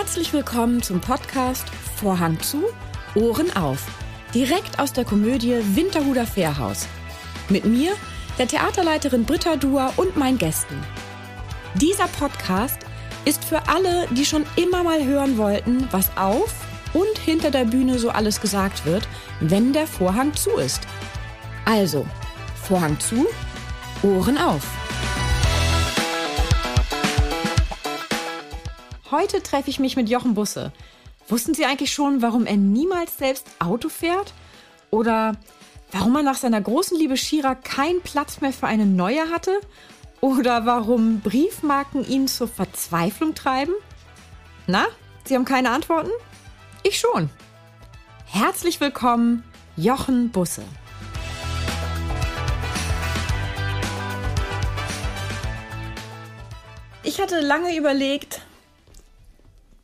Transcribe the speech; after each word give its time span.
Herzlich 0.00 0.32
willkommen 0.32 0.82
zum 0.82 0.98
Podcast 0.98 1.68
Vorhang 1.96 2.40
zu, 2.40 2.64
Ohren 3.14 3.54
auf. 3.54 3.86
Direkt 4.34 4.78
aus 4.78 4.94
der 4.94 5.04
Komödie 5.04 5.60
Winterhuder 5.76 6.26
Fährhaus. 6.26 6.88
Mit 7.50 7.66
mir, 7.66 7.92
der 8.38 8.48
Theaterleiterin 8.48 9.26
Britta 9.26 9.56
Dua 9.56 9.92
und 9.98 10.16
meinen 10.16 10.38
Gästen. 10.38 10.74
Dieser 11.74 12.08
Podcast 12.08 12.78
ist 13.26 13.44
für 13.44 13.68
alle, 13.68 14.08
die 14.12 14.24
schon 14.24 14.46
immer 14.56 14.82
mal 14.82 15.04
hören 15.04 15.36
wollten, 15.36 15.86
was 15.90 16.16
auf 16.16 16.54
und 16.94 17.18
hinter 17.18 17.50
der 17.50 17.66
Bühne 17.66 17.98
so 17.98 18.08
alles 18.08 18.40
gesagt 18.40 18.86
wird, 18.86 19.06
wenn 19.40 19.74
der 19.74 19.86
Vorhang 19.86 20.32
zu 20.32 20.52
ist. 20.52 20.80
Also, 21.66 22.06
Vorhang 22.62 22.98
zu, 23.00 23.26
Ohren 24.02 24.38
auf. 24.38 24.66
Heute 29.10 29.42
treffe 29.42 29.70
ich 29.70 29.80
mich 29.80 29.96
mit 29.96 30.08
Jochen 30.08 30.34
Busse. 30.34 30.72
Wussten 31.26 31.52
Sie 31.52 31.64
eigentlich 31.64 31.92
schon, 31.92 32.22
warum 32.22 32.46
er 32.46 32.56
niemals 32.56 33.18
selbst 33.18 33.44
Auto 33.58 33.88
fährt? 33.88 34.32
Oder 34.90 35.32
warum 35.90 36.14
er 36.14 36.22
nach 36.22 36.36
seiner 36.36 36.60
großen 36.60 36.96
Liebe 36.96 37.16
Shira 37.16 37.56
keinen 37.56 38.02
Platz 38.02 38.40
mehr 38.40 38.52
für 38.52 38.68
eine 38.68 38.86
neue 38.86 39.28
hatte? 39.30 39.60
Oder 40.20 40.64
warum 40.64 41.18
Briefmarken 41.20 42.08
ihn 42.08 42.28
zur 42.28 42.46
Verzweiflung 42.46 43.34
treiben? 43.34 43.72
Na, 44.68 44.86
Sie 45.24 45.34
haben 45.34 45.44
keine 45.44 45.70
Antworten? 45.70 46.10
Ich 46.84 47.00
schon. 47.00 47.30
Herzlich 48.26 48.80
willkommen, 48.80 49.42
Jochen 49.76 50.30
Busse. 50.30 50.62
Ich 57.02 57.20
hatte 57.20 57.40
lange 57.40 57.76
überlegt, 57.76 58.42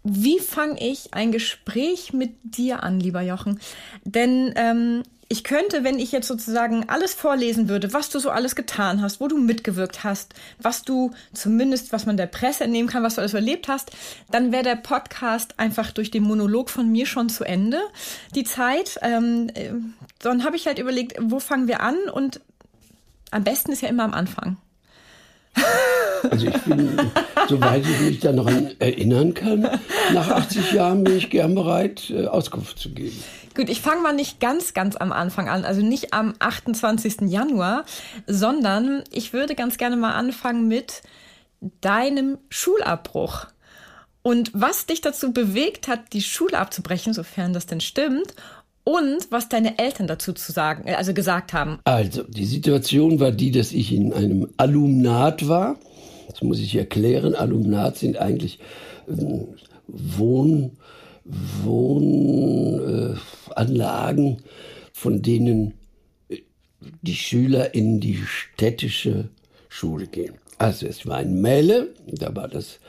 wie 0.08 0.38
fange 0.38 0.80
ich 0.80 1.14
ein 1.14 1.32
Gespräch 1.32 2.12
mit 2.12 2.36
dir 2.42 2.82
an, 2.82 3.00
lieber 3.00 3.22
Jochen? 3.22 3.60
Denn 4.04 4.52
ähm, 4.56 5.02
ich 5.28 5.42
könnte, 5.42 5.82
wenn 5.82 5.98
ich 5.98 6.12
jetzt 6.12 6.28
sozusagen 6.28 6.88
alles 6.88 7.12
vorlesen 7.12 7.68
würde, 7.68 7.92
was 7.92 8.10
du 8.10 8.20
so 8.20 8.30
alles 8.30 8.54
getan 8.54 9.02
hast, 9.02 9.20
wo 9.20 9.26
du 9.26 9.36
mitgewirkt 9.36 10.04
hast, 10.04 10.34
was 10.60 10.82
du 10.82 11.10
zumindest, 11.32 11.92
was 11.92 12.06
man 12.06 12.16
der 12.16 12.26
Presse 12.26 12.64
entnehmen 12.64 12.88
kann, 12.88 13.02
was 13.02 13.16
du 13.16 13.22
alles 13.22 13.34
erlebt 13.34 13.66
hast, 13.66 13.90
dann 14.30 14.52
wäre 14.52 14.62
der 14.62 14.76
Podcast 14.76 15.58
einfach 15.58 15.90
durch 15.90 16.12
den 16.12 16.22
Monolog 16.22 16.70
von 16.70 16.90
mir 16.90 17.06
schon 17.06 17.28
zu 17.28 17.42
Ende. 17.42 17.80
Die 18.36 18.44
Zeit, 18.44 19.00
ähm, 19.02 19.50
äh, 19.54 19.72
dann 20.20 20.44
habe 20.44 20.54
ich 20.54 20.68
halt 20.68 20.78
überlegt, 20.78 21.16
wo 21.20 21.40
fangen 21.40 21.66
wir 21.66 21.80
an? 21.80 21.96
Und 22.12 22.40
am 23.32 23.42
besten 23.42 23.72
ist 23.72 23.82
ja 23.82 23.88
immer 23.88 24.04
am 24.04 24.14
Anfang. 24.14 24.56
Also 26.30 26.46
ich 26.48 26.60
bin, 26.62 26.98
soweit 27.48 27.84
ich 27.86 28.00
mich 28.00 28.20
daran 28.20 28.74
erinnern 28.78 29.34
kann, 29.34 29.68
nach 30.12 30.28
80 30.28 30.72
Jahren 30.72 31.04
bin 31.04 31.16
ich 31.16 31.30
gern 31.30 31.54
bereit, 31.54 32.10
äh, 32.10 32.26
Auskunft 32.26 32.78
zu 32.78 32.90
geben. 32.90 33.22
Gut, 33.54 33.70
ich 33.70 33.80
fange 33.80 34.02
mal 34.02 34.12
nicht 34.12 34.40
ganz, 34.40 34.74
ganz 34.74 34.96
am 34.96 35.12
Anfang 35.12 35.48
an, 35.48 35.64
also 35.64 35.80
nicht 35.80 36.12
am 36.12 36.34
28. 36.38 37.22
Januar, 37.22 37.84
sondern 38.26 39.02
ich 39.12 39.32
würde 39.32 39.54
ganz 39.54 39.78
gerne 39.78 39.96
mal 39.96 40.12
anfangen 40.12 40.68
mit 40.68 41.02
deinem 41.80 42.38
Schulabbruch. 42.50 43.46
Und 44.22 44.50
was 44.52 44.86
dich 44.86 45.00
dazu 45.00 45.32
bewegt 45.32 45.86
hat, 45.88 46.12
die 46.12 46.20
Schule 46.20 46.58
abzubrechen, 46.58 47.14
sofern 47.14 47.52
das 47.52 47.66
denn 47.66 47.80
stimmt, 47.80 48.34
und 48.86 49.30
was 49.30 49.50
deine 49.50 49.78
Eltern 49.78 50.06
dazu 50.06 50.32
zu 50.32 50.52
sagen, 50.52 50.88
also 50.94 51.12
gesagt 51.12 51.52
haben. 51.52 51.80
Also, 51.84 52.22
die 52.22 52.46
Situation 52.46 53.20
war 53.20 53.32
die, 53.32 53.50
dass 53.50 53.72
ich 53.72 53.92
in 53.92 54.14
einem 54.14 54.48
Alumnat 54.56 55.46
war 55.48 55.76
das 56.36 56.42
muss 56.42 56.58
ich 56.58 56.76
erklären. 56.76 57.34
Alumnat 57.34 57.96
sind 57.96 58.18
eigentlich 58.18 58.58
äh, 59.08 59.46
Wohn, 59.86 60.76
Wohnanlagen, 61.24 63.18
äh, 64.28 64.42
von 64.92 65.22
denen 65.22 65.72
äh, 66.28 66.42
die 67.00 67.14
Schüler 67.14 67.74
in 67.74 68.00
die 68.00 68.18
städtische 68.26 69.30
Schule 69.70 70.08
gehen. 70.08 70.34
Also 70.58 70.86
es 70.86 71.06
war 71.06 71.16
ein 71.16 71.40
Melle, 71.40 71.94
da 72.06 72.36
war 72.36 72.48
das, 72.48 72.80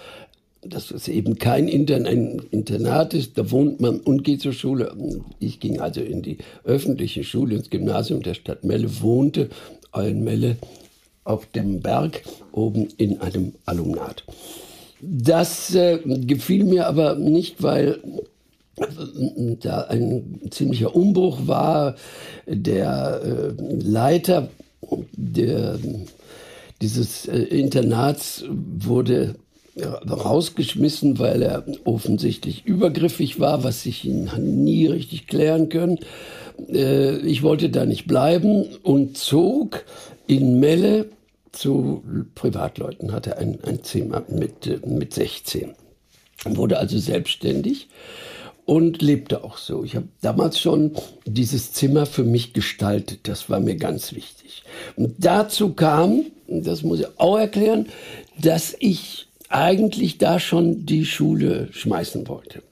dass 0.61 0.91
es 0.91 1.07
eben 1.07 1.37
kein 1.37 1.67
Intern, 1.67 2.05
ein 2.05 2.41
Internat 2.51 3.13
ist, 3.13 3.37
da 3.37 3.51
wohnt 3.51 3.79
man 3.79 3.99
und 3.99 4.23
geht 4.23 4.41
zur 4.41 4.53
Schule. 4.53 4.95
Ich 5.39 5.59
ging 5.59 5.79
also 5.79 6.01
in 6.01 6.21
die 6.21 6.37
öffentliche 6.63 7.23
Schule, 7.23 7.55
ins 7.55 7.69
Gymnasium 7.69 8.21
der 8.21 8.33
Stadt 8.33 8.63
Melle, 8.63 9.01
wohnte 9.01 9.49
in 9.95 10.23
Melle 10.23 10.57
auf 11.23 11.45
dem 11.47 11.81
Berg 11.81 12.21
oben 12.51 12.87
in 12.97 13.19
einem 13.19 13.53
Alumnat. 13.65 14.23
Das 15.01 15.75
äh, 15.75 15.99
gefiel 16.03 16.63
mir 16.63 16.87
aber 16.87 17.15
nicht, 17.15 17.61
weil 17.61 17.99
äh, 18.77 18.85
da 19.59 19.81
ein 19.81 20.41
ziemlicher 20.49 20.95
Umbruch 20.95 21.47
war. 21.47 21.95
Der 22.47 23.21
äh, 23.23 23.61
Leiter 23.61 24.49
der, 25.11 25.79
dieses 26.81 27.27
äh, 27.27 27.37
Internats 27.37 28.45
wurde 28.49 29.35
rausgeschmissen, 29.83 31.19
weil 31.19 31.41
er 31.41 31.65
offensichtlich 31.83 32.65
übergriffig 32.65 33.39
war, 33.39 33.63
was 33.63 33.85
ich 33.85 34.05
ihn 34.05 34.29
nie 34.39 34.87
richtig 34.87 35.27
klären 35.27 35.69
können. 35.69 35.99
Äh, 36.69 37.17
ich 37.17 37.43
wollte 37.43 37.69
da 37.69 37.85
nicht 37.85 38.07
bleiben 38.07 38.65
und 38.83 39.17
zog 39.17 39.85
in 40.27 40.59
Melle 40.59 41.09
zu 41.51 42.03
Privatleuten, 42.35 43.11
hatte 43.11 43.37
ein, 43.37 43.59
ein 43.63 43.83
Zimmer 43.83 44.23
mit, 44.29 44.85
mit 44.85 45.13
16. 45.13 45.73
Wurde 46.45 46.77
also 46.77 46.99
selbstständig 46.99 47.87
und 48.65 49.01
lebte 49.01 49.43
auch 49.43 49.57
so. 49.57 49.83
Ich 49.83 49.95
habe 49.95 50.07
damals 50.21 50.59
schon 50.59 50.91
dieses 51.25 51.71
Zimmer 51.73 52.05
für 52.05 52.23
mich 52.23 52.53
gestaltet. 52.53 53.21
Das 53.23 53.49
war 53.49 53.59
mir 53.59 53.75
ganz 53.75 54.13
wichtig. 54.13 54.63
Und 54.95 55.15
dazu 55.19 55.73
kam, 55.73 56.25
das 56.47 56.83
muss 56.83 56.99
ich 56.99 57.07
auch 57.17 57.39
erklären, 57.39 57.87
dass 58.39 58.75
ich 58.79 59.26
eigentlich 59.49 60.17
da 60.17 60.39
schon 60.39 60.85
die 60.85 61.05
Schule 61.05 61.69
schmeißen 61.71 62.27
wollte 62.27 62.63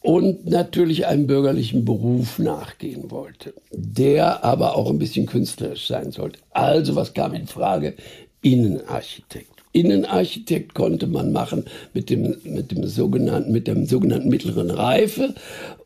und 0.00 0.46
natürlich 0.46 1.06
einem 1.06 1.26
bürgerlichen 1.26 1.84
Beruf 1.84 2.38
nachgehen 2.38 3.10
wollte, 3.10 3.54
der 3.72 4.44
aber 4.44 4.76
auch 4.76 4.90
ein 4.90 4.98
bisschen 4.98 5.26
künstlerisch 5.26 5.86
sein 5.86 6.12
sollte. 6.12 6.40
Also 6.50 6.96
was 6.96 7.14
kam 7.14 7.34
in 7.34 7.46
Frage? 7.46 7.94
Innenarchitekt. 8.40 9.61
Innenarchitekt 9.72 10.74
konnte 10.74 11.06
man 11.06 11.32
machen 11.32 11.64
mit 11.94 12.10
dem, 12.10 12.36
mit 12.44 12.70
dem 12.70 12.86
sogenannten, 12.86 13.52
mit 13.52 13.66
dem 13.66 13.86
sogenannten 13.86 14.28
mittleren 14.28 14.70
Reife. 14.70 15.34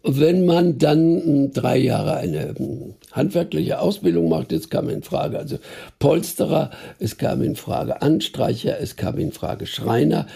Wenn 0.03 0.45
man 0.45 0.79
dann 0.79 1.53
drei 1.53 1.79
Jahre 1.79 2.17
eine 2.17 2.55
handwerkliche 3.13 3.79
Ausbildung 3.79 4.29
macht, 4.29 4.51
jetzt 4.51 4.71
kam 4.71 4.89
in 4.89 5.03
Frage 5.03 5.39
also 5.39 5.59
Polsterer, 6.01 6.71
es 6.99 7.17
kam 7.17 7.43
in 7.43 7.55
Frage 7.55 8.03
Anstreicher, 8.03 8.81
es 8.81 8.97
kam 8.97 9.19
in 9.19 9.31
Frage 9.31 9.67
Schreiner. 9.67 10.27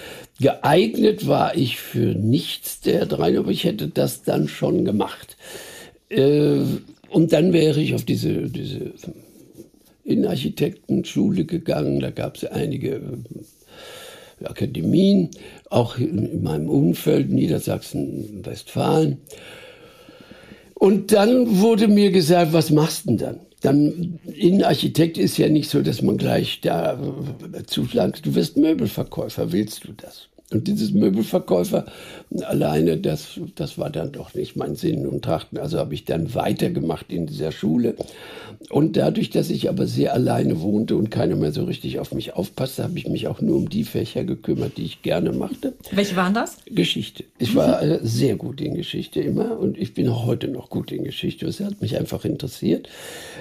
Geeignet 0.41 1.27
war 1.27 1.57
ich 1.57 1.77
für 1.77 2.15
nichts 2.15 2.81
der 2.81 3.07
drei, 3.07 3.37
aber 3.37 3.51
ich 3.51 3.65
hätte 3.65 3.89
das 3.89 4.23
dann 4.23 4.47
schon 4.47 4.85
gemacht. 4.85 5.37
Äh, 6.09 6.61
und 7.09 7.33
dann 7.33 7.53
wäre 7.53 7.81
ich 7.81 7.95
auf 7.95 8.05
diese, 8.05 8.49
diese 8.49 8.93
in 10.11 10.27
Architektenschule 10.27 11.45
gegangen. 11.45 12.01
Da 12.01 12.11
gab 12.11 12.37
es 12.37 12.45
einige 12.45 12.97
äh, 14.41 14.45
Akademien, 14.45 15.31
auch 15.69 15.99
in 15.99 16.43
meinem 16.43 16.69
Umfeld, 16.69 17.31
Niedersachsen, 17.31 18.45
Westfalen. 18.45 19.19
Und 20.75 21.13
dann 21.13 21.61
wurde 21.61 21.89
mir 21.89 22.11
gesagt, 22.11 22.53
was 22.53 22.71
machst 22.71 23.05
du 23.05 23.11
denn 23.11 23.19
dann? 23.19 23.41
Dann 23.63 24.19
Innenarchitekt 24.25 25.19
ist 25.19 25.37
ja 25.37 25.51
nicht 25.51 25.69
so, 25.69 25.83
dass 25.83 26.01
man 26.01 26.17
gleich 26.17 26.63
da 26.63 26.95
äh, 27.53 27.65
zuschlagt, 27.65 28.25
du 28.25 28.35
wirst 28.35 28.57
Möbelverkäufer, 28.57 29.53
willst 29.53 29.85
du 29.85 29.93
das? 29.93 30.30
Und 30.53 30.67
dieses 30.67 30.93
Möbelverkäufer 30.93 31.87
alleine, 32.43 32.97
das, 32.97 33.39
das 33.55 33.79
war 33.79 33.89
dann 33.89 34.11
doch 34.11 34.35
nicht 34.35 34.57
mein 34.57 34.75
Sinn 34.75 35.07
und 35.07 35.25
Trachten. 35.25 35.59
Also 35.59 35.79
habe 35.79 35.95
ich 35.95 36.05
dann 36.05 36.35
weitergemacht 36.35 37.13
in 37.13 37.27
dieser 37.27 37.53
Schule. 37.53 37.95
Und 38.69 38.97
dadurch, 38.97 39.31
dass 39.31 39.49
ich 39.49 39.69
aber 39.69 39.87
sehr 39.87 40.13
alleine 40.13 40.61
wohnte 40.61 40.97
und 40.97 41.11
keiner 41.11 41.37
mehr 41.37 41.53
so 41.53 41.65
richtig 41.65 42.01
auf 42.01 42.13
mich 42.13 42.35
aufpasste, 42.35 42.83
habe 42.83 42.99
ich 42.99 43.09
mich 43.09 43.29
auch 43.29 43.41
nur 43.41 43.57
um 43.57 43.69
die 43.69 43.85
Fächer 43.85 44.25
gekümmert, 44.25 44.77
die 44.77 44.85
ich 44.85 45.03
gerne 45.03 45.33
machte. 45.33 45.75
Welche 45.93 46.17
waren 46.17 46.35
das? 46.35 46.57
Geschichte. 46.67 47.25
Ich 47.39 47.55
war 47.55 47.81
äh, 47.83 48.01
sehr 48.03 48.35
gut 48.35 48.61
in 48.61 48.75
Geschichte 48.75 49.21
immer 49.21 49.59
und 49.59 49.79
ich 49.79 49.95
bin 49.95 50.09
auch 50.09 50.27
heute 50.27 50.49
noch 50.49 50.69
gut 50.69 50.91
in 50.91 51.05
Geschichte. 51.05 51.47
Das 51.47 51.61
hat 51.61 51.81
mich 51.81 51.97
einfach 51.97 52.25
interessiert. 52.25 52.89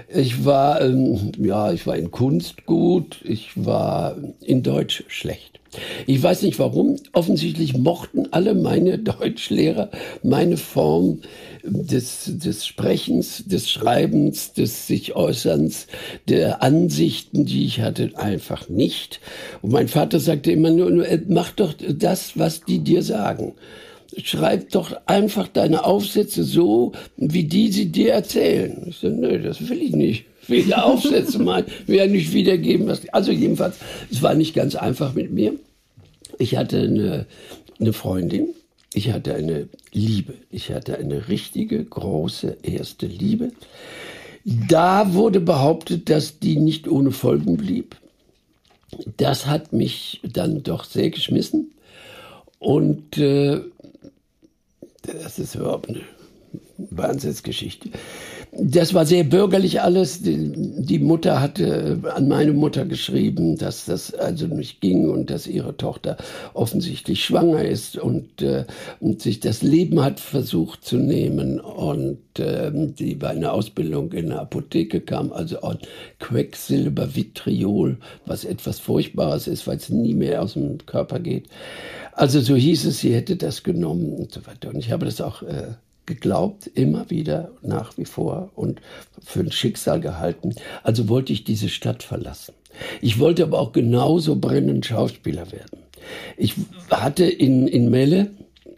Ich 0.07 0.45
war, 0.45 0.81
ähm, 0.81 1.31
ja, 1.39 1.73
ich 1.73 1.87
war 1.87 1.97
in 1.97 2.11
Kunst 2.11 2.65
gut. 2.65 3.19
Ich 3.23 3.51
war 3.55 4.15
in 4.41 4.61
Deutsch 4.63 5.03
schlecht. 5.07 5.59
Ich 6.07 6.21
weiß 6.21 6.41
nicht 6.43 6.59
warum. 6.59 6.97
Offensichtlich 7.13 7.77
mochten 7.77 8.27
alle 8.31 8.55
meine 8.55 8.97
Deutschlehrer 8.97 9.89
meine 10.23 10.57
Form 10.57 11.19
des, 11.63 12.31
des 12.37 12.65
Sprechens, 12.65 13.43
des 13.45 13.69
Schreibens, 13.69 14.53
des 14.53 14.87
sich 14.87 15.15
Äußerns, 15.15 15.87
der 16.27 16.63
Ansichten, 16.63 17.45
die 17.45 17.65
ich 17.65 17.81
hatte, 17.81 18.11
einfach 18.15 18.69
nicht. 18.69 19.19
Und 19.61 19.71
mein 19.71 19.87
Vater 19.87 20.19
sagte 20.19 20.51
immer 20.51 20.71
nur, 20.71 20.89
nur 20.89 21.05
mach 21.27 21.51
doch 21.51 21.73
das, 21.73 22.37
was 22.37 22.61
die 22.61 22.79
dir 22.79 23.03
sagen. 23.03 23.53
schreib 24.23 24.71
doch 24.71 24.95
einfach 25.05 25.47
deine 25.47 25.85
Aufsätze 25.85 26.43
so, 26.43 26.93
wie 27.17 27.43
die 27.43 27.71
sie 27.71 27.91
dir 27.91 28.13
erzählen. 28.13 28.85
Ich 28.89 28.97
so, 28.97 29.09
nö, 29.09 29.39
das 29.39 29.69
will 29.69 29.81
ich 29.81 29.91
nicht. 29.91 30.25
Viele 30.49 30.83
Aufsätze 30.83 31.37
mal, 31.37 31.63
ja 31.85 32.07
nicht 32.07 32.33
wiedergeben. 32.33 32.87
Was, 32.87 33.07
also 33.09 33.31
jedenfalls, 33.31 33.77
es 34.11 34.23
war 34.23 34.33
nicht 34.33 34.55
ganz 34.55 34.75
einfach 34.75 35.13
mit 35.13 35.31
mir. 35.31 35.53
Ich 36.39 36.57
hatte 36.57 36.79
eine, 36.81 37.27
eine 37.79 37.93
Freundin, 37.93 38.47
ich 38.93 39.11
hatte 39.11 39.35
eine 39.35 39.69
Liebe, 39.91 40.33
ich 40.49 40.71
hatte 40.71 40.97
eine 40.97 41.27
richtige, 41.27 41.85
große 41.85 42.57
erste 42.63 43.05
Liebe. 43.05 43.51
Da 44.43 45.13
wurde 45.13 45.39
behauptet, 45.39 46.09
dass 46.09 46.39
die 46.39 46.57
nicht 46.57 46.87
ohne 46.87 47.11
Folgen 47.11 47.57
blieb. 47.57 47.95
Das 49.17 49.45
hat 49.45 49.71
mich 49.71 50.19
dann 50.23 50.63
doch 50.63 50.83
sehr 50.83 51.11
geschmissen. 51.11 51.71
Und 52.57 53.19
äh, 53.19 53.61
das 55.03 55.37
ist 55.37 55.53
überhaupt 55.53 55.89
eine 55.89 56.01
Wahnsinnsgeschichte. 56.77 57.89
Das 58.51 58.95
war 58.95 59.05
sehr 59.05 59.23
bürgerlich 59.23 59.81
alles. 59.81 60.21
Die 60.23 60.99
Mutter 60.99 61.39
hatte 61.39 62.01
an 62.15 62.27
meine 62.27 62.51
Mutter 62.53 62.85
geschrieben, 62.85 63.57
dass 63.57 63.85
das 63.85 64.13
also 64.13 64.47
nicht 64.47 64.81
ging 64.81 65.07
und 65.07 65.29
dass 65.29 65.45
ihre 65.45 65.77
Tochter 65.77 66.17
offensichtlich 66.55 67.23
schwanger 67.23 67.63
ist 67.63 67.97
und, 67.97 68.41
äh, 68.41 68.65
und 68.99 69.21
sich 69.21 69.39
das 69.39 69.61
Leben 69.61 70.03
hat 70.03 70.19
versucht 70.19 70.83
zu 70.83 70.97
nehmen. 70.97 71.59
Und 71.59 72.39
äh, 72.39 72.71
die 72.73 73.13
bei 73.15 73.29
einer 73.29 73.53
Ausbildung 73.53 74.13
in 74.13 74.29
der 74.29 74.41
Apotheke 74.41 74.99
kam, 75.01 75.31
also 75.31 75.61
an 75.61 75.77
Quecksilbervitriol, 76.19 77.97
was 78.25 78.45
etwas 78.45 78.79
Furchtbares 78.79 79.47
ist, 79.47 79.67
weil 79.67 79.77
es 79.77 79.89
nie 79.89 80.15
mehr 80.15 80.41
aus 80.41 80.53
dem 80.53 80.83
Körper 80.87 81.19
geht. 81.19 81.45
Also 82.13 82.41
so 82.41 82.55
hieß 82.55 82.85
es, 82.85 82.99
sie 82.99 83.13
hätte 83.13 83.35
das 83.35 83.61
genommen 83.61 84.11
und 84.11 84.31
so 84.31 84.45
weiter. 84.47 84.69
Und 84.69 84.79
ich 84.79 84.91
habe 84.91 85.05
das 85.05 85.21
auch 85.21 85.43
äh, 85.43 85.73
geglaubt, 86.09 86.67
immer 86.73 87.09
wieder, 87.09 87.51
nach 87.61 87.97
wie 87.97 88.05
vor 88.05 88.51
und 88.55 88.81
für 89.23 89.39
ein 89.39 89.51
Schicksal 89.51 90.01
gehalten. 90.01 90.55
Also 90.83 91.07
wollte 91.07 91.31
ich 91.31 91.45
diese 91.45 91.69
Stadt 91.69 92.03
verlassen. 92.03 92.53
Ich 92.99 93.19
wollte 93.19 93.43
aber 93.43 93.59
auch 93.59 93.71
genauso 93.71 94.35
brennend 94.35 94.85
Schauspieler 94.85 95.51
werden. 95.51 95.79
Ich 96.35 96.55
hatte 96.89 97.25
in, 97.25 97.67
in 97.67 97.89
Melle 97.89 98.31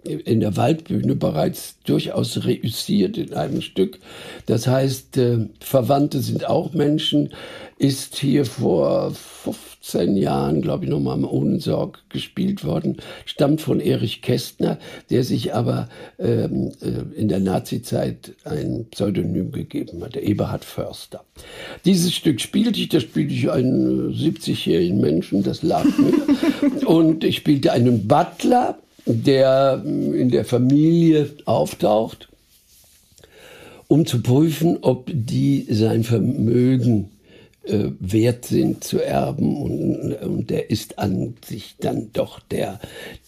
in 0.04 0.40
der 0.40 0.58
Waldbühne 0.58 1.16
bereits 1.16 1.78
durchaus 1.86 2.46
reüssiert 2.46 3.18
in 3.18 3.34
einem 3.34 3.62
Stück. 3.62 4.00
Das 4.48 4.66
heißt, 4.66 5.18
äh, 5.18 5.48
Verwandte 5.60 6.22
sind 6.22 6.48
auch 6.48 6.74
Menschen, 6.74 7.30
ist 7.82 8.18
hier 8.18 8.46
vor 8.46 9.12
15 9.12 10.16
Jahren, 10.16 10.62
glaube 10.62 10.86
ich, 10.86 10.92
nochmal 10.92 11.18
im 11.18 11.26
Ohnensorg 11.26 12.04
gespielt 12.10 12.64
worden, 12.64 12.98
stammt 13.26 13.60
von 13.60 13.80
Erich 13.80 14.22
Kästner, 14.22 14.78
der 15.10 15.24
sich 15.24 15.56
aber 15.56 15.90
ähm, 16.20 16.72
äh, 16.82 17.20
in 17.20 17.28
der 17.28 17.40
Nazizeit 17.40 18.34
ein 18.44 18.86
Pseudonym 18.92 19.52
gegeben 19.52 20.04
hat, 20.04 20.14
der 20.14 20.22
Eberhard 20.22 20.64
Förster. 20.64 21.24
Dieses 21.84 22.14
Stück 22.14 22.40
spielte 22.40 22.80
ich, 22.80 22.90
da 22.90 23.00
spielte 23.00 23.34
ich 23.34 23.50
einen 23.50 24.14
70-jährigen 24.14 25.02
Menschen, 25.02 25.42
das 25.42 25.64
lag 25.64 25.86
mir. 25.98 26.86
Und 26.86 27.24
ich 27.24 27.38
spielte 27.38 27.72
einen 27.72 28.08
Butler, 28.08 28.78
der 29.08 29.84
in 29.84 30.30
der 30.30 30.46
Familie 30.46 31.32
auftaucht, 31.46 32.30
um 33.88 34.06
zu 34.06 34.22
prüfen, 34.22 34.78
ob 34.82 35.10
die 35.12 35.66
sein 35.68 36.04
Vermögen 36.04 37.10
äh, 37.64 37.90
wert 38.00 38.46
sind 38.46 38.84
zu 38.84 39.00
erben 39.00 39.56
und, 39.62 40.14
und 40.14 40.50
der 40.50 40.70
ist 40.70 40.98
an 41.00 41.36
sich 41.46 41.76
dann 41.80 42.10
doch 42.14 42.40
der, 42.40 42.80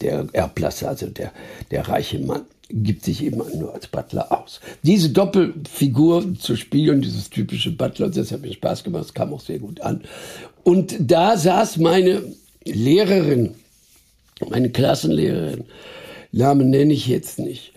der 0.02 0.28
Erblasser, 0.34 0.90
also 0.90 1.08
der, 1.08 1.32
der 1.72 1.88
reiche 1.88 2.20
Mann 2.20 2.42
gibt 2.70 3.06
sich 3.06 3.24
eben 3.24 3.38
nur 3.60 3.74
als 3.74 3.88
Butler 3.88 4.32
aus. 4.32 4.60
Diese 4.82 5.10
Doppelfigur 5.10 6.36
zu 6.40 6.56
spielen, 6.56 7.02
dieses 7.02 7.30
typische 7.30 7.72
Butler, 7.72 8.10
das 8.10 8.32
hat 8.32 8.42
mir 8.42 8.54
Spaß 8.54 8.84
gemacht, 8.84 9.04
das 9.04 9.14
kam 9.14 9.34
auch 9.34 9.42
sehr 9.42 9.60
gut 9.60 9.82
an. 9.82 10.02
Und 10.64 10.96
da 11.00 11.38
saß 11.38 11.78
meine 11.78 12.24
Lehrerin, 12.64 13.54
meine 14.50 14.72
Klassenlehrerin, 14.72 15.66
Namen 16.32 16.72
nenne 16.72 16.94
ich 16.94 17.08
jetzt 17.08 17.38
nicht, 17.38 17.74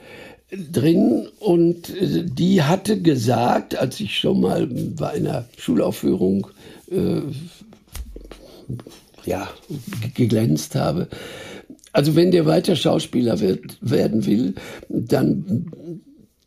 drin 0.51 1.29
und 1.41 1.91
äh, 1.91 2.25
die 2.25 2.63
hatte 2.63 3.01
gesagt, 3.01 3.77
als 3.77 4.01
ich 4.01 4.19
schon 4.19 4.41
mal 4.41 4.67
bei 4.67 5.11
einer 5.11 5.47
Schulaufführung 5.59 6.49
äh, 6.91 7.23
ja, 9.25 9.49
geglänzt 10.15 10.75
habe, 10.75 11.09
also 11.93 12.15
wenn 12.15 12.31
der 12.31 12.47
weiter 12.47 12.77
Schauspieler 12.77 13.41
wird, 13.41 13.79
werden 13.81 14.27
will, 14.27 14.55
dann 14.89 15.71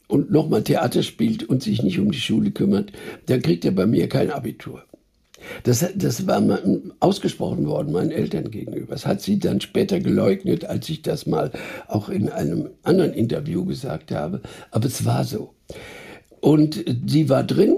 und 0.07 0.31
nochmal 0.31 0.63
Theater 0.63 1.04
spielt 1.04 1.44
und 1.44 1.62
sich 1.62 1.84
nicht 1.84 2.00
um 2.00 2.12
die 2.12 2.19
Schule 2.19 2.51
kümmert, 2.51 2.92
dann 3.28 3.42
kriegt 3.42 3.63
er 3.63 3.72
bei 3.72 3.86
mir 3.86 4.10
kein 4.10 4.31
Abitur. 4.31 4.84
Das, 5.63 5.86
das 5.95 6.27
war 6.27 6.41
ausgesprochen 7.00 7.65
worden 7.68 7.91
meinen 7.91 8.12
Eltern 8.12 8.51
gegenüber. 8.51 8.94
Das 8.94 9.06
hat 9.06 9.21
sie 9.21 9.39
dann 9.39 9.62
später 9.62 10.00
geleugnet, 10.00 10.65
als 10.65 10.89
ich 10.89 11.01
das 11.01 11.25
mal 11.25 11.51
auch 11.88 12.09
in 12.09 12.30
einem 12.30 12.69
anderen 12.83 13.13
Interview 13.13 13.65
gesagt 13.65 14.12
habe. 14.12 14.41
Aber 14.71 14.86
es 14.86 15.06
war 15.06 15.24
so. 15.24 15.53
Und 16.41 16.83
sie 17.06 17.30
war 17.30 17.44
drin 17.44 17.77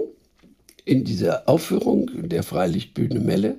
in 0.84 1.04
dieser 1.04 1.48
Aufführung 1.48 2.28
der 2.28 2.42
Freilichtbühne 2.42 3.20
Melle 3.20 3.56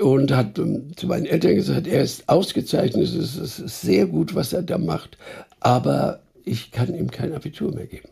und 0.00 0.32
hat 0.32 0.58
ähm, 0.58 0.96
zu 0.96 1.06
meinen 1.06 1.26
Eltern 1.26 1.54
gesagt, 1.54 1.86
er 1.86 2.02
ist 2.02 2.28
ausgezeichnet, 2.28 3.04
es 3.04 3.36
ist 3.36 3.80
sehr 3.80 4.06
gut, 4.06 4.34
was 4.34 4.52
er 4.52 4.62
da 4.62 4.78
macht, 4.78 5.18
aber 5.60 6.20
ich 6.44 6.70
kann 6.70 6.94
ihm 6.94 7.10
kein 7.10 7.32
Abitur 7.34 7.74
mehr 7.74 7.86
geben. 7.86 8.08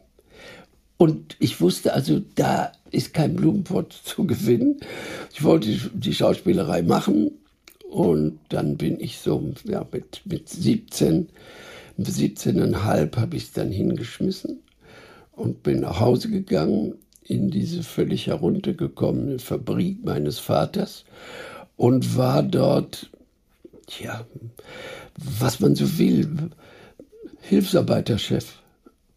Und 0.96 1.36
ich 1.38 1.60
wusste 1.60 1.94
also, 1.94 2.20
da 2.34 2.72
ist 2.90 3.14
kein 3.14 3.36
Blumenpott 3.36 3.92
zu 4.04 4.26
gewinnen. 4.26 4.80
Ich 5.32 5.42
wollte 5.42 5.68
die 5.94 6.14
Schauspielerei 6.14 6.82
machen 6.82 7.32
und 7.88 8.38
dann 8.48 8.76
bin 8.76 9.00
ich 9.00 9.18
so 9.18 9.52
ja, 9.64 9.86
mit, 9.92 10.22
mit 10.24 10.48
17, 10.48 11.28
17,5 11.98 13.16
habe 13.16 13.36
ich 13.36 13.44
es 13.44 13.52
dann 13.52 13.70
hingeschmissen 13.70 14.60
und 15.32 15.62
bin 15.62 15.80
nach 15.80 16.00
Hause 16.00 16.30
gegangen 16.30 16.94
in 17.24 17.50
diese 17.50 17.82
völlig 17.82 18.26
heruntergekommene 18.26 19.38
Fabrik 19.38 20.04
meines 20.04 20.38
Vaters 20.38 21.04
und 21.76 22.16
war 22.16 22.42
dort, 22.42 23.10
ja, 24.00 24.26
was 25.16 25.60
man 25.60 25.74
so 25.74 25.98
will, 25.98 26.50
Hilfsarbeiterchef. 27.40 28.60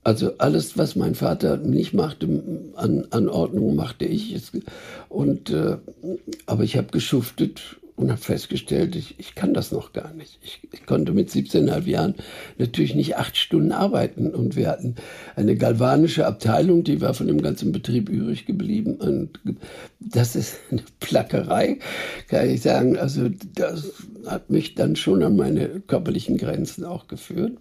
Also 0.04 0.38
alles, 0.38 0.78
was 0.78 0.96
mein 0.96 1.16
Vater 1.16 1.58
nicht 1.58 1.94
machte, 1.94 2.28
an 2.76 3.08
Anordnungen 3.12 3.76
machte 3.76 4.06
ich. 4.06 4.36
Und, 5.08 5.50
äh, 5.50 5.78
aber 6.46 6.64
ich 6.64 6.76
habe 6.76 6.88
geschuftet 6.88 7.78
und 7.96 8.10
habe 8.10 8.20
festgestellt, 8.20 8.96
ich, 8.96 9.16
ich 9.20 9.36
kann 9.36 9.54
das 9.54 9.72
noch 9.72 9.94
gar 9.94 10.14
nicht. 10.14 10.40
Ich, 10.42 10.62
ich 10.72 10.86
konnte 10.86 11.14
mit 11.14 11.30
17,5 11.30 11.86
Jahren 11.86 12.16
natürlich 12.58 12.96
nicht 12.96 13.18
acht 13.18 13.38
Stunden 13.38 13.72
arbeiten. 13.72 14.34
Und 14.34 14.56
wir 14.56 14.68
hatten 14.68 14.96
eine 15.36 15.56
galvanische 15.56 16.26
Abteilung, 16.26 16.84
die 16.84 17.02
war 17.02 17.14
von 17.14 17.28
dem 17.28 17.42
ganzen 17.42 17.72
Betrieb 17.72 18.10
übrig 18.10 18.46
geblieben. 18.46 18.96
Und 18.96 19.40
das 20.00 20.36
ist 20.36 20.60
eine 20.72 20.84
Plackerei, 21.00 21.80
kann 22.28 22.50
ich 22.50 22.62
sagen. 22.62 22.98
Also 22.98 23.30
das 23.56 23.92
hat 24.26 24.50
mich 24.50 24.76
dann 24.76 24.96
schon 24.96 25.24
an 25.24 25.36
meine 25.36 25.82
körperlichen 25.82 26.38
Grenzen 26.38 26.84
auch 26.84 27.08
geführt. 27.08 27.58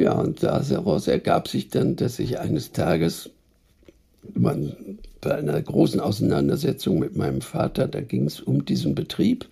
Ja, 0.00 0.12
und 0.12 0.42
daraus 0.42 1.08
ergab 1.08 1.46
sich 1.46 1.68
dann, 1.68 1.94
dass 1.94 2.18
ich 2.18 2.38
eines 2.38 2.72
Tages 2.72 3.28
man, 4.32 4.98
bei 5.20 5.34
einer 5.34 5.60
großen 5.60 6.00
Auseinandersetzung 6.00 6.98
mit 6.98 7.16
meinem 7.16 7.42
Vater, 7.42 7.86
da 7.86 8.00
ging 8.00 8.24
es 8.24 8.40
um 8.40 8.64
diesen 8.64 8.94
Betrieb. 8.94 9.46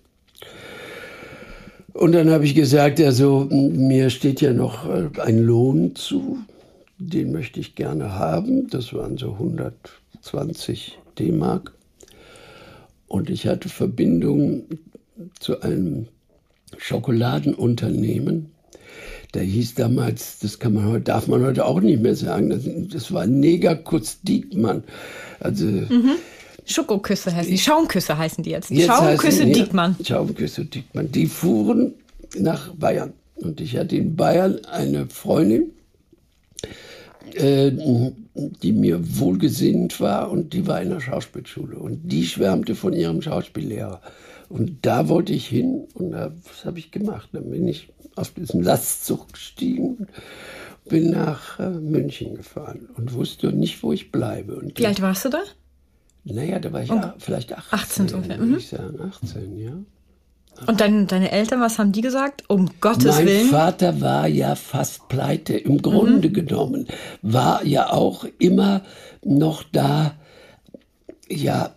Und 1.93 2.13
dann 2.13 2.31
habe 2.31 2.45
ich 2.45 2.55
gesagt, 2.55 2.99
also 2.99 3.47
mir 3.51 4.09
steht 4.09 4.41
ja 4.41 4.51
noch 4.51 4.89
äh, 4.89 5.09
ein 5.21 5.37
Lohn 5.37 5.93
zu, 5.95 6.39
den 6.97 7.31
möchte 7.31 7.59
ich 7.59 7.75
gerne 7.75 8.13
haben. 8.15 8.69
Das 8.69 8.91
waren 8.91 9.19
so 9.19 9.33
120 9.33 10.97
D-Mark. 11.19 11.73
Und 13.07 13.29
ich 13.29 13.45
hatte 13.45 13.69
Verbindung 13.69 14.63
zu 15.39 15.61
einem 15.61 16.07
Schokoladenunternehmen 16.75 18.49
der 19.33 19.43
hieß 19.43 19.75
damals, 19.75 20.39
das 20.39 20.59
kann 20.59 20.73
man 20.73 20.87
heute, 20.87 21.01
darf 21.01 21.27
man 21.27 21.43
heute 21.43 21.65
auch 21.65 21.79
nicht 21.81 22.01
mehr 22.01 22.15
sagen, 22.15 22.49
das, 22.49 22.63
das 22.91 23.13
war 23.13 23.27
Negerkutz 23.27 24.21
Diekmann. 24.21 24.83
Also, 25.39 25.65
mhm. 25.65 26.15
Schokoküsse 26.65 27.35
heißen 27.35 27.51
die, 27.51 27.57
Schaumküsse 27.57 28.17
heißen 28.17 28.43
die 28.43 28.51
jetzt. 28.51 28.69
jetzt 28.69 28.87
Schaumküsse 28.87 29.41
heißen, 29.41 29.53
Diekmann. 29.53 29.95
Ja, 29.99 30.05
Schaumküsse 30.05 30.65
Diekmann. 30.65 31.11
Die 31.11 31.27
fuhren 31.27 31.93
nach 32.37 32.73
Bayern. 32.73 33.13
Und 33.35 33.61
ich 33.61 33.77
hatte 33.77 33.95
in 33.95 34.15
Bayern 34.15 34.59
eine 34.65 35.07
Freundin, 35.07 35.71
äh, 37.33 37.71
die 38.33 38.71
mir 38.71 39.19
wohlgesinnt 39.19 39.99
war 39.99 40.29
und 40.31 40.53
die 40.53 40.67
war 40.67 40.81
in 40.81 40.89
der 40.89 40.99
Schauspielschule 40.99 41.77
und 41.77 42.11
die 42.11 42.25
schwärmte 42.25 42.75
von 42.75 42.93
ihrem 42.93 43.21
Schauspiellehrer. 43.21 44.01
Und 44.49 44.77
da 44.81 45.07
wollte 45.07 45.33
ich 45.33 45.47
hin 45.47 45.87
und 45.93 46.11
das 46.11 46.65
habe 46.65 46.79
ich 46.79 46.91
gemacht. 46.91 47.29
Dann 47.31 47.49
bin 47.49 47.67
ich 47.67 47.89
auf 48.19 48.31
diesen 48.31 48.63
Lastzug 48.63 49.33
gestiegen, 49.33 50.07
bin 50.87 51.11
nach 51.11 51.59
äh, 51.59 51.69
München 51.69 52.35
gefahren 52.35 52.89
und 52.95 53.13
wusste 53.13 53.51
nicht, 53.51 53.83
wo 53.83 53.93
ich 53.93 54.11
bleibe. 54.11 54.55
Und 54.55 54.77
Wie 54.77 54.87
alt 54.87 55.01
warst 55.01 55.25
du 55.25 55.29
da? 55.29 55.41
Naja, 56.25 56.59
da 56.59 56.71
war 56.73 56.83
ich 56.83 56.89
ja 56.89 57.15
vielleicht 57.17 57.53
18. 57.53 57.79
18 58.05 58.15
ungefähr, 58.15 58.39
würde 58.39 58.51
mhm. 58.51 58.57
ich 58.57 58.67
sagen. 58.67 58.99
18, 59.01 59.59
ja. 59.59 59.71
Und 60.67 60.81
dein, 60.81 61.07
deine 61.07 61.31
Eltern, 61.31 61.61
was 61.61 61.79
haben 61.79 61.93
die 61.93 62.01
gesagt? 62.01 62.43
Um 62.49 62.69
Gottes 62.81 63.15
mein 63.15 63.27
Willen. 63.27 63.47
Vater 63.49 64.01
war 64.01 64.27
ja 64.27 64.55
fast 64.55 65.07
pleite. 65.07 65.57
Im 65.57 65.81
Grunde 65.81 66.29
genommen 66.31 66.87
war 67.21 67.63
ja 67.63 67.91
auch 67.91 68.25
immer 68.39 68.81
noch 69.23 69.63
da, 69.71 70.15
ja, 71.29 71.75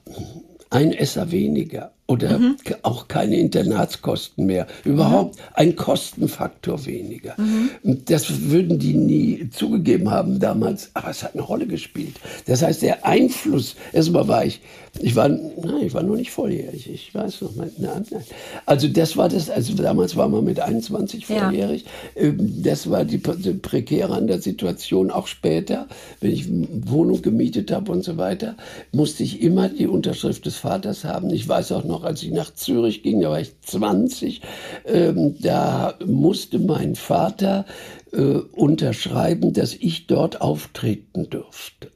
ein 0.70 0.92
Esser 0.92 1.30
weniger 1.30 1.92
oder 2.12 2.38
ke- 2.64 2.78
auch 2.82 3.08
keine 3.08 3.36
Internatskosten 3.36 4.46
mehr. 4.46 4.66
Überhaupt 4.84 5.36
ein 5.54 5.76
Kostenfaktor 5.76 6.84
weniger. 6.86 7.34
Und 7.82 8.10
Das 8.10 8.50
würden 8.50 8.78
die 8.78 8.94
nie 8.94 9.48
zugegeben 9.50 10.10
haben 10.10 10.38
damals, 10.38 10.90
aber 10.94 11.10
es 11.10 11.22
hat 11.22 11.34
eine 11.34 11.42
Rolle 11.42 11.66
gespielt. 11.66 12.14
Das 12.46 12.62
heißt, 12.62 12.82
der 12.82 13.06
Einfluss, 13.06 13.76
erstmal 13.92 14.28
war 14.28 14.44
ich, 14.44 14.60
ich 15.00 15.16
war, 15.16 15.28
nein, 15.28 15.82
ich 15.86 15.94
war 15.94 16.02
noch 16.02 16.16
nicht 16.16 16.30
volljährig, 16.30 16.88
ich 16.92 17.14
weiß 17.14 17.40
noch 17.40 17.54
mal, 17.56 17.70
nein, 17.78 18.04
nein. 18.10 18.22
Also 18.66 18.88
das 18.88 19.16
war 19.16 19.28
das, 19.30 19.48
also 19.48 19.74
damals 19.74 20.16
war 20.16 20.28
man 20.28 20.44
mit 20.44 20.60
21 20.60 21.28
Ja. 21.28 21.44
volljährig. 21.46 21.84
Ähm, 22.16 22.62
Das 22.62 22.90
war 22.90 23.04
die, 23.04 23.18
die 23.18 23.52
prekäre 23.54 24.12
an 24.14 24.26
der 24.26 24.40
Situation. 24.42 25.10
Auch 25.10 25.26
später, 25.28 25.86
wenn 26.20 26.30
ich 26.32 26.46
Wohnung 26.50 27.22
gemietet 27.22 27.70
habe 27.72 27.90
und 27.90 28.04
so 28.04 28.16
weiter, 28.18 28.56
musste 28.92 29.22
ich 29.22 29.40
immer 29.42 29.68
die 29.68 29.86
Unterschrift 29.86 30.44
des 30.46 30.56
Vaters 30.56 31.04
haben. 31.04 31.30
Ich 31.30 31.48
weiß 31.48 31.72
auch 31.72 31.84
noch, 31.84 32.01
als 32.04 32.22
ich 32.22 32.30
nach 32.30 32.52
Zürich 32.54 33.02
ging, 33.02 33.20
da 33.20 33.30
war 33.30 33.40
ich 33.40 33.52
20, 33.60 34.40
ähm, 34.86 35.36
da 35.40 35.94
musste 36.04 36.58
mein 36.58 36.94
Vater 36.94 37.64
äh, 38.12 38.20
unterschreiben, 38.52 39.52
dass 39.52 39.74
ich 39.74 40.06
dort 40.06 40.40
auftreten 40.40 41.28
durfte. 41.30 41.90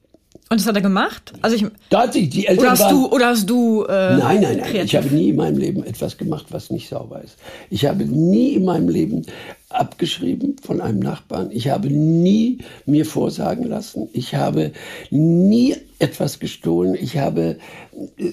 Und 0.48 0.60
das 0.60 0.66
hat 0.68 0.76
er 0.76 0.80
gemacht? 0.82 1.32
Also 1.42 1.56
ich, 1.56 1.66
Da 1.90 2.02
hat 2.04 2.12
sich 2.12 2.30
die 2.30 2.46
Eltern 2.46 2.60
oder 2.62 2.70
hast 2.70 2.80
waren- 2.82 2.94
du, 2.94 3.06
oder 3.12 3.26
hast 3.26 3.50
du, 3.50 3.82
äh, 3.84 4.16
Nein, 4.16 4.40
nein, 4.40 4.58
nein. 4.58 4.60
kreativ? 4.60 4.84
Ich 4.84 4.94
habe 4.96 5.08
nie 5.08 5.30
in 5.30 5.36
meinem 5.36 5.58
Leben 5.58 5.82
etwas 5.82 6.16
gemacht, 6.18 6.46
was 6.50 6.70
nicht 6.70 6.88
sauber 6.88 7.20
ist. 7.24 7.36
Ich 7.68 7.84
habe 7.84 8.04
nie 8.04 8.50
in 8.54 8.64
meinem 8.64 8.88
Leben 8.88 9.26
abgeschrieben 9.68 10.56
von 10.62 10.80
einem 10.80 11.00
Nachbarn. 11.00 11.50
Ich 11.50 11.68
habe 11.68 11.88
nie 11.88 12.58
mir 12.84 13.04
vorsagen 13.04 13.64
lassen. 13.64 14.08
Ich 14.12 14.34
habe 14.34 14.72
nie 15.10 15.76
etwas 15.98 16.38
gestohlen. 16.38 16.94
Ich 16.94 17.16
habe, 17.16 17.58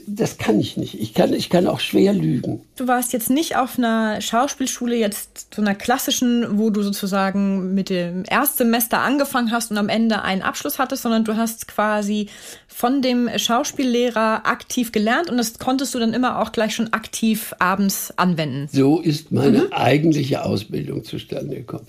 das 0.06 0.38
kann 0.38 0.60
ich 0.60 0.76
nicht. 0.76 1.00
Ich 1.00 1.14
kann, 1.14 1.34
ich 1.34 1.50
kann 1.50 1.66
auch 1.66 1.80
schwer 1.80 2.12
lügen. 2.14 2.62
Du 2.76 2.88
warst 2.88 3.14
jetzt 3.14 3.30
nicht 3.30 3.56
auf 3.56 3.78
einer 3.78 4.20
Schauspielschule, 4.20 4.96
jetzt 4.96 5.48
so 5.56 5.62
einer 5.62 5.74
klassischen, 5.74 6.60
wo 6.60 6.70
du 6.70 6.82
sozusagen 6.84 7.74
mit 7.74 7.90
dem 7.90 8.26
Erstsemester 8.30 9.00
angefangen 9.00 9.52
hast 9.52 9.72
und 9.72 9.78
am 9.78 9.88
Ende 9.90 10.22
einen 10.24 10.42
Abschluss 10.42 10.78
hattest, 10.78 11.04
sondern 11.04 11.24
du 11.24 11.38
hast 11.38 11.68
quasi 11.70 12.28
von 12.68 13.02
dem 13.02 13.30
Schauspiellehrer 13.38 14.46
aktiv 14.46 14.92
gelernt 14.92 15.30
und 15.30 15.38
das 15.38 15.58
konntest 15.58 15.96
du 15.96 16.00
dann 16.00 16.14
immer 16.14 16.42
auch 16.42 16.52
gleich 16.52 16.76
schon 16.76 16.92
aktiv 16.92 17.54
abends 17.60 18.14
anwenden. 18.18 18.68
So 18.74 19.00
ist 19.00 19.32
meine 19.32 19.60
Mhm. 19.60 19.68
eigentliche 19.72 20.44
Ausbildung 20.44 21.04
zustande 21.24 21.56
gekommen. 21.56 21.88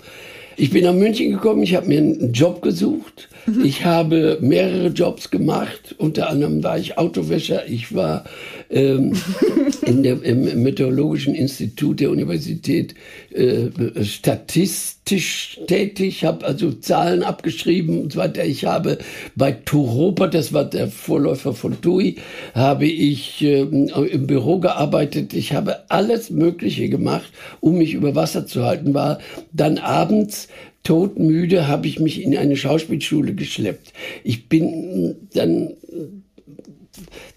Ich 0.57 0.71
bin 0.71 0.83
nach 0.83 0.93
München 0.93 1.31
gekommen, 1.31 1.63
ich 1.63 1.75
habe 1.75 1.87
mir 1.87 1.97
einen 1.97 2.31
Job 2.31 2.61
gesucht. 2.61 3.27
Mhm. 3.45 3.65
Ich 3.65 3.85
habe 3.85 4.37
mehrere 4.41 4.87
Jobs 4.87 5.29
gemacht. 5.29 5.95
Unter 5.97 6.29
anderem 6.29 6.63
war 6.63 6.77
ich 6.77 6.97
Autowäscher. 6.97 7.67
Ich 7.67 7.93
war 7.93 8.25
ähm, 8.69 9.13
in 9.85 10.03
der, 10.03 10.23
im 10.23 10.63
Meteorologischen 10.63 11.35
Institut 11.35 11.99
der 11.99 12.09
Universität 12.09 12.95
äh, 13.31 13.69
statistisch 14.03 15.59
tätig, 15.67 16.25
habe 16.25 16.45
also 16.45 16.71
Zahlen 16.71 17.21
abgeschrieben 17.21 18.01
und 18.01 18.13
so 18.13 18.19
weiter. 18.19 18.43
Ich 18.45 18.65
habe 18.65 18.97
bei 19.35 19.51
Turopa, 19.51 20.27
das 20.27 20.53
war 20.53 20.65
der 20.65 20.87
Vorläufer 20.87 21.53
von 21.53 21.79
TUI, 21.81 22.15
habe 22.55 22.85
ich 22.87 23.41
ähm, 23.43 23.91
im 24.09 24.25
Büro 24.25 24.59
gearbeitet. 24.59 25.33
Ich 25.33 25.53
habe 25.53 25.89
alles 25.89 26.29
Mögliche 26.31 26.89
gemacht, 26.89 27.31
um 27.59 27.77
mich 27.77 27.93
über 27.93 28.15
Wasser 28.15 28.47
zu 28.47 28.63
halten. 28.63 28.93
War 28.93 29.19
dann 29.51 29.77
abends 29.77 30.44
todmüde, 30.85 31.67
habe 31.67 31.87
ich 31.87 31.99
mich 31.99 32.21
in 32.21 32.37
eine 32.37 32.55
Schauspielschule 32.55 33.35
geschleppt. 33.35 33.91
Ich 34.23 34.47
bin 34.47 35.15
dann 35.33 35.73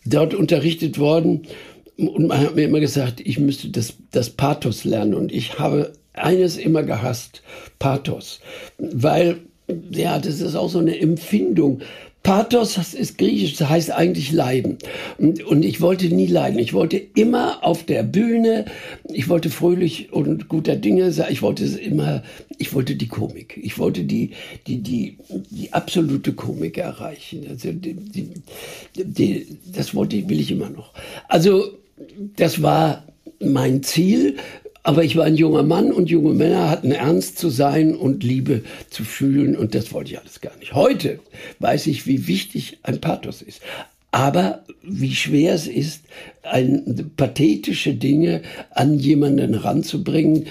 dort 0.05 0.35
unterrichtet 0.35 1.00
worden 1.00 1.43
und 1.97 2.28
man 2.28 2.38
hat 2.38 2.55
mir 2.55 2.64
immer 2.64 2.78
gesagt, 2.78 3.21
ich 3.21 3.40
müsste 3.40 3.71
das, 3.71 3.95
das 4.12 4.31
Pathos 4.31 4.85
lernen. 4.85 5.14
Und 5.14 5.33
ich 5.33 5.59
habe 5.59 5.93
eines 6.12 6.57
immer 6.57 6.85
gehasst, 6.85 7.43
Pathos. 7.81 8.40
Weil, 8.78 9.38
ja, 9.90 10.19
das 10.19 10.40
ist 10.40 10.55
auch 10.55 10.69
so 10.69 10.78
eine 10.78 10.99
Empfindung. 10.99 11.81
Pathos, 12.28 12.75
das 12.75 12.92
ist 12.92 13.16
griechisch, 13.16 13.56
das 13.56 13.70
heißt 13.70 13.90
eigentlich 13.90 14.32
leiden. 14.32 14.76
Und, 15.16 15.42
und 15.44 15.64
ich 15.64 15.80
wollte 15.80 16.14
nie 16.14 16.26
leiden. 16.26 16.58
Ich 16.58 16.75
wollte 16.75 16.99
immer 16.99 17.64
auf 17.64 17.85
der 17.85 18.02
Bühne, 18.02 18.66
ich 19.11 19.30
wollte 19.30 19.49
fröhlich 19.49 20.12
und 20.12 20.47
guter 20.47 20.76
Dinge 20.76 21.11
sein. 21.11 21.28
Ich 21.30 21.40
wollte 21.40 21.64
es 21.64 21.75
immer, 21.75 22.23
ich 22.58 22.75
wollte 22.75 22.97
die 22.97 23.08
Komik. 23.08 23.58
Ich 23.62 23.78
wollte 23.78 24.04
die, 24.04 24.32
die, 24.66 24.82
die, 24.82 25.16
die 25.49 25.73
absolute 25.73 26.35
Komik 26.35 26.76
erreichen. 26.76 27.47
Also 27.49 27.73
die, 27.73 27.94
die, 27.94 28.35
die, 28.94 29.47
das 29.75 29.94
wollte, 29.94 30.28
will 30.28 30.38
ich 30.38 30.50
immer 30.50 30.68
noch. 30.68 30.92
Also, 31.28 31.78
das 32.37 32.61
war 32.61 33.04
mein 33.40 33.82
Ziel. 33.82 34.37
Aber 34.82 35.04
ich 35.04 35.16
war 35.16 35.25
ein 35.25 35.37
junger 35.37 35.62
Mann 35.62 35.92
und 35.92 36.08
junge 36.08 36.35
Männer 36.35 36.70
hatten 36.70 36.92
ernst 36.92 37.38
zu 37.38 37.50
sein 37.50 37.94
und 37.94 38.23
Liebe 38.23 38.62
zu 38.90 39.04
fühlen 39.04 39.56
und 39.56 39.75
das 39.75 39.92
wollte 39.92 40.12
ich 40.12 40.18
alles 40.18 40.40
gar 40.40 40.56
nicht. 40.56 40.75
Heute 40.75 41.20
weiß 41.58 41.87
ich, 41.88 42.06
wie 42.06 42.26
wichtig 42.26 42.78
ein 42.82 43.00
Pathos 43.00 43.42
ist. 43.42 43.61
Aber 44.11 44.64
wie 44.82 45.14
schwer 45.14 45.54
es 45.54 45.66
ist, 45.66 46.04
ein, 46.50 47.11
pathetische 47.17 47.95
Dinge 47.95 48.43
an 48.71 48.99
jemanden 48.99 49.55
ranzubringen, 49.55 50.47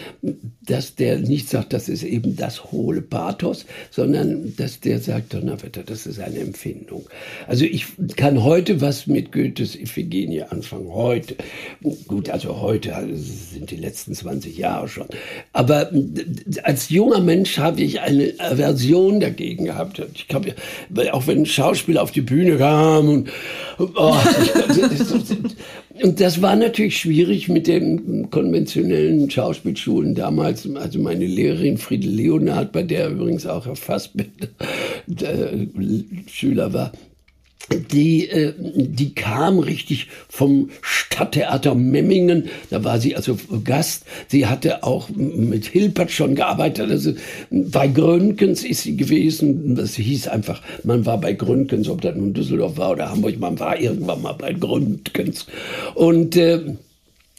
dass 0.65 0.95
der 0.95 1.19
nicht 1.19 1.49
sagt, 1.49 1.73
das 1.73 1.89
ist 1.89 2.03
eben 2.03 2.35
das 2.35 2.71
hohle 2.71 3.01
Pathos, 3.01 3.65
sondern 3.89 4.55
dass 4.57 4.79
der 4.79 4.99
sagt, 4.99 5.33
Donnerwetter, 5.33 5.83
das 5.83 6.05
ist 6.05 6.19
eine 6.19 6.39
Empfindung. 6.39 7.05
Also 7.47 7.65
ich 7.65 7.85
kann 8.15 8.43
heute 8.43 8.81
was 8.81 9.07
mit 9.07 9.31
Goethes 9.31 9.75
Iphigenie 9.75 10.43
anfangen. 10.43 10.89
Heute. 10.89 11.35
Gut, 12.07 12.29
also 12.29 12.59
heute 12.61 12.95
also 12.95 13.13
sind 13.15 13.71
die 13.71 13.77
letzten 13.77 14.13
20 14.13 14.57
Jahre 14.57 14.87
schon. 14.87 15.07
Aber 15.53 15.91
als 16.63 16.89
junger 16.89 17.21
Mensch 17.21 17.57
habe 17.57 17.81
ich 17.81 18.01
eine 18.01 18.33
Aversion 18.39 19.19
dagegen 19.19 19.65
gehabt. 19.65 20.01
Ich 20.13 20.27
glaube, 20.27 20.55
auch 21.11 21.27
wenn 21.27 21.45
Schauspieler 21.45 22.03
auf 22.03 22.11
die 22.11 22.21
Bühne 22.21 22.57
kam 22.57 23.09
und 23.09 23.29
oh, 23.79 24.15
und 26.03 26.19
das 26.19 26.41
war 26.41 26.55
natürlich 26.55 26.97
schwierig 26.97 27.49
mit 27.49 27.67
den 27.67 28.29
konventionellen 28.29 29.29
Schauspielschulen 29.29 30.15
damals. 30.15 30.69
Also 30.75 30.99
meine 30.99 31.25
Lehrerin 31.25 31.77
Friede 31.77 32.07
Leonard, 32.07 32.71
bei 32.71 32.83
der 32.83 33.09
übrigens 33.09 33.45
auch 33.45 33.65
Herr 33.65 33.75
Fassbinder 33.75 34.47
äh, 35.21 35.67
Schüler 36.27 36.73
war, 36.73 36.91
die, 37.91 38.29
äh, 38.29 38.53
die 38.57 39.13
kam 39.13 39.59
richtig 39.59 40.07
vom 40.29 40.69
Stadttheater 40.81 41.75
Memmingen. 41.75 42.49
Da 42.69 42.83
war 42.83 42.99
sie 42.99 43.15
also 43.15 43.37
Gast. 43.63 44.05
Sie 44.27 44.45
hatte 44.45 44.83
auch 44.83 45.09
mit 45.09 45.65
Hilpert 45.65 46.11
schon 46.11 46.35
gearbeitet. 46.35 46.89
Also 46.89 47.13
bei 47.49 47.87
Grönkens 47.87 48.63
ist 48.63 48.83
sie 48.83 48.95
gewesen. 48.95 49.75
Das 49.75 49.95
hieß 49.95 50.29
einfach, 50.29 50.61
man 50.83 51.05
war 51.05 51.19
bei 51.19 51.33
Grönkens, 51.33 51.89
ob 51.89 52.01
das 52.01 52.15
nun 52.15 52.33
Düsseldorf 52.33 52.77
war 52.77 52.91
oder 52.91 53.09
Hamburg. 53.09 53.37
Man 53.39 53.59
war 53.59 53.79
irgendwann 53.79 54.21
mal 54.21 54.33
bei 54.33 54.53
Grönkens. 54.53 55.45
Und 55.95 56.37
äh, 56.37 56.61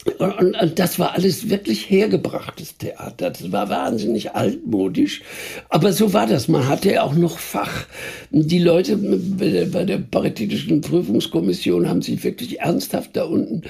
und, 0.05 0.55
und 0.55 0.79
das 0.79 0.97
war 0.97 1.13
alles 1.13 1.49
wirklich 1.49 1.89
hergebrachtes 1.89 2.77
Theater. 2.77 3.31
Das 3.31 3.51
war 3.51 3.69
wahnsinnig 3.69 4.31
altmodisch. 4.31 5.21
Aber 5.67 5.91
so 5.91 6.13
war 6.13 6.25
das. 6.25 6.47
Man 6.47 6.69
hatte 6.69 7.03
auch 7.03 7.13
noch 7.13 7.37
Fach. 7.37 7.85
Die 8.31 8.59
Leute 8.59 8.95
bei 8.97 9.83
der, 9.83 9.97
Paritätischen 9.97 10.79
Prüfungskommission 10.79 11.89
haben 11.89 12.01
sich 12.01 12.23
wirklich 12.23 12.61
ernsthaft 12.61 13.17
da 13.17 13.25
unten 13.25 13.63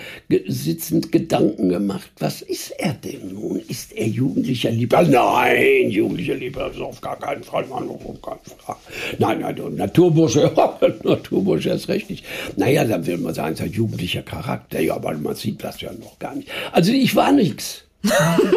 sitzend 0.48 1.12
Gedanken 1.12 1.70
gemacht. 1.70 2.12
Was 2.20 2.44
ist 2.44 2.72
er 2.78 2.94
denn 2.94 3.34
nun? 3.34 3.60
Ist 3.68 3.92
er 3.94 4.08
jugendlicher 4.08 4.70
Lieber? 4.70 5.02
Nein, 5.02 5.90
jugendlicher 5.90 6.36
Lieber 6.36 6.70
ist 6.70 6.80
auf 6.80 7.02
gar 7.02 7.18
keinen 7.18 7.44
Fall. 7.44 7.66
Mann, 7.66 7.90
auf 7.90 8.22
keinen 8.22 8.60
Fall. 8.60 8.76
Nein, 9.18 9.40
nein, 9.40 9.76
Naturbursche, 9.76 10.52
Naturbursche 11.04 11.72
ist 11.72 11.88
recht 11.88 12.10
nicht. 12.10 12.24
Naja, 12.56 12.86
dann 12.86 13.06
will 13.08 13.18
man 13.18 13.34
sagen, 13.34 13.54
es 13.54 13.60
ist 13.60 13.66
ein 13.66 13.72
jugendlicher 13.72 14.22
Charakter. 14.22 14.80
Ja, 14.80 14.96
aber 14.96 15.18
man 15.18 15.36
sieht 15.36 15.64
das 15.64 15.82
ja 15.82 15.92
noch 15.92 16.19
gar 16.20 16.36
nicht. 16.36 16.50
Also 16.72 16.92
ich 16.92 17.16
war 17.16 17.32
nix. 17.32 17.84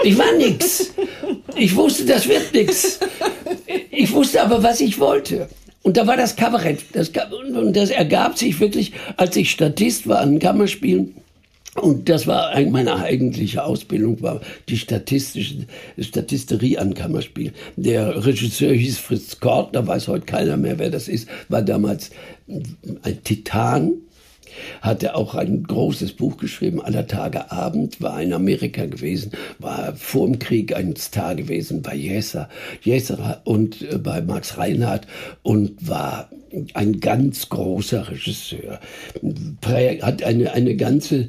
Ich 0.05 0.17
war 0.19 0.33
nix. 0.37 0.93
Ich 1.57 1.75
wusste, 1.75 2.05
das 2.05 2.29
wird 2.29 2.53
nix. 2.55 3.01
Ich 3.91 4.13
wusste 4.13 4.43
aber, 4.43 4.63
was 4.63 4.81
ich 4.81 4.99
wollte. 4.99 5.49
Und 5.83 5.97
da 5.97 6.07
war 6.07 6.17
das 6.17 6.37
Kabarett. 6.37 6.85
Das, 6.93 7.11
und 7.11 7.77
das 7.77 7.91
ergab 7.91 8.39
sich 8.39 8.61
wirklich, 8.61 8.93
als 9.17 9.35
ich 9.37 9.51
Statist 9.51 10.07
war 10.07 10.21
an 10.21 10.39
Kammerspielen. 10.39 11.15
Und 11.75 12.11
das 12.11 12.27
war 12.27 12.61
meine 12.69 12.97
eigentliche 12.97 13.65
Ausbildung, 13.65 14.21
war 14.21 14.43
die 14.69 14.77
statistische 14.77 15.67
Statisterie 15.99 16.77
an 16.79 16.93
Kammerspiel. 16.93 17.53
Der 17.77 18.27
Regisseur 18.27 18.75
hieß 18.75 18.99
Fritz 18.99 19.41
Kort, 19.41 19.75
da 19.75 19.87
weiß 19.87 20.09
heute 20.09 20.27
keiner 20.27 20.59
mehr, 20.59 20.79
wer 20.79 20.91
das 20.91 21.09
ist, 21.09 21.29
war 21.49 21.63
damals 21.63 22.11
ein 22.47 23.25
Titan, 23.25 23.93
hatte 24.81 25.15
auch 25.15 25.35
ein 25.35 25.63
großes 25.63 26.13
Buch 26.15 26.37
geschrieben, 26.37 26.81
aller 26.81 27.07
Tage 27.07 27.51
Abend, 27.51 28.01
war 28.01 28.21
in 28.23 28.33
Amerika 28.33 28.87
gewesen, 28.87 29.33
war 29.59 29.95
vor 29.97 30.27
dem 30.27 30.39
Krieg 30.39 30.75
ein 30.75 30.97
Star 30.97 31.35
gewesen 31.35 31.83
bei 31.83 31.95
Jesser, 31.95 32.49
Jesser 32.83 33.43
und 33.45 33.83
äh, 33.83 33.99
bei 33.99 34.21
Max 34.21 34.59
Reinhardt 34.59 35.07
und 35.43 35.89
war 35.89 36.31
ein 36.75 37.01
ganz 37.01 37.49
großer 37.49 38.11
Regisseur, 38.11 38.81
hat 40.03 40.23
eine, 40.23 40.53
eine 40.53 40.77
ganze 40.77 41.29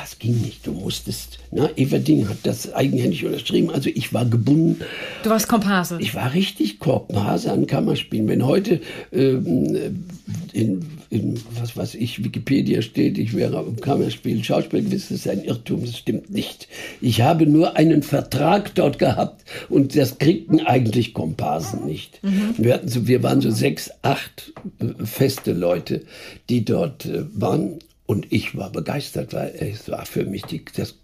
Das 0.00 0.18
ging 0.20 0.40
nicht. 0.42 0.64
Du 0.64 0.72
musstest, 0.72 1.40
na, 1.50 1.68
Everding 1.76 2.28
hat 2.28 2.38
das 2.44 2.72
eigenhändig 2.72 3.24
unterschrieben. 3.24 3.70
Also 3.70 3.90
ich 3.92 4.14
war 4.14 4.24
gebunden. 4.24 4.80
Du 5.24 5.30
warst 5.30 5.48
Komparse. 5.48 5.98
Ich 6.00 6.14
war 6.14 6.34
richtig 6.34 6.78
Komparse 6.78 7.50
an 7.50 7.66
Kammerspielen. 7.66 8.28
Wenn 8.28 8.46
heute 8.46 8.80
ähm, 9.12 10.06
in, 10.52 10.86
in, 11.10 11.40
was 11.58 11.76
weiß 11.76 11.96
ich, 11.96 12.22
Wikipedia 12.22 12.80
steht, 12.82 13.18
ich 13.18 13.34
wäre 13.34 13.58
am 13.58 13.74
Kammerspiel 13.80 14.44
Schauspiel 14.44 14.82
gewesen, 14.84 15.06
das 15.10 15.18
ist 15.18 15.28
ein 15.28 15.42
Irrtum, 15.42 15.84
das 15.84 15.96
stimmt 15.96 16.30
nicht. 16.30 16.68
Ich 17.00 17.22
habe 17.22 17.46
nur 17.46 17.76
einen 17.76 18.04
Vertrag 18.04 18.76
dort 18.76 19.00
gehabt 19.00 19.44
und 19.68 19.96
das 19.96 20.18
kriegten 20.18 20.60
eigentlich 20.60 21.12
Komparsen 21.12 21.86
nicht. 21.86 22.22
Mhm. 22.22 22.54
Wir, 22.56 22.74
hatten 22.74 22.88
so, 22.88 23.08
wir 23.08 23.24
waren 23.24 23.40
so 23.40 23.50
sechs, 23.50 23.90
acht 24.02 24.52
äh, 24.78 25.04
feste 25.04 25.52
Leute, 25.52 26.02
die 26.48 26.64
dort 26.64 27.06
äh, 27.06 27.24
waren 27.34 27.80
und 28.08 28.32
ich 28.32 28.56
war 28.56 28.72
begeistert, 28.72 29.34
weil 29.34 29.54
es 29.60 29.86
war 29.90 30.06
für 30.06 30.24
mich 30.24 30.42
die, 30.44 30.64
das, 30.64 30.98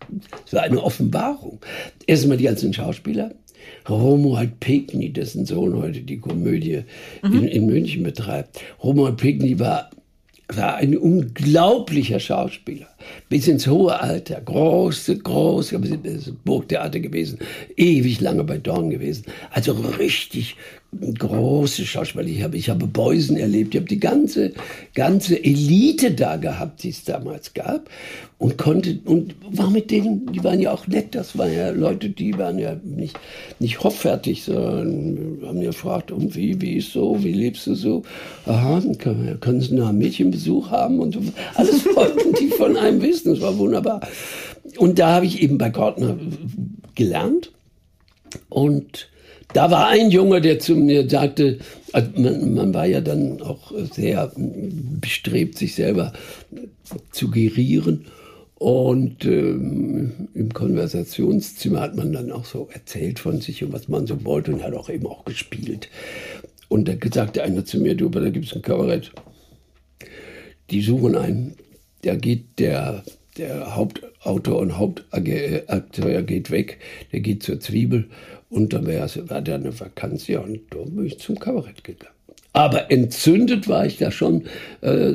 das 0.44 0.54
war 0.54 0.62
eine 0.62 0.82
Offenbarung. 0.82 1.61
Erstmal 2.06 2.38
die 2.38 2.44
ganzen 2.44 2.73
Schauspieler. 2.73 3.34
Romuald 3.87 4.58
Pegny, 4.58 5.12
dessen 5.12 5.44
Sohn 5.44 5.76
heute 5.76 6.00
die 6.00 6.18
Komödie 6.18 6.84
mhm. 7.23 7.34
in, 7.34 7.49
in 7.49 7.66
München 7.66 8.04
betreibt. 8.04 8.58
Romuald 8.82 9.18
Pegny 9.18 9.59
war 9.61 9.90
war 10.48 10.76
ein 10.76 10.96
unglaublicher 10.96 12.20
Schauspieler. 12.20 12.88
Bis 13.28 13.48
ins 13.48 13.66
hohe 13.66 14.00
Alter. 14.00 14.40
Große, 14.40 15.18
große, 15.18 15.78
Burgtheater 16.44 17.00
gewesen. 17.00 17.38
Ewig 17.76 18.20
lange 18.20 18.44
bei 18.44 18.58
Dorn 18.58 18.90
gewesen. 18.90 19.24
Also 19.50 19.72
richtig 19.72 20.56
große 21.18 21.84
Schauspieler. 21.84 22.26
Ich 22.26 22.42
habe, 22.42 22.56
ich 22.56 22.70
habe 22.70 22.86
Beusen 22.86 23.36
erlebt. 23.36 23.74
Ich 23.74 23.80
habe 23.80 23.88
die 23.88 24.00
ganze, 24.00 24.52
ganze 24.94 25.42
Elite 25.42 26.12
da 26.12 26.36
gehabt, 26.36 26.82
die 26.82 26.90
es 26.90 27.04
damals 27.04 27.54
gab. 27.54 27.88
Und 28.38 28.58
konnte, 28.58 28.98
und 29.04 29.34
war 29.50 29.70
mit 29.70 29.90
denen, 29.90 30.26
die 30.32 30.44
waren 30.44 30.60
ja 30.60 30.72
auch 30.72 30.86
nett. 30.86 31.14
Das 31.14 31.38
waren 31.38 31.52
ja 31.52 31.70
Leute, 31.70 32.10
die 32.10 32.36
waren 32.36 32.58
ja 32.58 32.76
nicht, 32.84 33.18
nicht 33.58 33.82
hoffärtig, 33.82 34.44
sondern 34.44 35.38
haben 35.46 35.62
ja 35.62 35.68
gefragt, 35.68 36.10
und 36.10 36.34
wie, 36.36 36.60
wie 36.60 36.74
ist 36.74 36.92
so, 36.92 37.22
wie 37.22 37.32
lebst 37.32 37.66
du 37.66 37.74
so? 37.74 38.02
Aha, 38.44 38.82
können, 38.98 39.38
können 39.40 39.60
Sie 39.60 39.74
noch 39.74 39.88
einen 39.88 39.98
Mädchenbesuch 39.98 40.70
haben? 40.70 41.00
Und 41.00 41.14
so. 41.14 41.20
alles 41.54 41.86
wollten 41.94 42.34
die 42.34 42.48
von 42.48 42.76
einem 42.76 42.93
wissen. 43.02 43.35
Das 43.35 43.42
war 43.42 43.57
wunderbar. 43.59 44.00
Und 44.78 44.98
da 44.98 45.14
habe 45.14 45.26
ich 45.26 45.42
eben 45.42 45.59
bei 45.59 45.70
Gortner 45.70 46.18
gelernt. 46.94 47.52
Und 48.48 49.09
da 49.52 49.70
war 49.70 49.88
ein 49.88 50.11
Junge, 50.11 50.40
der 50.40 50.59
zu 50.59 50.74
mir 50.74 51.09
sagte, 51.09 51.59
also 51.92 52.11
man, 52.16 52.54
man, 52.54 52.74
war 52.74 52.87
ja 52.87 53.00
dann 53.00 53.40
auch 53.40 53.72
sehr 53.92 54.33
bestrebt, 54.37 55.59
sich 55.59 55.74
selber 55.74 56.12
zu 57.12 57.30
gerieren. 57.30 58.07
Und 58.57 59.24
ähm, 59.24 60.28
im 60.35 60.52
Konversationszimmer 60.52 61.80
hat 61.80 61.96
man 61.96 62.12
dann 62.12 62.33
auch 62.33 62.44
so 62.44 62.68
erzählt 62.72 63.18
von 63.18 63.40
sich 63.40 63.62
und 63.62 63.72
was 63.72 63.88
man 63.88 64.07
so 64.07 64.24
wollte 64.24 64.52
und 64.52 64.62
hat 64.62 64.74
auch 64.74 64.88
eben 64.88 65.07
auch 65.07 65.24
gespielt. 65.24 65.88
Und 66.68 66.88
da 66.88 66.94
sagte 67.12 67.42
einer 67.42 67.64
zu 67.64 67.78
mir, 67.78 67.94
du, 67.94 68.09
da 68.09 68.30
gibt 68.30 68.46
es 68.46 68.54
ein 68.54 68.62
Kabarett. 68.62 69.12
Die 70.70 70.80
suchen 70.80 71.14
einen. 71.14 71.57
Da 72.04 72.14
geht 72.16 72.58
der, 72.58 73.02
der 73.38 73.74
Hauptautor 73.74 74.58
und 74.60 74.76
Hauptakteur 74.76 76.22
geht 76.22 76.50
weg, 76.50 76.78
der 77.12 77.20
geht 77.20 77.42
zur 77.42 77.60
Zwiebel 77.60 78.08
und 78.50 78.72
dann 78.72 78.86
war 78.86 79.40
da 79.40 79.54
eine 79.54 79.80
Vakanz, 79.80 80.28
ja, 80.28 80.40
und 80.40 80.60
da 80.70 80.78
bin 80.84 81.06
ich 81.06 81.18
zum 81.18 81.38
Kabarett 81.38 81.82
gegangen. 81.82 82.14
Aber 82.52 82.90
entzündet 82.92 83.66
war 83.66 83.84
ich 83.84 83.98
da 83.98 84.12
schon, 84.12 84.44
äh, 84.80 85.12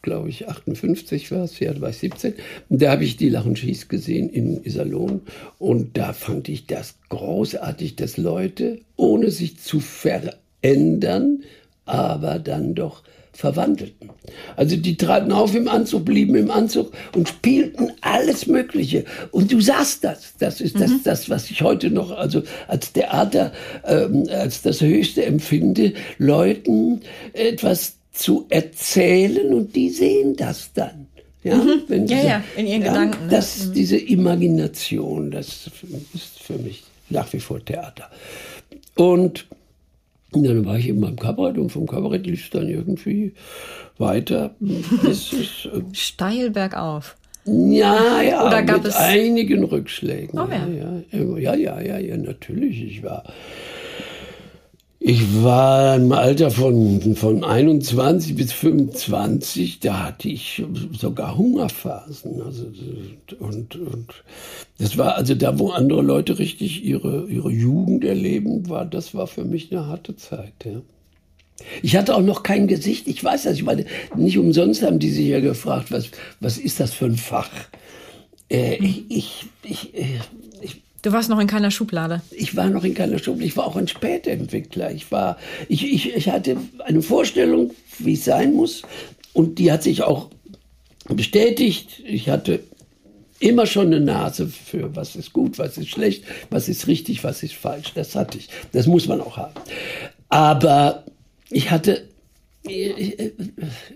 glaube 0.00 0.30
ich, 0.30 0.48
58 0.48 1.30
war 1.30 1.44
es, 1.44 1.60
ja, 1.60 1.74
da 1.74 1.80
war 1.82 1.90
ich 1.90 1.98
17. 1.98 2.34
Und 2.70 2.80
da 2.80 2.92
habe 2.92 3.04
ich 3.04 3.18
die 3.18 3.28
Lach 3.28 3.44
und 3.44 3.58
Schieß 3.58 3.88
gesehen 3.88 4.30
in 4.30 4.64
Iserlohn. 4.64 5.20
Und 5.58 5.98
da 5.98 6.14
fand 6.14 6.48
ich 6.48 6.66
das 6.66 6.94
großartig, 7.10 7.96
dass 7.96 8.16
Leute, 8.16 8.80
ohne 8.96 9.30
sich 9.30 9.58
zu 9.58 9.80
verändern, 9.80 11.42
aber 11.84 12.38
dann 12.38 12.74
doch 12.74 13.02
verwandelten. 13.36 14.10
Also 14.56 14.76
die 14.76 14.96
traten 14.96 15.32
auf 15.32 15.54
im 15.54 15.68
Anzug, 15.68 16.04
blieben 16.04 16.34
im 16.34 16.50
Anzug 16.50 16.92
und 17.14 17.28
spielten 17.28 17.92
alles 18.00 18.46
Mögliche. 18.46 19.04
Und 19.30 19.52
du 19.52 19.60
sahst 19.60 20.04
das. 20.04 20.34
Das 20.38 20.60
ist 20.60 20.80
das, 20.80 20.90
mhm. 20.90 21.00
das 21.04 21.30
was 21.30 21.50
ich 21.50 21.62
heute 21.62 21.90
noch 21.90 22.10
also 22.10 22.42
als 22.68 22.92
Theater 22.92 23.52
ähm, 23.84 24.26
als 24.30 24.62
das 24.62 24.80
Höchste 24.80 25.24
empfinde, 25.24 25.92
Leuten 26.18 27.00
etwas 27.32 27.96
zu 28.12 28.46
erzählen 28.48 29.52
und 29.52 29.76
die 29.76 29.90
sehen 29.90 30.36
das 30.36 30.72
dann. 30.72 31.06
Ja, 31.44 31.56
mhm. 31.56 31.82
wenn 31.86 32.06
ja, 32.06 32.22
ja, 32.22 32.44
in 32.56 32.66
ihren 32.66 32.82
ja, 32.82 32.88
Gedanken. 32.88 33.26
Ne? 33.26 33.30
Das, 33.30 33.66
mhm. 33.66 33.72
Diese 33.74 33.98
Imagination, 33.98 35.30
das 35.30 35.70
ist 36.12 36.40
für 36.40 36.54
mich 36.54 36.82
nach 37.08 37.32
wie 37.32 37.38
vor 37.38 37.64
Theater. 37.64 38.10
Und 38.96 39.46
und 40.32 40.44
dann 40.46 40.64
war 40.64 40.78
ich 40.78 40.88
eben 40.88 41.00
beim 41.00 41.16
Kabarett 41.16 41.58
und 41.58 41.70
vom 41.70 41.86
Kabarett 41.86 42.26
lief 42.26 42.44
es 42.44 42.50
dann 42.50 42.68
irgendwie 42.68 43.32
weiter. 43.98 44.54
Es 45.08 45.32
äh, 45.32 45.82
Steil 45.92 46.50
bergauf. 46.50 47.16
Ja, 47.44 48.20
ja, 48.22 48.44
Oder 48.44 48.62
gab 48.64 48.78
mit 48.78 48.86
es 48.86 48.96
einigen 48.96 49.62
Rückschlägen. 49.62 50.38
Oh, 50.38 50.48
ja. 50.50 50.66
Ja, 51.12 51.38
ja, 51.38 51.54
ja, 51.54 51.80
ja, 51.80 51.98
ja, 51.98 52.16
natürlich. 52.16 52.82
Ich 52.82 53.02
war 53.04 53.22
ich 55.08 55.44
war 55.44 55.94
im 55.94 56.10
Alter 56.10 56.50
von, 56.50 57.14
von 57.14 57.44
21 57.44 58.34
bis 58.34 58.52
25, 58.52 59.78
da 59.78 60.02
hatte 60.02 60.28
ich 60.28 60.64
sogar 60.98 61.38
Hungerphasen. 61.38 62.42
Also, 62.42 62.64
und, 63.38 63.76
und 63.76 64.24
das 64.78 64.98
war 64.98 65.14
also 65.14 65.36
da, 65.36 65.60
wo 65.60 65.70
andere 65.70 66.02
Leute 66.02 66.40
richtig 66.40 66.82
ihre, 66.84 67.28
ihre 67.28 67.52
Jugend 67.52 68.04
erleben, 68.04 68.68
war, 68.68 68.84
das 68.84 69.14
war 69.14 69.28
für 69.28 69.44
mich 69.44 69.70
eine 69.70 69.86
harte 69.86 70.16
Zeit, 70.16 70.54
ja. 70.64 70.82
Ich 71.82 71.94
hatte 71.96 72.16
auch 72.16 72.22
noch 72.22 72.42
kein 72.42 72.66
Gesicht. 72.66 73.06
Ich 73.06 73.22
weiß 73.22 73.44
das, 73.44 73.54
ich 73.54 73.62
meine, 73.62 73.84
nicht 74.16 74.38
umsonst 74.38 74.82
haben 74.82 74.98
die 74.98 75.10
sich 75.10 75.28
ja 75.28 75.38
gefragt, 75.38 75.92
was, 75.92 76.10
was 76.40 76.58
ist 76.58 76.80
das 76.80 76.92
für 76.92 77.06
ein 77.06 77.16
Fach? 77.16 77.50
Äh, 78.50 78.74
ich, 78.84 79.04
ich, 79.08 79.46
ich, 79.62 79.94
äh, 79.94 80.18
ich 80.62 80.82
Du 81.06 81.12
warst 81.12 81.30
noch 81.30 81.38
in 81.38 81.46
keiner 81.46 81.70
Schublade. 81.70 82.20
Ich 82.32 82.56
war 82.56 82.68
noch 82.68 82.82
in 82.82 82.92
keiner 82.92 83.20
Schublade. 83.20 83.46
Ich 83.46 83.56
war 83.56 83.64
auch 83.64 83.76
ein 83.76 83.86
Spätentwickler. 83.86 84.90
Ich 84.90 85.12
war, 85.12 85.38
ich, 85.68 85.84
ich, 85.84 86.12
ich 86.12 86.28
hatte 86.28 86.56
eine 86.84 87.00
Vorstellung, 87.00 87.70
wie 88.00 88.14
es 88.14 88.24
sein 88.24 88.54
muss. 88.54 88.82
Und 89.32 89.60
die 89.60 89.70
hat 89.70 89.84
sich 89.84 90.02
auch 90.02 90.30
bestätigt. 91.08 92.02
Ich 92.04 92.28
hatte 92.28 92.58
immer 93.38 93.66
schon 93.66 93.86
eine 93.86 94.00
Nase 94.00 94.48
für, 94.48 94.96
was 94.96 95.14
ist 95.14 95.32
gut, 95.32 95.60
was 95.60 95.78
ist 95.78 95.90
schlecht, 95.90 96.24
was 96.50 96.68
ist 96.68 96.88
richtig, 96.88 97.22
was 97.22 97.44
ist 97.44 97.54
falsch. 97.54 97.92
Das 97.94 98.16
hatte 98.16 98.38
ich. 98.38 98.48
Das 98.72 98.88
muss 98.88 99.06
man 99.06 99.20
auch 99.20 99.36
haben. 99.36 99.54
Aber 100.28 101.04
ich 101.50 101.70
hatte, 101.70 102.08
ich, 102.64 103.32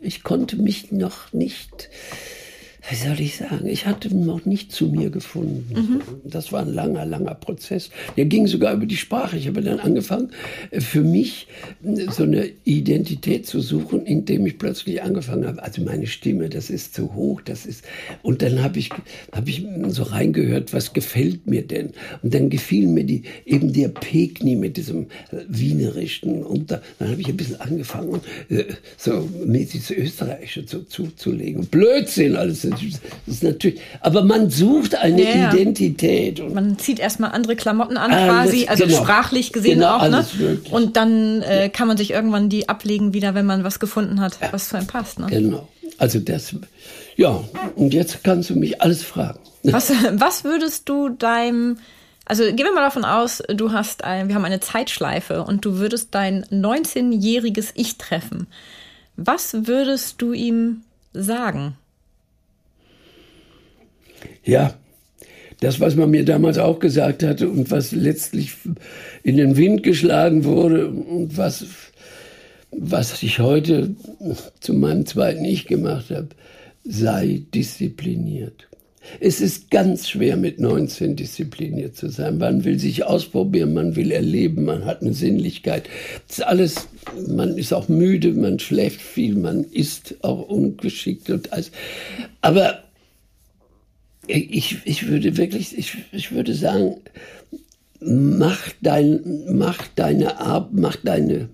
ich 0.01 0.23
konnte 0.23 0.55
mich 0.55 0.93
noch 0.93 1.33
nicht 1.33 1.89
wie 2.89 2.95
soll 2.95 3.21
ich 3.21 3.37
sagen, 3.37 3.67
ich 3.67 3.87
hatte 3.87 4.15
noch 4.15 4.47
nicht 4.47 4.73
zu 4.73 4.87
mir 4.87 5.11
gefunden. 5.11 5.67
Mhm. 5.75 6.01
Das 6.25 6.53
war 6.53 6.63
ein 6.63 6.73
langer, 6.73 7.05
langer 7.05 7.35
Prozess. 7.35 7.91
Der 8.17 8.25
ging 8.25 8.47
sogar 8.47 8.75
über 8.75 8.87
die 8.87 8.97
Sprache. 8.97 9.37
Ich 9.37 9.47
habe 9.47 9.61
dann 9.61 9.81
angefangen, 9.81 10.31
für 10.73 11.03
mich 11.03 11.47
so 12.11 12.23
eine 12.23 12.51
Identität 12.65 13.47
zu 13.47 13.61
suchen, 13.61 14.07
indem 14.07 14.47
ich 14.47 14.59
plötzlich 14.59 15.03
angefangen 15.03 15.47
habe. 15.47 15.63
Also 15.63 15.83
meine 15.83 16.07
Stimme, 16.07 16.49
das 16.49 16.71
ist 16.71 16.95
zu 16.95 17.15
hoch, 17.15 17.41
das 17.43 17.67
ist. 17.67 17.85
Und 18.23 18.43
dann 18.43 18.63
habe 18.63 18.79
ich, 18.79 18.91
habe 19.33 19.51
ich 19.51 19.67
so 19.89 20.05
reingehört, 20.05 20.73
was 20.73 20.93
gefällt 20.93 21.47
mir 21.47 21.67
denn? 21.67 21.93
Und 22.23 22.35
dann 22.35 22.51
gefiel 22.51 22.87
mir 22.87 23.05
die, 23.05 23.23
eben 23.45 23.73
der 23.73 23.89
Pekni 23.89 24.57
mit 24.57 24.77
diesem 24.77 25.07
Wienerischen. 25.49 26.43
Und 26.43 26.71
da, 26.71 26.81
dann 26.99 27.11
habe 27.11 27.21
ich 27.21 27.29
ein 27.29 27.37
bisschen 27.37 27.61
angefangen, 27.61 28.21
äh, 28.49 28.65
so 28.97 29.29
Österreichische 29.91 30.65
zu, 30.67 30.85
zuzulegen. 30.85 31.67
Blödsinn, 31.67 32.37
alles 32.37 32.70
ist 33.27 33.43
natürlich, 33.43 33.81
aber 34.01 34.23
man 34.25 34.51
sucht 34.51 34.95
eine 34.95 35.23
ja, 35.23 35.53
Identität. 35.53 36.55
man 36.55 36.79
zieht 36.79 36.99
erstmal 36.99 37.33
andere 37.33 37.57
Klamotten 37.57 37.97
an, 37.97 38.11
quasi, 38.11 38.67
also 38.67 38.85
genau, 38.85 38.99
sprachlich 38.99 39.53
gesehen 39.53 39.81
genau, 39.81 39.97
auch. 39.99 40.09
Ne? 40.09 40.25
Und 40.71 40.97
dann 40.97 41.43
äh, 41.43 41.69
kann 41.69 41.89
man 41.89 41.97
sich 41.97 42.11
irgendwann 42.11 42.49
die 42.49 42.69
ablegen 42.69 43.13
wieder, 43.15 43.35
wenn 43.35 43.47
man 43.47 43.65
was 43.65 43.81
gefunden 43.81 44.21
hat, 44.21 44.39
was 44.53 44.69
zu 44.69 44.77
einem 44.77 44.87
passt. 44.87 45.19
Ne? 45.19 45.27
Genau. 45.29 45.69
Also 45.99 46.19
das, 46.19 46.55
ja, 47.17 47.45
und 47.77 47.93
jetzt 47.93 48.25
kannst 48.25 48.49
du 48.49 48.57
mich 48.57 48.81
alles 48.81 49.03
fragen. 49.03 49.41
Was, 49.63 49.93
was 50.13 50.45
würdest 50.45 50.89
du 50.89 51.11
deinem, 51.11 51.77
also 52.25 52.45
gehen 52.45 52.57
wir 52.65 52.73
mal 52.73 52.81
davon 52.81 53.05
aus, 53.05 53.43
du 53.47 53.73
hast 53.73 54.05
ein, 54.05 54.29
wir 54.29 54.35
haben 54.35 54.47
eine 54.47 54.61
Zeitschleife 54.61 55.43
und 55.45 55.67
du 55.67 55.77
würdest 55.77 56.15
dein 56.15 56.47
19-jähriges 56.47 57.73
Ich 57.75 57.99
treffen. 57.99 58.47
Was 59.17 59.67
würdest 59.67 60.23
du 60.23 60.33
ihm 60.33 60.81
sagen? 61.13 61.77
Ja, 64.45 64.75
das, 65.61 65.79
was 65.79 65.95
man 65.95 66.11
mir 66.11 66.25
damals 66.25 66.59
auch 66.59 66.79
gesagt 66.79 67.23
hatte 67.23 67.49
und 67.49 67.71
was 67.71 67.93
letztlich 67.93 68.53
in 69.23 69.37
den 69.37 69.57
Wind 69.57 69.83
geschlagen 69.83 70.45
wurde 70.45 70.89
und 70.89 71.37
was, 71.37 71.67
was 72.71 73.23
ich 73.23 73.39
heute 73.41 73.95
zu 74.61 74.75
meinem 74.75 75.05
zweiten 75.05 75.45
Ich 75.45 75.67
gemacht 75.67 76.11
habe, 76.11 76.29
sei 76.85 77.43
diszipliniert. 77.55 78.69
Es 79.19 79.41
ist 79.41 79.71
ganz 79.71 80.09
schwer 80.09 80.37
mit 80.37 80.61
19 80.61 81.17
diszipliniert 81.17 81.97
zu 81.97 82.09
sein. 82.09 82.39
Man 82.39 82.65
will 82.65 82.79
sich 82.79 83.05
ausprobieren, 83.05 83.73
man 83.75 83.97
will 83.97 84.13
erleben, 84.13 84.65
man 84.65 84.85
hat 84.85 85.03
eine 85.03 85.15
Sinnlichkeit. 85.15 85.89
Das 86.29 86.39
ist 86.39 86.45
alles, 86.45 86.89
man 87.29 87.57
ist 87.57 87.73
auch 87.73 87.89
müde, 87.89 88.33
man 88.33 88.59
schläft 88.59 89.01
viel, 89.01 89.37
man 89.37 89.65
ist 89.65 90.17
auch 90.23 90.49
ungeschickt 90.49 91.31
und 91.31 91.53
alles. 91.53 91.73
Aber 92.41 92.85
ich, 94.31 94.79
ich 94.85 95.09
würde 95.09 95.37
wirklich, 95.37 95.77
ich, 95.77 95.97
ich 96.13 96.33
würde 96.33 96.55
sagen, 96.55 96.97
mach 98.01 98.69
dein, 98.81 99.21
mach 99.51 99.87
deine 99.95 100.41
Arbeit, 100.41 100.73
mach 100.73 100.97
deine, 100.97 101.49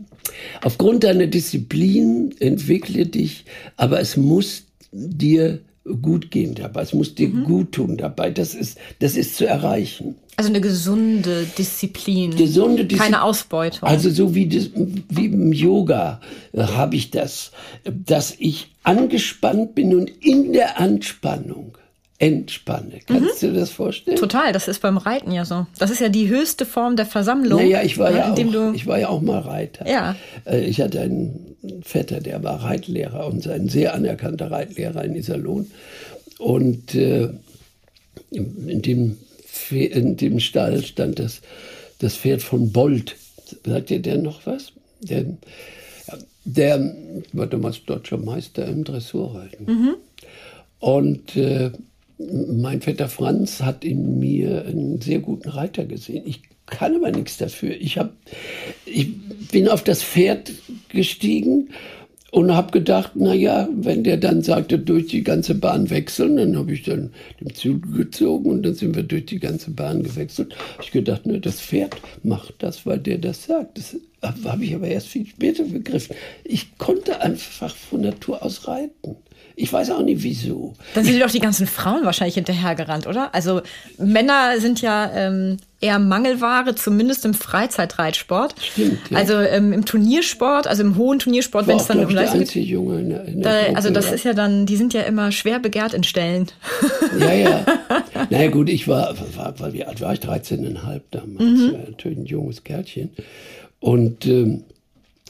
aufgrund 0.63 1.05
deiner 1.05 1.27
Disziplin 1.27 2.35
entwickle 2.41 3.07
dich, 3.07 3.45
aber 3.77 4.01
es 4.01 4.17
muss 4.17 4.65
dir 4.93 5.61
gut 6.03 6.31
gehen 6.31 6.55
dabei, 6.55 6.83
es 6.83 6.93
muss 6.93 7.15
dir 7.15 7.29
mhm. 7.29 7.45
gut 7.45 7.73
tun 7.73 7.97
dabei, 7.97 8.31
das 8.31 8.55
ist, 8.55 8.79
das 8.99 9.17
ist 9.17 9.37
zu 9.37 9.47
erreichen. 9.47 10.17
Also 10.37 10.51
eine 10.51 10.61
gesunde 10.61 11.47
Disziplin. 11.57 12.37
Gesunde 12.37 12.85
Disziplin. 12.85 13.13
Keine 13.13 13.23
Ausbeutung. 13.23 13.89
Also 13.89 14.11
so 14.11 14.35
wie, 14.35 14.47
das, 14.49 14.69
wie 15.09 15.27
im 15.27 15.53
Yoga 15.53 16.21
äh, 16.53 16.63
habe 16.63 16.97
ich 16.97 17.11
das, 17.11 17.53
dass 17.85 18.35
ich 18.39 18.75
angespannt 18.83 19.75
bin 19.75 19.95
und 19.95 20.11
in 20.11 20.53
der 20.53 20.79
Anspannung 20.79 21.79
entspanne. 22.19 23.01
Kannst 23.07 23.43
mhm. 23.43 23.47
du 23.49 23.53
dir 23.53 23.61
das 23.61 23.71
vorstellen? 23.71 24.17
Total, 24.17 24.53
das 24.53 24.69
ist 24.69 24.81
beim 24.81 24.97
Reiten 24.97 25.33
ja 25.33 25.45
so. 25.45 25.67
Das 25.79 25.91
ist 25.91 26.01
ja 26.01 26.09
die 26.09 26.29
höchste 26.29 26.65
Form 26.65 26.97
der 26.97 27.07
Versammlung. 27.07 27.61
Naja, 27.61 27.83
ich 27.83 27.99
war, 27.99 28.11
ja, 28.11 28.33
auch, 28.33 28.75
ich 28.75 28.87
war 28.87 28.99
ja 28.99 29.09
auch 29.09 29.21
mal 29.21 29.41
Reiter. 29.41 29.89
Ja. 29.89 30.17
Äh, 30.47 30.65
ich 30.65 30.81
hatte 30.81 31.01
einen 31.01 31.57
Vetter, 31.83 32.21
der 32.21 32.43
war 32.43 32.63
Reitlehrer 32.63 33.27
und 33.27 33.47
ein 33.47 33.69
sehr 33.69 33.95
anerkannter 33.95 34.51
Reitlehrer 34.51 35.05
in 35.05 35.15
Iserlohn. 35.15 35.71
Und 36.39 36.95
äh, 36.95 37.29
in, 38.31 38.83
dem, 38.83 39.19
in 39.71 40.17
dem 40.17 40.41
Stall 40.41 40.83
stand 40.83 41.19
das, 41.19 41.43
das 41.99 42.17
Pferd 42.17 42.43
von 42.43 42.73
Bolt. 42.73 43.17
Sagt 43.65 43.91
ihr 43.91 44.01
der 44.01 44.19
noch 44.19 44.47
was? 44.47 44.73
Der, 45.01 45.27
der 46.45 46.97
war 47.33 47.47
damals 47.47 47.85
deutscher 47.85 48.19
Meister 48.19 48.67
im 48.67 48.85
Dressurreiten. 48.85 49.65
Mhm. 49.67 49.95
Und 50.79 51.37
äh, 51.37 51.71
mein 52.19 52.81
Vetter 52.81 53.09
Franz 53.09 53.61
hat 53.61 53.85
in 53.85 54.19
mir 54.19 54.65
einen 54.67 55.01
sehr 55.01 55.21
guten 55.21 55.49
Reiter 55.49 55.85
gesehen. 55.85 56.23
Ich 56.27 56.43
kann 56.67 56.97
aber 56.97 57.11
nichts 57.11 57.37
dafür. 57.37 57.77
Ich, 57.79 57.99
hab, 57.99 58.13
ich 58.85 59.09
bin 59.53 59.69
auf 59.69 59.85
das 59.85 60.03
Pferd 60.03 60.53
gestiegen 60.89 61.71
und 62.33 62.55
habe 62.55 62.73
gedacht, 62.73 63.13
na 63.15 63.35
ja, 63.35 63.69
wenn 63.73 64.03
der 64.03 64.17
dann 64.17 64.43
sagte, 64.43 64.79
durch 64.79 65.07
die 65.07 65.23
ganze 65.23 65.55
Bahn 65.55 65.91
wechseln, 65.91 66.37
dann 66.37 66.57
habe 66.57 66.73
ich 66.73 66.83
dann 66.83 67.13
den 67.41 67.55
Zug 67.55 67.95
gezogen 67.95 68.51
und 68.51 68.63
dann 68.63 68.75
sind 68.75 68.97
wir 68.97 69.05
durch 69.05 69.27
die 69.27 69.39
ganze 69.39 69.71
Bahn 69.71 70.03
gewechselt. 70.03 70.57
Ich 70.83 70.91
gedacht, 70.91 71.27
ne, 71.27 71.41
das 71.41 71.61
Pferd 71.61 71.97
macht 72.23 72.55
das, 72.59 72.85
weil 72.85 72.99
der 72.99 73.19
das 73.19 73.45
sagt. 73.45 73.79
Das 73.79 73.97
habe 74.45 74.65
ich 74.65 74.75
aber 74.75 74.89
erst 74.89 75.09
viel 75.09 75.27
später 75.27 75.65
begriffen. 75.65 76.17
Ich 76.45 76.77
konnte 76.79 77.21
einfach 77.21 77.75
von 77.75 78.01
Natur 78.01 78.43
aus 78.43 78.67
reiten. 78.67 79.17
Ich 79.59 79.73
weiß 79.73 79.91
auch 79.93 80.03
nicht 80.03 80.23
wieso. 80.23 80.75
Dann 80.95 81.05
sind 81.05 81.19
doch 81.19 81.31
die 81.31 81.41
ganzen 81.41 81.67
Frauen 81.67 82.05
wahrscheinlich 82.05 82.35
hinterhergerannt, 82.35 83.07
oder? 83.07 83.35
Also 83.35 83.63
Männer 83.97 84.61
sind 84.61 84.83
ja 84.83 85.11
ähm, 85.15 85.57
eher 85.81 85.99
Mangelware, 85.99 86.75
zumindest 86.75 87.25
im 87.25 87.33
Freizeitreitsport. 87.33 88.55
Stimmt. 88.61 88.99
Ja. 89.11 89.17
Also 89.17 89.33
ähm, 89.41 89.73
im 89.73 89.87
Turniersport, 89.87 90.67
also 90.67 90.83
im 90.83 90.97
hohen 90.97 91.21
Turniersport, 91.21 91.67
wenn 91.67 91.79
es 91.79 91.87
dann 91.87 92.05
um 92.05 92.11
Leistung 92.11 92.41
geht. 92.41 92.55
Junge 92.55 93.01
in 93.01 93.09
der, 93.09 93.25
in 93.25 93.41
der 93.41 93.53
da, 93.53 93.63
Gruppe, 93.63 93.77
also 93.77 93.91
das 93.91 94.07
ja. 94.09 94.13
ist 94.13 94.25
ja 94.25 94.35
dann, 94.35 94.67
die 94.67 94.77
sind 94.77 94.93
ja 94.93 95.03
immer 95.03 95.33
schwer 95.33 95.59
begehrt 95.59 95.95
in 95.95 96.05
Stellen. 96.05 96.49
Ja, 97.19 97.33
ja. 97.33 97.67
naja 98.31 98.51
gut, 98.51 98.69
ich 98.69 98.87
war, 98.89 99.17
war, 99.37 99.59
war 99.59 99.73
wie 99.73 99.85
alt 99.85 100.03
war 100.03 100.13
ich? 100.13 100.21
13,5 100.21 101.01
damals. 101.13 101.41
Mhm. 101.41 101.71
Ja, 101.73 101.79
natürlich 101.91 102.19
ein 102.19 102.27
junges 102.27 102.63
Kerlchen. 102.63 103.11
Und 103.81 104.27
ähm, 104.27 104.65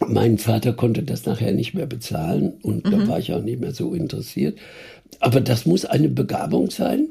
mein 0.04 0.38
Vater 0.38 0.72
konnte 0.72 1.02
das 1.02 1.24
nachher 1.24 1.52
nicht 1.52 1.74
mehr 1.74 1.86
bezahlen 1.86 2.54
und 2.62 2.84
mhm. 2.84 2.90
da 2.90 3.08
war 3.08 3.18
ich 3.18 3.32
auch 3.32 3.42
nicht 3.42 3.60
mehr 3.60 3.72
so 3.72 3.94
interessiert. 3.94 4.58
Aber 5.20 5.40
das 5.40 5.66
muss 5.66 5.84
eine 5.84 6.08
Begabung 6.08 6.70
sein. 6.70 7.08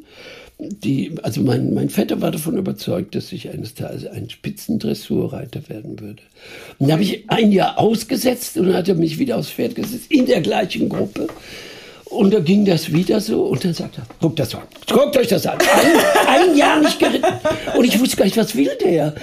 Die, 0.58 1.12
also 1.22 1.42
mein, 1.42 1.74
mein 1.74 1.90
Vetter 1.90 2.22
war 2.22 2.32
davon 2.32 2.58
überzeugt, 2.58 3.16
dass 3.16 3.34
ich 3.34 3.50
eines 3.50 3.74
Tages 3.74 4.06
ein 4.06 4.30
Spitzendressurreiter 4.30 5.68
werden 5.68 6.00
würde. 6.00 6.22
Und 6.80 6.88
da 6.88 6.94
habe 6.94 7.04
ich 7.04 7.30
ein 7.30 7.52
Jahr 7.52 7.78
ausgesetzt 7.78 8.58
und 8.58 8.68
dann 8.68 8.76
hat 8.76 8.88
er 8.88 8.96
mich 8.96 9.20
wieder 9.20 9.38
aufs 9.38 9.50
Pferd 9.50 9.76
gesetzt, 9.76 10.10
in 10.10 10.26
der 10.26 10.42
gleichen 10.42 10.88
Gruppe. 10.88 11.28
Und 12.06 12.34
da 12.34 12.40
ging 12.40 12.64
das 12.64 12.94
wieder 12.94 13.20
so 13.20 13.44
und 13.44 13.66
dann 13.66 13.74
sagt 13.74 13.98
er, 13.98 14.06
guckt 14.22 14.40
das 14.40 14.56
an, 14.56 14.62
guckt 14.90 15.18
euch 15.18 15.28
das 15.28 15.46
an. 15.46 15.58
Ein, 15.60 16.50
ein 16.50 16.56
Jahr 16.58 16.80
nicht 16.80 17.00
geritten. 17.00 17.26
Und 17.78 17.84
ich 17.84 18.00
wusste 18.00 18.16
gar 18.16 18.26
nicht, 18.26 18.38
was 18.38 18.56
will 18.56 18.72
der? 18.82 19.14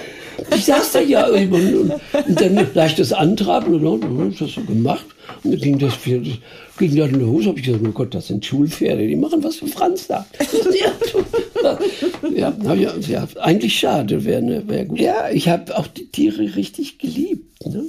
Ich 0.55 0.65
saß 0.65 0.91
da 0.93 0.99
ja 1.01 1.27
immer 1.27 1.57
und, 1.57 1.91
und 2.27 2.41
dann 2.41 2.67
leichtes 2.73 3.13
Antraben 3.13 3.73
und 3.75 4.01
dann 4.01 4.19
hab 4.19 4.37
das 4.37 4.51
so 4.53 4.61
gemacht. 4.61 5.05
Und 5.43 5.51
dann 5.51 5.61
ging 5.61 5.79
das 5.79 5.93
ging 6.03 6.95
dann 6.95 7.11
los, 7.11 7.45
habe 7.45 7.59
ich 7.59 7.65
gesagt, 7.65 7.83
oh 7.87 7.91
Gott, 7.91 8.13
das 8.13 8.27
sind 8.27 8.45
Schulpferde, 8.45 9.07
die 9.07 9.15
machen 9.15 9.43
was 9.43 9.57
für 9.57 9.67
Franz 9.67 10.07
da. 10.07 10.25
ja, 12.35 12.53
ja, 12.73 12.93
ja, 12.99 13.27
eigentlich 13.39 13.77
schade, 13.77 14.25
wäre 14.25 14.41
ne, 14.41 14.63
wär 14.67 14.85
gut. 14.85 14.99
Ja, 14.99 15.29
ich 15.31 15.47
habe 15.49 15.77
auch 15.77 15.87
die 15.87 16.07
Tiere 16.07 16.55
richtig 16.55 16.97
geliebt. 16.97 17.65
Ne? 17.65 17.85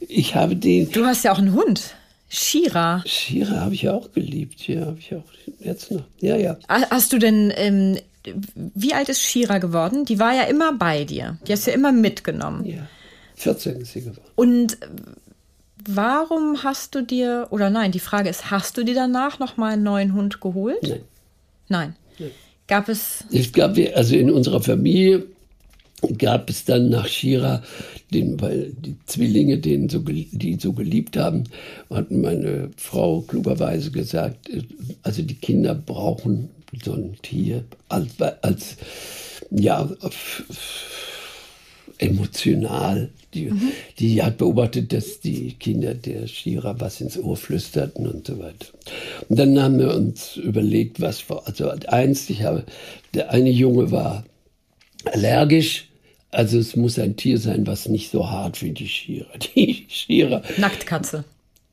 Ich 0.00 0.34
habe 0.34 0.56
den. 0.56 0.90
Du 0.90 1.04
hast 1.04 1.24
ja 1.24 1.32
auch 1.32 1.38
einen 1.38 1.54
Hund. 1.54 1.94
Shira. 2.28 3.02
Shira 3.06 3.60
habe 3.60 3.74
ich 3.74 3.88
auch 3.88 4.10
geliebt, 4.12 4.66
ja, 4.66 4.86
habe 4.86 4.98
ich 4.98 5.14
auch 5.14 5.22
jetzt 5.60 5.92
noch. 5.92 6.02
Ja, 6.20 6.36
ja. 6.36 6.58
Hast 6.68 7.12
du 7.12 7.18
denn 7.18 7.52
ähm, 7.56 7.98
wie 8.74 8.94
alt 8.94 9.08
ist 9.08 9.22
Shira 9.22 9.58
geworden? 9.58 10.04
Die 10.04 10.18
war 10.18 10.34
ja 10.34 10.42
immer 10.42 10.72
bei 10.72 11.04
dir. 11.04 11.38
Die 11.46 11.52
hast 11.52 11.66
du 11.66 11.70
ja 11.70 11.76
immer 11.76 11.92
mitgenommen. 11.92 12.64
Ja. 12.64 12.86
14 13.36 13.76
ist 13.76 13.92
sie 13.92 14.00
geworden. 14.00 14.20
Und 14.34 14.78
warum 15.84 16.62
hast 16.64 16.94
du 16.94 17.02
dir, 17.02 17.48
oder 17.50 17.70
nein, 17.70 17.92
die 17.92 18.00
Frage 18.00 18.28
ist, 18.28 18.50
hast 18.50 18.76
du 18.76 18.84
dir 18.84 18.94
danach 18.94 19.38
noch 19.38 19.56
mal 19.56 19.74
einen 19.74 19.82
neuen 19.82 20.14
Hund 20.14 20.40
geholt? 20.40 20.82
Nein. 20.82 21.00
Nein. 21.68 21.96
Nein. 22.18 22.30
Gab 22.66 22.88
es. 22.88 23.24
Es 23.30 23.52
gab, 23.52 23.76
also 23.94 24.16
in 24.16 24.30
unserer 24.30 24.60
Familie 24.60 25.24
gab 26.18 26.50
es 26.50 26.64
dann 26.64 26.90
nach 26.90 27.06
Shira, 27.06 27.62
den, 28.12 28.40
weil 28.40 28.72
die 28.72 28.96
Zwillinge, 29.06 29.58
den 29.58 29.88
so, 29.88 30.00
die 30.00 30.58
so 30.60 30.72
geliebt 30.72 31.16
haben, 31.16 31.44
hat 31.90 32.10
meine 32.10 32.70
Frau 32.76 33.20
klugerweise 33.22 33.90
gesagt, 33.90 34.50
also 35.02 35.22
die 35.22 35.34
Kinder 35.34 35.74
brauchen 35.74 36.50
so 36.82 36.92
ein 36.92 37.16
Tier 37.22 37.64
als, 37.88 38.20
als 38.20 38.76
ja, 39.50 39.88
emotional. 41.98 43.10
Die, 43.34 43.46
mhm. 43.46 43.72
die 43.98 44.22
hat 44.22 44.38
beobachtet, 44.38 44.92
dass 44.92 45.20
die 45.20 45.54
Kinder 45.54 45.94
der 45.94 46.26
Schierer 46.26 46.80
was 46.80 47.00
ins 47.00 47.18
Ohr 47.18 47.36
flüsterten 47.36 48.06
und 48.06 48.26
so 48.26 48.38
weiter. 48.38 48.66
Und 49.28 49.38
dann 49.38 49.60
haben 49.60 49.78
wir 49.78 49.94
uns 49.94 50.36
überlegt, 50.36 51.00
was 51.00 51.28
war. 51.28 51.46
Also 51.46 51.70
eins, 51.88 52.30
ich 52.30 52.42
habe, 52.42 52.64
der 53.14 53.30
eine 53.30 53.50
Junge 53.50 53.90
war 53.90 54.24
allergisch. 55.04 55.88
Also 56.30 56.58
es 56.58 56.76
muss 56.76 56.98
ein 56.98 57.16
Tier 57.16 57.38
sein, 57.38 57.66
was 57.66 57.88
nicht 57.88 58.10
so 58.10 58.28
hart 58.28 58.62
wie 58.62 58.72
die 58.72 58.88
Schierer. 58.88 59.38
Die 59.54 59.86
Schierer. 59.88 60.42
Nacktkatze. 60.58 61.24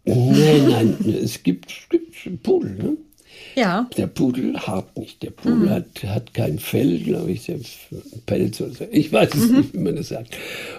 Nein, 0.05 0.67
nein, 0.67 1.15
es 1.23 1.43
gibt, 1.43 1.71
es 1.71 2.23
gibt 2.23 2.43
Pudel, 2.43 2.75
ne? 2.75 2.97
Ja. 3.55 3.89
Der 3.97 4.07
Pudel 4.07 4.57
hart 4.57 4.97
nicht. 4.97 5.21
Der 5.23 5.31
Pudel 5.31 5.57
mhm. 5.57 5.69
hat, 5.69 6.03
hat 6.05 6.33
kein 6.33 6.59
Fell, 6.59 6.99
glaube 6.99 7.31
ich, 7.31 7.51
Pelz 8.25 8.61
oder 8.61 8.71
so. 8.71 8.87
Ich 8.91 9.11
weiß 9.11 9.33
es 9.33 9.49
mhm. 9.49 9.57
nicht, 9.57 9.73
wie 9.73 9.79
man 9.79 9.95
das 9.95 10.09
sagt. 10.09 10.35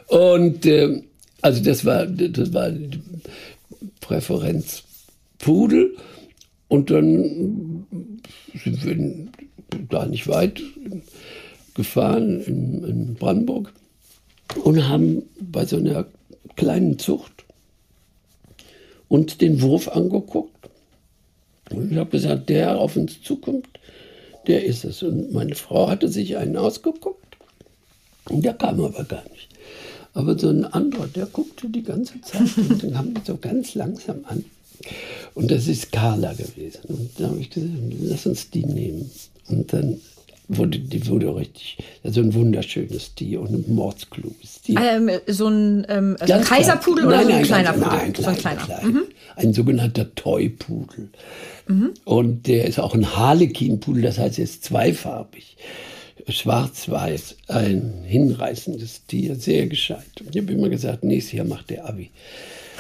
Und 0.09 0.67
äh, 0.67 1.03
also 1.41 1.63
das 1.63 1.85
war, 1.85 2.07
das 2.07 2.53
war 2.53 2.71
die 2.71 3.01
Präferenz 4.01 4.83
Pudel. 5.39 5.97
Und 6.69 6.91
dann 6.91 7.87
sind 8.55 8.85
wir 8.85 9.29
da 9.89 10.07
nicht 10.07 10.27
weit 10.29 10.63
gefahren 11.75 12.41
in, 12.41 12.85
in 12.85 13.15
Brandenburg 13.15 13.73
und 14.63 14.89
haben 14.89 15.23
bei 15.41 15.67
so 15.67 15.77
einer 15.77 16.07
kleinen 16.57 16.99
Zucht 16.99 17.45
uns 19.09 19.37
den 19.39 19.61
Wurf 19.61 19.89
angeguckt 19.89 20.54
und 21.77 21.93
ich 21.93 21.99
habe 21.99 22.11
gesagt, 22.11 22.49
der 22.49 22.79
auf 22.79 22.97
uns 22.97 23.23
zukommt, 23.23 23.69
der 24.47 24.65
ist 24.65 24.85
es. 24.85 25.03
Und 25.03 25.33
meine 25.33 25.55
Frau 25.55 25.89
hatte 25.89 26.09
sich 26.09 26.37
einen 26.37 26.57
ausgeguckt 26.57 27.37
und 28.29 28.45
der 28.45 28.55
kam 28.55 28.83
aber 28.83 29.05
gar 29.05 29.25
nicht. 29.33 29.49
Aber 30.13 30.39
so 30.39 30.49
ein 30.49 30.65
anderer, 30.65 31.09
der 31.09 31.27
guckte 31.27 31.69
die 31.69 31.83
ganze 31.83 32.21
Zeit 32.21 32.43
und 32.57 32.83
dann 32.83 32.93
kam 32.93 33.15
so 33.25 33.37
ganz 33.37 33.75
langsam 33.75 34.25
an. 34.29 34.45
Und 35.35 35.51
das 35.51 35.67
ist 35.67 35.93
Carla 35.93 36.33
gewesen. 36.35 36.81
Und 36.89 37.11
da 37.19 37.29
habe 37.29 37.41
ich 37.41 37.51
gesagt, 37.51 37.73
lass 38.01 38.27
uns 38.27 38.51
die 38.51 38.65
nehmen. 38.65 39.11
Und 39.49 39.73
dann 39.73 40.01
wurde 40.49 40.79
die 40.79 41.07
wurde 41.07 41.35
richtig, 41.35 41.79
also 42.03 42.21
ein 42.21 42.35
wunderschönes 42.35 43.15
Tier 43.15 43.41
und 43.41 43.51
ein 43.51 43.75
mordskluges 43.75 44.63
Tier. 44.63 44.81
Ähm, 44.81 45.11
so 45.27 45.49
ein, 45.49 45.87
ähm, 45.89 46.17
also 46.21 46.35
ein 46.35 46.45
Kaiserpudel 46.45 47.07
oder 47.07 47.17
nein, 47.17 47.27
so 47.27 47.33
ein 47.33 47.39
nein, 47.39 47.45
kleiner 47.45 47.73
Pudel? 47.73 47.99
Nein, 47.99 48.15
so 48.15 48.27
ein 48.27 48.37
kleiner. 48.37 48.61
kleiner. 48.63 48.85
Mhm. 48.85 49.03
Ein 49.37 49.53
sogenannter 49.53 50.15
Toypudel. 50.15 51.09
Mhm. 51.67 51.91
Und 52.05 52.47
der 52.47 52.67
ist 52.67 52.79
auch 52.79 52.95
ein 52.95 53.17
Harlequin-Pudel, 53.17 54.03
das 54.03 54.19
heißt, 54.19 54.39
er 54.39 54.45
ist 54.45 54.65
zweifarbig. 54.65 55.57
Schwarz-Weiß, 56.29 57.37
ein 57.49 58.05
hinreißendes 58.07 59.07
Tier, 59.07 59.37
sehr 59.37 59.67
gescheit. 59.67 60.05
Ich 60.31 60.41
habe 60.41 60.53
immer 60.53 60.69
gesagt, 60.69 61.05
nächstes 61.05 61.33
Jahr 61.33 61.47
macht 61.47 61.71
der 61.71 61.87
Abi. 61.87 62.11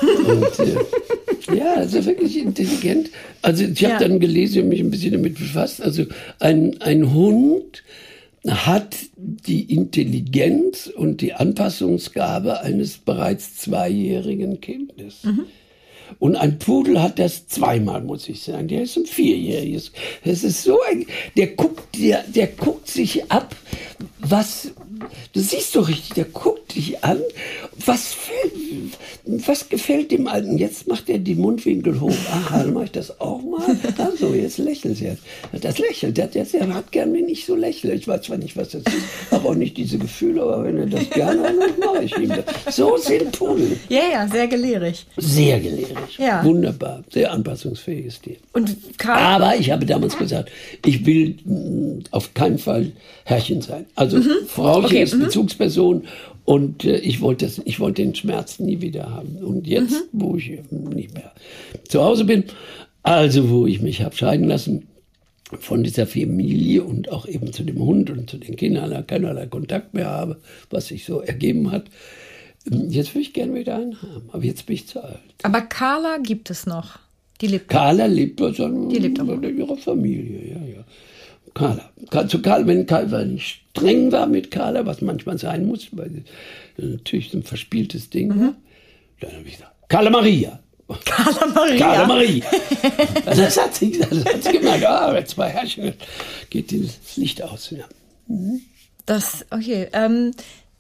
Und, 0.01 0.59
äh, 0.61 0.77
ja, 1.53 1.75
also 1.75 2.05
wirklich 2.05 2.39
intelligent. 2.39 3.11
Also 3.43 3.65
ich 3.65 3.85
habe 3.85 3.95
ja. 3.95 3.99
dann 4.01 4.21
gelesen 4.21 4.63
und 4.63 4.69
mich 4.69 4.81
ein 4.81 4.91
bisschen 4.91 5.13
damit 5.13 5.35
befasst. 5.35 5.83
Also 5.83 6.05
ein, 6.39 6.81
ein 6.81 7.13
Hund 7.13 7.83
hat 8.47 8.97
die 9.17 9.73
Intelligenz 9.75 10.87
und 10.87 11.21
die 11.21 11.33
Anpassungsgabe 11.33 12.61
eines 12.61 12.99
bereits 12.99 13.57
zweijährigen 13.57 14.61
Kindes. 14.61 15.25
Mhm. 15.25 15.47
Und 16.19 16.37
ein 16.37 16.59
Pudel 16.59 17.03
hat 17.03 17.19
das 17.19 17.49
zweimal, 17.49 18.03
muss 18.03 18.29
ich 18.29 18.43
sagen. 18.43 18.69
Der 18.69 18.83
ist 18.83 18.97
ein 18.97 19.07
Vierjähriges. 19.07 19.93
Das 20.25 20.45
ist 20.45 20.63
so 20.63 20.79
ein, 20.91 21.07
der 21.37 21.49
guckt, 21.49 21.99
der, 21.99 22.23
der 22.25 22.49
guckt 22.49 22.89
sich 22.89 23.31
ab, 23.31 23.57
was, 24.19 24.73
du 25.33 25.41
siehst 25.41 25.75
doch 25.77 25.89
richtig, 25.89 26.15
der 26.15 26.25
guckt 26.25 26.75
dich 26.75 27.03
an, 27.05 27.21
was, 27.85 28.17
was 29.25 29.69
gefällt 29.69 30.11
dem 30.11 30.27
Alten? 30.29 30.59
Jetzt 30.59 30.87
macht 30.87 31.09
er 31.09 31.19
die 31.19 31.35
Mundwinkel 31.35 32.01
hoch. 32.01 32.15
Aha, 32.31 32.63
dann 32.63 32.73
mache 32.73 32.85
ich 32.85 32.93
das 32.93 33.21
auch 33.21 33.43
mal. 33.43 33.77
Also, 33.99 34.35
jetzt 34.35 34.59
lächelt 34.59 35.01
er. 35.03 35.17
Das 35.61 35.79
lächelt, 35.79 36.17
der, 36.17 36.29
der, 36.29 36.45
der 36.45 36.75
hat 36.75 36.93
gern, 36.93 37.13
wenn 37.13 37.29
ich 37.29 37.45
so 37.45 37.55
lächle. 37.55 37.95
Ich 37.95 38.07
weiß 38.07 38.23
zwar 38.23 38.39
nicht, 38.39 38.57
was 38.57 38.71
das 38.71 38.83
ist, 38.83 39.31
habe 39.31 39.49
auch 39.49 39.55
nicht 39.55 39.77
diese 39.77 39.99
Gefühle, 39.99 40.43
aber 40.43 40.65
wenn 40.65 40.79
er 40.79 40.87
das 40.87 41.11
gerne 41.11 41.43
hat, 41.43 41.55
dann 41.59 41.79
mache 41.79 42.05
ich 42.05 42.17
ihm 42.17 42.29
das. 42.29 42.77
So 42.77 42.97
sind 42.97 43.33
Pudel. 43.33 43.79
Ja, 43.89 44.03
ja, 44.13 44.29
sehr 44.29 44.47
gelehrig. 44.47 45.07
Sehr 45.17 45.61
gelehrig. 45.61 46.19
Ja. 46.19 46.45
Wunderbar, 46.45 47.03
sehr 47.11 47.33
anpassungsfähiges 47.33 48.21
Tier. 48.21 48.37
Und 48.53 48.77
Karl 48.99 49.35
aber 49.35 49.57
ich 49.57 49.71
habe 49.71 49.87
damals 49.87 50.17
gesagt, 50.17 50.51
ich 50.85 51.05
will 51.07 51.37
mm, 51.45 52.05
auf 52.11 52.35
keinen 52.35 52.59
Fall 52.59 52.93
Herrchen 53.25 53.61
sein. 53.61 53.87
Also 53.95 54.19
mhm. 54.19 54.47
Frauchen 54.47 54.94
okay. 54.95 55.05
ist 55.05 55.15
mhm. 55.15 55.25
Bezugsperson 55.25 56.05
und 56.45 56.85
äh, 56.85 56.99
ich 56.99 57.21
wollte 57.21 57.51
ich 57.65 57.81
wollte 57.81 58.03
den 58.03 58.15
Schmerz 58.15 58.59
nie 58.59 58.81
wieder 58.81 59.11
haben. 59.11 59.37
Und 59.37 59.67
jetzt, 59.67 59.93
mhm. 59.93 60.21
wo 60.21 60.37
ich 60.37 60.51
nicht 60.71 61.15
mehr 61.15 61.33
zu 61.89 62.03
Hause 62.03 62.25
bin, 62.25 62.45
also 63.03 63.51
wo 63.51 63.67
ich 63.67 63.83
mich 63.83 64.03
habe 64.03 64.17
scheiden 64.17 64.49
lassen 64.49 64.89
von 65.61 65.85
dieser 65.85 66.07
Familie 66.07 66.83
und 66.83 67.11
auch 67.11 67.27
eben 67.27 67.53
zu 67.53 67.63
dem 67.65 67.79
Hund 67.79 68.11
und 68.11 68.31
zu 68.31 68.39
den 68.39 68.57
Kindern 68.57 69.07
keinerlei 69.07 69.47
Kontakt 69.47 69.95
mehr 69.95 70.09
habe, 70.09 70.41
was 70.71 70.89
sich 70.89 71.05
so 71.05 71.21
ergeben 71.21 71.71
hat. 71.71 71.85
Jetzt 72.67 73.15
würde 73.15 73.21
ich 73.21 73.35
gerne 73.35 73.55
wieder 73.55 73.77
einen 73.77 74.01
haben, 74.01 74.31
aber 74.33 74.43
jetzt 74.43 74.67
bin 74.67 74.77
ich 74.77 74.89
zu 74.89 75.05
alt. 75.05 75.21
Aber 75.43 75.61
Carla 75.61 76.17
gibt 76.19 76.49
es 76.51 76.67
noch. 76.67 76.99
Die 77.41 77.47
lebt 77.49 77.69
Carla 77.69 78.07
lebt 78.07 78.37
bei, 78.37 78.53
bei 78.53 79.51
ihrer 79.51 79.77
Familie, 79.77 80.55
ja, 80.55 80.77
ja. 80.77 80.85
Carla. 81.55 81.91
Zu 82.29 82.43
Carla, 82.43 82.67
wenn 82.67 83.35
nicht 83.35 83.63
streng 83.71 84.13
war 84.13 84.27
mit 84.27 84.51
Carla, 84.51 84.85
was 84.87 85.01
manchmal 85.01 85.39
sein 85.39 85.67
muss, 85.67 85.89
weil 85.93 86.25
natürlich 86.77 87.31
so 87.31 87.39
ein 87.39 87.43
verspieltes 87.43 88.11
Ding 88.11 88.29
mhm. 88.29 88.55
dann 89.21 89.33
habe 89.33 89.43
ich 89.47 89.53
gesagt, 89.57 89.73
Carla 89.89 90.11
Maria. 90.11 90.61
Carla 91.05 91.47
Maria. 91.47 91.79
Carla 91.79 92.07
Maria. 92.07 92.45
das 93.25 93.59
hat 93.59 93.75
sie, 93.75 93.99
das 93.99 94.25
hat 94.25 94.43
sie 94.43 94.53
gemerkt, 94.53 94.85
ah, 94.85 95.17
oh, 95.17 95.23
zwei 95.25 95.49
Herrchen, 95.49 95.95
geht 96.51 96.73
das 96.73 97.17
Licht 97.17 97.43
aus. 97.43 97.71
Ja. 97.71 97.85
Mhm. 98.27 98.61
Das, 99.07 99.47
okay. 99.51 99.89
Ähm, 99.93 100.33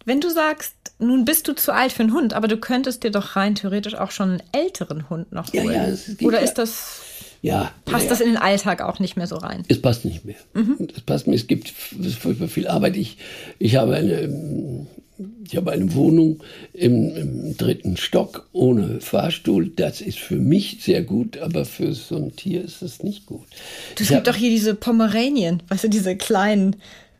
wenn 0.04 0.20
du 0.20 0.30
sagst, 0.30 0.74
nun 0.98 1.24
bist 1.24 1.48
du 1.48 1.54
zu 1.54 1.72
alt 1.72 1.92
für 1.92 2.02
einen 2.02 2.12
Hund, 2.12 2.34
aber 2.34 2.48
du 2.48 2.56
könntest 2.58 3.02
dir 3.02 3.10
doch 3.10 3.36
rein 3.36 3.54
theoretisch 3.54 3.94
auch 3.94 4.10
schon 4.10 4.30
einen 4.30 4.42
älteren 4.52 5.08
Hund 5.08 5.32
noch 5.32 5.52
holen. 5.52 5.70
Ja, 5.70 5.88
ja, 5.88 6.26
Oder 6.26 6.40
ist 6.40 6.54
das 6.54 7.00
ja, 7.44 7.70
passt 7.84 8.04
ja, 8.04 8.10
das 8.10 8.20
in 8.22 8.28
den 8.28 8.38
Alltag 8.38 8.80
auch 8.80 9.00
nicht 9.00 9.18
mehr 9.18 9.26
so 9.26 9.36
rein? 9.36 9.64
Es 9.68 9.82
passt 9.82 10.06
nicht 10.06 10.24
mehr. 10.24 10.36
Mhm. 10.54 10.88
Es 10.96 11.02
passt 11.02 11.26
mir. 11.26 11.34
Es 11.34 11.46
gibt 11.46 11.68
furchtbar 11.68 12.48
viel 12.48 12.66
Arbeit. 12.66 12.96
Ich, 12.96 13.18
ich 13.58 13.76
habe 13.76 13.96
eine, 13.96 14.86
ich 15.46 15.54
habe 15.54 15.72
eine 15.72 15.94
Wohnung 15.94 16.42
im, 16.72 17.14
im, 17.14 17.54
dritten 17.58 17.98
Stock 17.98 18.48
ohne 18.52 19.02
Fahrstuhl. 19.02 19.70
Das 19.76 20.00
ist 20.00 20.18
für 20.18 20.36
mich 20.36 20.78
sehr 20.80 21.02
gut, 21.02 21.36
aber 21.36 21.66
für 21.66 21.92
so 21.92 22.16
ein 22.16 22.34
Tier 22.34 22.64
ist 22.64 22.80
es 22.80 23.02
nicht 23.02 23.26
gut. 23.26 23.44
Es 24.00 24.08
gibt 24.08 24.26
doch 24.26 24.36
hier 24.36 24.48
diese 24.48 24.74
Pomeranien, 24.74 25.62
weißt 25.68 25.84
du, 25.84 25.88
diese 25.88 26.16
kleinen 26.16 26.76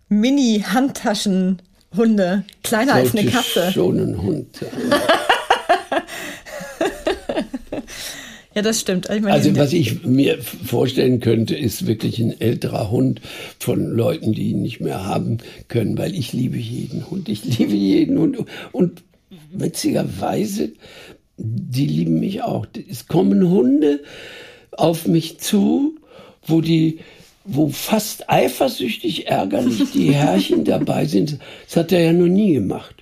Mini-Handtaschen-Hunde, 0.09 2.45
kleiner 2.63 2.95
als 2.95 3.15
eine 3.15 3.31
Katze. 3.31 3.71
Schon 3.73 3.99
ein 3.99 4.23
Hund. 4.23 4.57
Ja, 8.55 8.63
das 8.63 8.81
stimmt. 8.81 9.09
Ich 9.11 9.21
meine, 9.21 9.33
also 9.33 9.57
was 9.57 9.73
ich 9.73 10.05
mir 10.05 10.39
vorstellen 10.41 11.21
könnte, 11.21 11.57
ist 11.57 11.87
wirklich 11.87 12.21
ein 12.21 12.41
älterer 12.41 12.91
Hund 12.91 13.21
von 13.59 13.91
Leuten, 13.91 14.33
die 14.33 14.51
ihn 14.51 14.63
nicht 14.63 14.81
mehr 14.81 15.05
haben 15.05 15.39
können, 15.69 15.99
weil 15.99 16.15
ich 16.15 16.33
liebe 16.33 16.57
jeden 16.57 17.11
Hund. 17.11 17.29
Ich 17.29 17.45
liebe 17.45 17.75
jeden 17.75 18.19
Hund. 18.19 18.39
Und 18.71 19.03
witzigerweise, 19.53 20.73
die 21.37 21.87
lieben 21.87 22.21
mich 22.21 22.43
auch. 22.43 22.67
Es 22.89 23.09
kommen 23.09 23.49
Hunde 23.51 24.01
auf 24.71 25.07
mich 25.07 25.39
zu, 25.39 25.97
wo 26.47 26.61
die 26.61 27.01
wo 27.47 27.69
fast 27.69 28.31
eifersüchtig 28.31 29.27
ärgerlich 29.27 29.91
die 29.93 30.15
Herrchen 30.15 30.65
dabei 30.65 31.05
sind. 31.05 31.39
Das 31.67 31.77
hat 31.77 31.93
er 31.93 32.01
ja 32.01 32.13
noch 32.15 32.27
nie 32.27 32.55
gemacht 32.55 32.95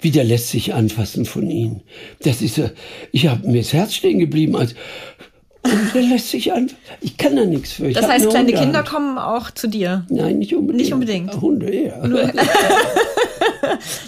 wie 0.00 0.10
der 0.10 0.24
lässt 0.24 0.48
sich 0.48 0.74
anfassen 0.74 1.24
von 1.24 1.50
ihnen. 1.50 1.82
Das 2.22 2.42
ist, 2.42 2.60
ich 3.12 3.26
habe 3.26 3.48
mir 3.48 3.62
das 3.62 3.72
Herz 3.72 3.94
stehen 3.94 4.18
geblieben, 4.18 4.56
als 4.56 4.74
und 5.64 5.94
der 5.94 6.02
lässt 6.02 6.30
sich 6.30 6.52
an. 6.52 6.70
Ich 7.00 7.16
kann 7.16 7.36
da 7.36 7.44
nichts 7.44 7.72
für. 7.72 7.88
Ich 7.88 7.96
das 7.96 8.08
heißt, 8.08 8.28
kleine 8.30 8.52
Kinder 8.52 8.82
kommen 8.82 9.18
auch 9.18 9.50
zu 9.50 9.68
dir? 9.68 10.06
Nein, 10.08 10.38
nicht 10.38 10.54
unbedingt. 10.54 10.80
Nicht 10.80 10.92
unbedingt. 10.92 11.40
Hunde 11.40 11.68
eher. 11.68 12.00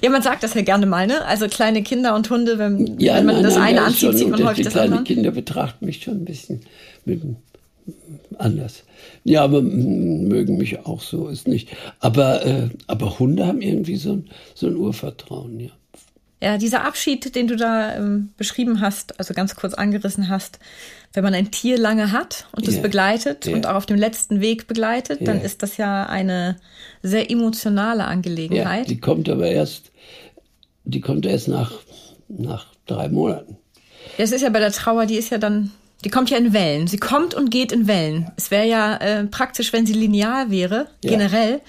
ja, 0.02 0.10
man 0.10 0.22
sagt 0.22 0.42
das 0.42 0.54
ja 0.54 0.62
gerne 0.62 0.86
mal, 0.86 1.06
ne? 1.06 1.24
Also 1.24 1.48
kleine 1.48 1.82
Kinder 1.82 2.14
und 2.14 2.30
Hunde, 2.30 2.58
wenn, 2.58 2.98
ja, 2.98 3.16
wenn 3.16 3.26
man 3.26 3.34
nein, 3.36 3.44
das 3.44 3.56
nein, 3.56 3.64
eine 3.64 3.82
anzieht, 3.82 4.16
zieht 4.16 4.30
man 4.30 4.44
häufig 4.44 4.64
das 4.64 4.76
andere. 4.76 5.02
Die 5.02 5.04
kleinen 5.04 5.04
Kinder 5.04 5.30
betrachten 5.32 5.84
mich 5.84 6.02
schon 6.02 6.18
ein 6.18 6.24
bisschen 6.24 6.60
mit, 7.04 7.20
anders. 8.38 8.84
Ja, 9.24 9.42
aber 9.42 9.60
mögen 9.60 10.56
mich 10.56 10.86
auch 10.86 11.02
so, 11.02 11.28
ist 11.28 11.48
nicht. 11.48 11.68
Aber, 11.98 12.46
äh, 12.46 12.68
aber 12.86 13.18
Hunde 13.18 13.46
haben 13.46 13.60
irgendwie 13.60 13.96
so 13.96 14.12
ein, 14.12 14.30
so 14.54 14.66
ein 14.66 14.76
Urvertrauen, 14.76 15.60
ja. 15.60 15.70
Ja, 16.42 16.56
dieser 16.56 16.84
Abschied, 16.84 17.34
den 17.34 17.46
du 17.48 17.56
da 17.56 17.96
ähm, 17.96 18.30
beschrieben 18.38 18.80
hast, 18.80 19.18
also 19.18 19.34
ganz 19.34 19.56
kurz 19.56 19.74
angerissen 19.74 20.28
hast, 20.30 20.58
wenn 21.12 21.22
man 21.22 21.34
ein 21.34 21.50
Tier 21.50 21.76
lange 21.76 22.12
hat 22.12 22.46
und 22.52 22.66
es 22.66 22.76
Ja. 22.76 22.82
begleitet 22.82 23.44
Ja. 23.46 23.54
und 23.54 23.66
auch 23.66 23.74
auf 23.74 23.86
dem 23.86 23.98
letzten 23.98 24.40
Weg 24.40 24.66
begleitet, 24.66 25.26
dann 25.26 25.38
Ja. 25.38 25.44
ist 25.44 25.62
das 25.62 25.76
ja 25.76 26.06
eine 26.06 26.56
sehr 27.02 27.30
emotionale 27.30 28.00
Ja, 28.00 28.06
Angelegenheit. 28.06 28.88
die 28.88 28.98
kommt 29.00 29.28
aber 29.28 29.48
erst, 29.48 29.90
die 30.84 31.00
kommt 31.02 31.26
erst 31.26 31.48
nach, 31.48 31.72
nach 32.28 32.66
drei 32.86 33.08
Monaten. 33.08 33.58
Das 34.16 34.32
ist 34.32 34.40
ja 34.40 34.48
bei 34.48 34.60
der 34.60 34.72
Trauer, 34.72 35.04
die 35.06 35.16
ist 35.16 35.30
ja 35.30 35.36
dann, 35.38 35.72
die 36.04 36.08
kommt 36.08 36.30
ja 36.30 36.38
in 36.38 36.54
Wellen. 36.54 36.86
Sie 36.86 36.96
kommt 36.96 37.34
und 37.34 37.50
geht 37.50 37.70
in 37.70 37.86
Wellen. 37.86 38.30
Es 38.36 38.50
wäre 38.50 38.66
ja 38.66 38.96
äh, 38.96 39.24
praktisch, 39.24 39.72
wenn 39.74 39.84
sie 39.84 39.92
linear 39.92 40.50
wäre, 40.50 40.86
Ja. 41.04 41.10
generell. 41.10 41.60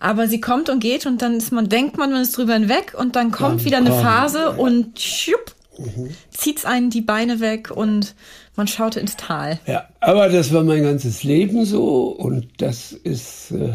Aber 0.00 0.26
sie 0.28 0.40
kommt 0.40 0.68
und 0.70 0.80
geht 0.80 1.06
und 1.06 1.22
dann 1.22 1.36
ist 1.36 1.52
man, 1.52 1.68
denkt 1.68 1.96
man, 1.98 2.10
man 2.10 2.22
ist 2.22 2.36
drüber 2.36 2.54
hinweg 2.54 2.94
und 2.98 3.16
dann 3.16 3.30
kommt 3.30 3.60
Dann 3.60 3.64
wieder 3.66 3.76
eine 3.76 3.90
kommt, 3.90 4.02
Phase 4.02 4.50
und 4.52 4.98
schupp, 4.98 5.54
Mhm. 5.78 6.10
zieht's 6.30 6.64
einen 6.64 6.90
die 6.90 7.00
Beine 7.00 7.40
weg 7.40 7.70
und 7.70 8.14
man 8.56 8.66
schaut 8.66 8.96
ins 8.96 9.16
Tal. 9.16 9.60
Ja, 9.66 9.88
aber 10.00 10.28
das 10.28 10.52
war 10.52 10.62
mein 10.64 10.82
ganzes 10.82 11.22
Leben 11.22 11.64
so 11.64 12.08
und 12.08 12.48
das 12.58 12.92
ist, 12.92 13.52
äh, 13.52 13.72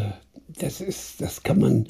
das 0.60 0.80
ist, 0.80 1.20
das 1.20 1.42
kann 1.42 1.58
man, 1.58 1.86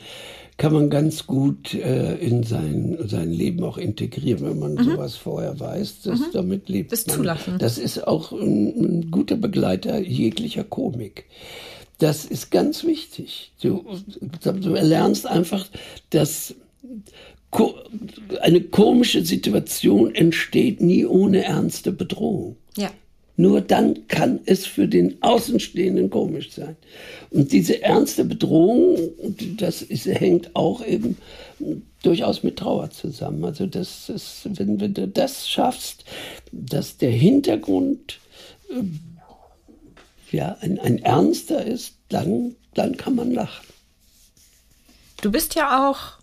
kann 0.56 0.72
man 0.72 0.88
ganz 0.88 1.26
gut 1.26 1.74
äh, 1.74 2.14
in 2.16 2.42
sein, 2.44 2.96
sein 3.04 3.30
Leben 3.30 3.62
auch 3.62 3.76
integrieren, 3.76 4.42
wenn 4.42 4.58
man 4.58 4.76
sowas 4.82 5.16
vorher 5.16 5.58
weiß, 5.60 6.02
dass 6.02 6.30
damit 6.32 6.68
lebt. 6.70 6.92
Das 6.92 7.06
man. 7.06 7.16
zulassen. 7.16 7.58
Das 7.58 7.76
ist 7.76 8.06
auch 8.06 8.32
ein, 8.32 8.68
ein 8.78 9.10
guter 9.10 9.36
Begleiter 9.36 9.98
jeglicher 9.98 10.64
Komik. 10.64 11.26
Das 11.98 12.24
ist 12.26 12.50
ganz 12.50 12.84
wichtig. 12.84 13.52
Du, 13.60 13.84
du 14.42 14.70
lernst 14.74 15.26
einfach, 15.26 15.66
dass 16.10 16.54
eine 18.42 18.60
komische 18.60 19.24
Situation 19.24 20.14
entsteht 20.14 20.80
nie 20.80 21.06
ohne 21.06 21.44
ernste 21.44 21.92
Bedrohung. 21.92 22.56
Ja. 22.76 22.90
Nur 23.38 23.60
dann 23.60 24.08
kann 24.08 24.40
es 24.46 24.66
für 24.66 24.88
den 24.88 25.22
Außenstehenden 25.22 26.08
komisch 26.08 26.52
sein. 26.52 26.76
Und 27.30 27.52
diese 27.52 27.82
ernste 27.82 28.24
Bedrohung, 28.24 28.98
das 29.58 29.82
ist, 29.82 30.06
hängt 30.06 30.56
auch 30.56 30.84
eben 30.84 31.18
durchaus 32.02 32.42
mit 32.42 32.56
Trauer 32.56 32.90
zusammen. 32.90 33.44
Also 33.44 33.66
das 33.66 34.08
ist, 34.08 34.48
wenn, 34.54 34.80
wenn 34.80 34.94
du 34.94 35.06
das 35.06 35.48
schaffst, 35.48 36.04
dass 36.52 36.96
der 36.96 37.10
Hintergrund 37.10 38.18
ähm, 38.70 39.00
ja, 40.36 40.56
ein, 40.60 40.78
ein 40.78 40.98
ernster 40.98 41.64
ist, 41.64 41.94
dann, 42.10 42.54
dann 42.74 42.96
kann 42.96 43.14
man 43.14 43.32
lachen. 43.32 43.66
Du 45.22 45.32
bist 45.32 45.54
ja 45.54 45.88
auch 45.88 46.18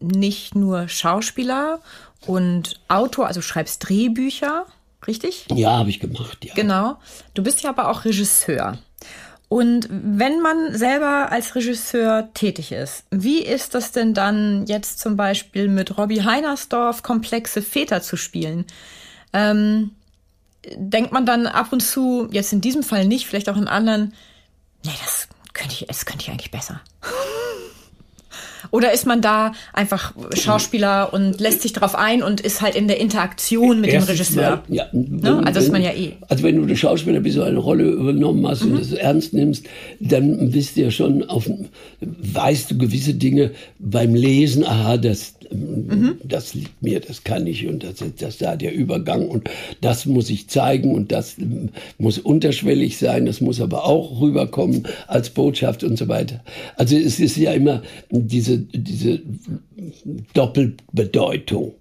nicht 0.00 0.56
nur 0.56 0.88
Schauspieler 0.88 1.80
und 2.26 2.80
Autor, 2.88 3.28
also 3.28 3.40
schreibst 3.40 3.88
Drehbücher, 3.88 4.66
richtig? 5.06 5.46
Ja, 5.54 5.78
habe 5.78 5.90
ich 5.90 6.00
gemacht, 6.00 6.44
ja. 6.44 6.54
Genau. 6.54 6.96
Du 7.34 7.42
bist 7.44 7.62
ja 7.62 7.70
aber 7.70 7.88
auch 7.88 8.04
Regisseur. 8.04 8.78
Und 9.48 9.88
wenn 9.90 10.40
man 10.40 10.76
selber 10.76 11.30
als 11.30 11.54
Regisseur 11.54 12.30
tätig 12.34 12.72
ist, 12.72 13.04
wie 13.10 13.42
ist 13.42 13.74
das 13.74 13.92
denn 13.92 14.12
dann 14.12 14.66
jetzt 14.66 14.98
zum 14.98 15.16
Beispiel 15.16 15.68
mit 15.68 15.98
Robbie 15.98 16.22
Heinersdorf 16.22 17.02
komplexe 17.02 17.62
Väter 17.62 18.02
zu 18.02 18.16
spielen? 18.16 18.64
Ähm, 19.32 19.92
denkt 20.76 21.12
man 21.12 21.26
dann 21.26 21.46
ab 21.46 21.72
und 21.72 21.80
zu, 21.80 22.28
jetzt 22.32 22.52
in 22.52 22.60
diesem 22.60 22.82
Fall 22.82 23.06
nicht, 23.06 23.26
vielleicht 23.26 23.48
auch 23.48 23.56
in 23.56 23.68
anderen, 23.68 24.12
nee, 24.84 24.92
das 25.02 25.28
könnte 25.54 25.74
ich, 25.74 25.86
das 25.86 26.06
könnte 26.06 26.24
ich 26.24 26.30
eigentlich 26.30 26.50
besser. 26.50 26.80
Oder 28.72 28.92
ist 28.92 29.06
man 29.06 29.20
da 29.22 29.52
einfach 29.72 30.12
Schauspieler 30.34 31.12
und 31.12 31.40
lässt 31.40 31.62
sich 31.62 31.72
darauf 31.72 31.96
ein 31.96 32.22
und 32.22 32.40
ist 32.40 32.60
halt 32.60 32.76
in 32.76 32.86
der 32.88 33.00
Interaktion 33.00 33.80
mit 33.80 33.90
dem 33.90 33.94
Erstens 33.96 34.14
Regisseur? 34.14 34.62
Mal, 34.68 34.74
ja, 34.76 34.86
Ne? 34.92 35.42
Also 35.44 35.60
ist 35.60 35.72
man 35.72 35.82
ja 35.82 35.92
eh. 35.92 36.12
Also 36.28 36.44
wenn 36.44 36.56
du 36.56 36.66
der 36.66 36.76
Schauspieler 36.76 37.20
bist, 37.20 37.36
so 37.36 37.42
eine 37.42 37.58
Rolle 37.58 37.84
übernommen 37.84 38.46
hast 38.46 38.62
Mhm. 38.64 38.72
und 38.72 38.80
das 38.80 38.92
ernst 38.92 39.32
nimmst, 39.32 39.66
dann 39.98 40.50
bist 40.50 40.76
du 40.76 40.82
ja 40.82 40.90
schon 40.90 41.24
auf, 41.28 41.50
weißt 42.00 42.70
du 42.70 42.78
gewisse 42.78 43.14
Dinge 43.14 43.52
beim 43.78 44.14
Lesen, 44.14 44.64
aha, 44.64 44.98
das, 44.98 45.34
Mhm. 45.52 46.18
das 46.22 46.54
liegt 46.54 46.82
mir, 46.82 47.00
das 47.00 47.24
kann 47.24 47.46
ich 47.46 47.66
und 47.66 47.82
das, 47.82 48.04
das 48.18 48.38
da 48.38 48.56
der 48.56 48.72
Übergang 48.72 49.28
und 49.28 49.50
das 49.80 50.06
muss 50.06 50.30
ich 50.30 50.48
zeigen 50.48 50.94
und 50.94 51.10
das 51.10 51.36
muss 51.98 52.18
unterschwellig 52.18 52.98
sein, 52.98 53.26
das 53.26 53.40
muss 53.40 53.60
aber 53.60 53.84
auch 53.84 54.20
rüberkommen 54.20 54.84
als 55.08 55.30
Botschaft 55.30 55.82
und 55.82 55.96
so 55.98 56.08
weiter. 56.08 56.44
Also 56.76 56.96
es 56.96 57.18
ist 57.18 57.36
ja 57.36 57.52
immer 57.52 57.82
diese, 58.10 58.58
diese 58.58 59.20
Doppelbedeutung 60.34 61.74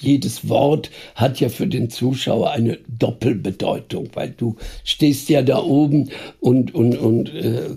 jedes 0.00 0.48
Wort 0.48 0.90
hat 1.14 1.40
ja 1.40 1.50
für 1.50 1.66
den 1.66 1.90
Zuschauer 1.90 2.50
eine 2.52 2.78
Doppelbedeutung, 2.98 4.08
weil 4.14 4.30
du 4.30 4.56
stehst 4.82 5.28
ja 5.28 5.42
da 5.42 5.62
oben 5.62 6.08
und, 6.40 6.74
und, 6.74 6.96
und, 6.96 7.34
äh, 7.34 7.68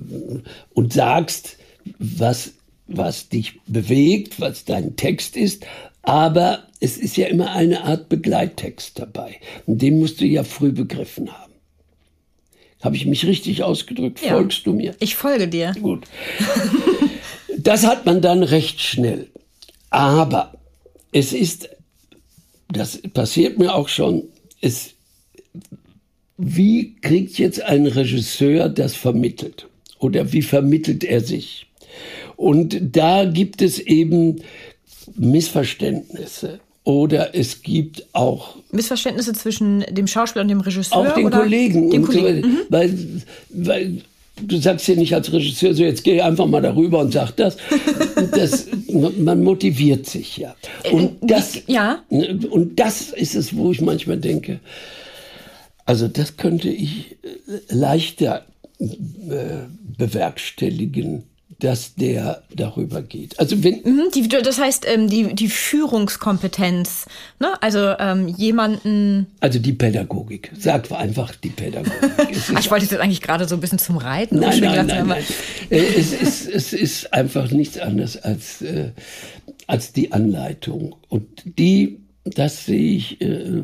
und 0.73 0.93
sagst, 0.93 1.57
was, 1.99 2.53
was 2.87 3.29
dich 3.29 3.59
bewegt, 3.65 4.39
was 4.39 4.65
dein 4.65 4.95
Text 4.95 5.37
ist, 5.37 5.65
aber 6.01 6.67
es 6.79 6.97
ist 6.97 7.15
ja 7.15 7.27
immer 7.27 7.53
eine 7.53 7.83
Art 7.83 8.09
Begleittext 8.09 8.99
dabei. 8.99 9.39
Und 9.65 9.81
den 9.81 9.99
musst 9.99 10.19
du 10.19 10.25
ja 10.25 10.43
früh 10.43 10.71
begriffen 10.71 11.31
haben. 11.31 11.53
Habe 12.81 12.97
ich 12.97 13.05
mich 13.05 13.25
richtig 13.25 13.63
ausgedrückt? 13.63 14.21
Ja. 14.21 14.33
Folgst 14.33 14.65
du 14.65 14.73
mir? 14.73 14.93
Ich 14.99 15.15
folge 15.15 15.47
dir. 15.47 15.73
Gut. 15.81 16.03
Das 17.57 17.85
hat 17.85 18.05
man 18.05 18.21
dann 18.21 18.43
recht 18.43 18.81
schnell. 18.81 19.29
Aber 19.89 20.55
es 21.13 21.31
ist, 21.31 21.69
das 22.67 22.99
passiert 23.13 23.57
mir 23.57 23.73
auch 23.73 23.87
schon, 23.87 24.23
es, 24.59 24.95
wie 26.37 26.95
kriegt 26.95 27.37
jetzt 27.37 27.61
ein 27.61 27.85
Regisseur 27.87 28.67
das 28.67 28.95
vermittelt? 28.95 29.69
Oder 29.99 30.33
wie 30.33 30.41
vermittelt 30.41 31.05
er 31.05 31.21
sich? 31.21 31.67
Und 32.35 32.95
da 32.95 33.25
gibt 33.25 33.61
es 33.61 33.79
eben 33.79 34.41
Missverständnisse. 35.15 36.59
Oder 36.85 37.33
es 37.33 37.61
gibt 37.61 38.05
auch 38.11 38.55
Missverständnisse 38.71 39.31
zwischen 39.33 39.85
dem 39.89 40.05
Schauspieler 40.05 40.41
und 40.43 40.49
dem 40.49 40.59
Regisseur? 40.59 40.97
auch 40.97 41.13
den 41.13 41.27
oder 41.27 41.39
Kollegen. 41.39 41.89
Den 41.89 42.03
Kollegen. 42.03 42.41
Mhm. 42.41 42.57
So, 42.57 42.65
weil, 42.69 42.97
weil 43.49 44.01
du 44.41 44.57
sagst 44.57 44.87
ja 44.89 44.95
nicht 44.95 45.13
als 45.13 45.31
Regisseur, 45.31 45.73
so 45.73 45.83
jetzt 45.83 46.03
geh 46.03 46.19
einfach 46.21 46.45
mal 46.45 46.61
darüber 46.61 46.99
und 46.99 47.13
sag 47.13 47.31
das. 47.37 47.55
das 48.31 48.67
man 49.17 49.43
motiviert 49.43 50.07
sich 50.07 50.37
ja. 50.37 50.55
Und 50.91 51.11
das, 51.21 51.55
Äh, 51.55 51.61
ja. 51.67 52.03
und 52.09 52.79
das 52.79 53.11
ist 53.11 53.35
es, 53.35 53.55
wo 53.55 53.71
ich 53.71 53.79
manchmal 53.79 54.17
denke, 54.17 54.59
also 55.85 56.07
das 56.07 56.37
könnte 56.37 56.69
ich 56.69 57.17
äh, 57.23 57.73
leichter 57.73 58.45
äh, 58.79 58.87
bewerkstelligen, 59.97 61.23
dass 61.63 61.95
der 61.95 62.43
darüber 62.53 63.01
geht. 63.01 63.39
Also 63.39 63.63
wenn, 63.63 63.81
Mhm, 63.83 64.09
Die, 64.13 64.27
das 64.27 64.59
heißt, 64.59 64.85
ähm, 64.85 65.09
die, 65.09 65.33
die 65.33 65.47
Führungskompetenz. 65.47 67.05
Ne? 67.39 67.53
Also 67.61 67.93
ähm, 67.99 68.27
jemanden. 68.27 69.27
also 69.39 69.59
die 69.59 69.71
Pädagogik, 69.71 70.51
sag 70.59 70.91
einfach 70.91 71.33
die 71.35 71.49
Pädagogik. 71.49 71.93
Ach, 72.53 72.59
ich 72.59 72.69
wollte 72.69 72.85
jetzt 72.85 72.99
eigentlich 72.99 73.21
gerade 73.21 73.47
so 73.47 73.55
ein 73.55 73.61
bisschen 73.61 73.79
zum 73.79 73.95
Reiten 73.95 74.39
Nein, 74.39 74.59
nein, 74.59 74.85
nein, 74.87 75.07
nein. 75.07 75.23
Äh, 75.69 75.77
Es 75.97 76.11
ist, 76.11 76.49
es 76.49 76.73
ist 76.73 77.13
einfach 77.13 77.49
nichts 77.51 77.77
anderes 77.79 78.17
als, 78.21 78.61
äh, 78.61 78.91
als 79.67 79.93
die 79.93 80.11
Anleitung. 80.11 80.97
Und 81.07 81.27
die, 81.45 81.99
das 82.25 82.65
sehe 82.65 82.97
ich, 82.97 83.21
äh, 83.21 83.63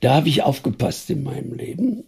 da 0.00 0.14
habe 0.14 0.30
ich 0.30 0.42
aufgepasst 0.42 1.10
in 1.10 1.22
meinem 1.22 1.52
Leben. 1.52 2.04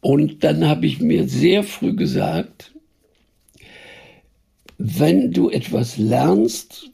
Und 0.00 0.44
dann 0.44 0.66
habe 0.66 0.86
ich 0.86 1.00
mir 1.00 1.28
sehr 1.28 1.62
früh 1.62 1.94
gesagt, 1.94 2.72
wenn 4.78 5.32
du 5.32 5.50
etwas 5.50 5.96
lernst, 5.96 6.90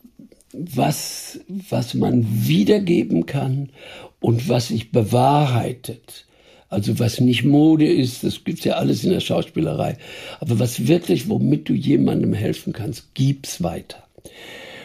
was, 0.52 1.40
was 1.68 1.94
man 1.94 2.26
wiedergeben 2.46 3.26
kann 3.26 3.70
und 4.20 4.48
was 4.48 4.68
sich 4.68 4.92
bewahrheitet, 4.92 6.26
also 6.68 6.98
was 6.98 7.20
nicht 7.20 7.44
Mode 7.44 7.86
ist, 7.86 8.24
das 8.24 8.44
gibt's 8.44 8.64
ja 8.64 8.74
alles 8.74 9.04
in 9.04 9.10
der 9.10 9.20
Schauspielerei, 9.20 9.96
aber 10.40 10.58
was 10.58 10.86
wirklich, 10.86 11.28
womit 11.28 11.68
du 11.68 11.74
jemandem 11.74 12.34
helfen 12.34 12.72
kannst, 12.72 13.14
gib's 13.14 13.62
weiter. 13.62 14.02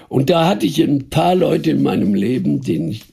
Und 0.09 0.29
da 0.29 0.47
hatte 0.47 0.65
ich 0.65 0.81
ein 0.81 1.09
paar 1.09 1.35
Leute 1.35 1.71
in 1.71 1.83
meinem 1.83 2.13
Leben, 2.13 2.61
denen 2.61 2.89
ich 2.89 3.03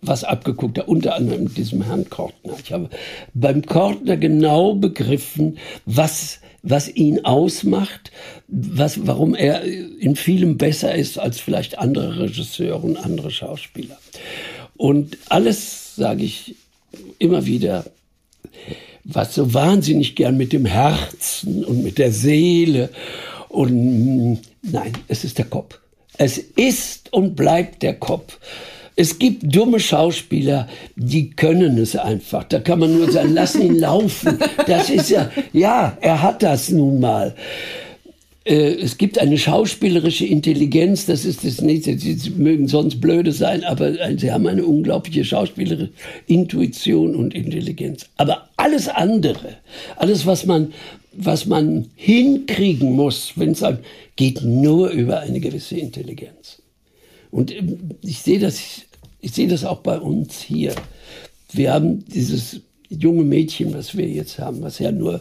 was 0.00 0.24
abgeguckt 0.24 0.78
unter 0.80 1.14
anderem 1.14 1.52
diesem 1.54 1.82
Herrn 1.82 2.08
Kortner. 2.08 2.54
Ich 2.62 2.72
habe 2.72 2.88
beim 3.34 3.64
Kortner 3.64 4.16
genau 4.16 4.74
begriffen, 4.74 5.58
was, 5.86 6.40
was 6.62 6.88
ihn 6.88 7.24
ausmacht, 7.24 8.10
was, 8.48 9.06
warum 9.06 9.34
er 9.34 9.62
in 9.62 10.16
vielem 10.16 10.58
besser 10.58 10.94
ist 10.94 11.18
als 11.18 11.40
vielleicht 11.40 11.78
andere 11.78 12.20
Regisseure 12.20 12.80
und 12.80 12.96
andere 12.96 13.30
Schauspieler. 13.30 13.98
Und 14.76 15.18
alles, 15.28 15.96
sage 15.96 16.24
ich 16.24 16.54
immer 17.18 17.46
wieder, 17.46 17.84
was 19.04 19.34
so 19.34 19.54
wahnsinnig 19.54 20.16
gern 20.16 20.36
mit 20.36 20.52
dem 20.52 20.66
Herzen 20.66 21.64
und 21.64 21.82
mit 21.82 21.98
der 21.98 22.12
Seele 22.12 22.90
und 23.48 23.72
mm, 23.72 24.38
nein, 24.62 24.92
es 25.08 25.24
ist 25.24 25.38
der 25.38 25.46
Kopf. 25.46 25.80
Es 26.18 26.38
ist 26.38 27.12
und 27.12 27.34
bleibt 27.34 27.82
der 27.82 27.94
Kopf. 27.94 28.38
Es 29.00 29.16
gibt 29.20 29.54
dumme 29.54 29.78
Schauspieler, 29.78 30.66
die 30.96 31.30
können 31.30 31.78
es 31.78 31.94
einfach. 31.94 32.42
Da 32.42 32.58
kann 32.58 32.80
man 32.80 32.98
nur 32.98 33.08
sagen, 33.08 33.32
lass 33.32 33.54
ihn 33.54 33.78
laufen. 33.78 34.40
Das 34.66 34.90
ist 34.90 35.08
ja, 35.08 35.30
ja, 35.52 35.96
er 36.00 36.20
hat 36.20 36.42
das 36.42 36.70
nun 36.70 36.98
mal. 36.98 37.32
Äh, 38.42 38.72
es 38.72 38.98
gibt 38.98 39.20
eine 39.20 39.38
schauspielerische 39.38 40.26
Intelligenz, 40.26 41.06
das 41.06 41.24
ist 41.24 41.44
das 41.44 41.60
nächste. 41.60 41.96
Sie 41.96 42.30
mögen 42.30 42.66
sonst 42.66 43.00
blöde 43.00 43.30
sein, 43.30 43.62
aber 43.62 43.92
sie 44.18 44.32
haben 44.32 44.48
eine 44.48 44.66
unglaubliche 44.66 45.24
schauspielerische 45.24 45.92
Intuition 46.26 47.14
und 47.14 47.34
Intelligenz. 47.34 48.06
Aber 48.16 48.48
alles 48.56 48.88
andere, 48.88 49.58
alles, 49.94 50.26
was 50.26 50.44
man, 50.44 50.72
was 51.12 51.46
man 51.46 51.86
hinkriegen 51.94 52.96
muss, 52.96 53.34
wenn 53.36 53.52
es 53.52 53.62
geht 54.16 54.42
nur 54.42 54.88
über 54.90 55.20
eine 55.20 55.38
gewisse 55.38 55.76
Intelligenz. 55.76 56.60
Und 57.30 57.54
ähm, 57.54 57.90
ich 58.02 58.18
sehe 58.18 58.38
das, 58.38 58.87
ich 59.20 59.32
sehe 59.32 59.48
das 59.48 59.64
auch 59.64 59.80
bei 59.80 59.98
uns 59.98 60.40
hier. 60.40 60.74
Wir 61.52 61.72
haben 61.72 62.04
dieses 62.06 62.60
junge 62.88 63.24
Mädchen, 63.24 63.74
was 63.74 63.96
wir 63.96 64.08
jetzt 64.08 64.38
haben, 64.38 64.62
was 64.62 64.78
ja 64.78 64.92
nur 64.92 65.20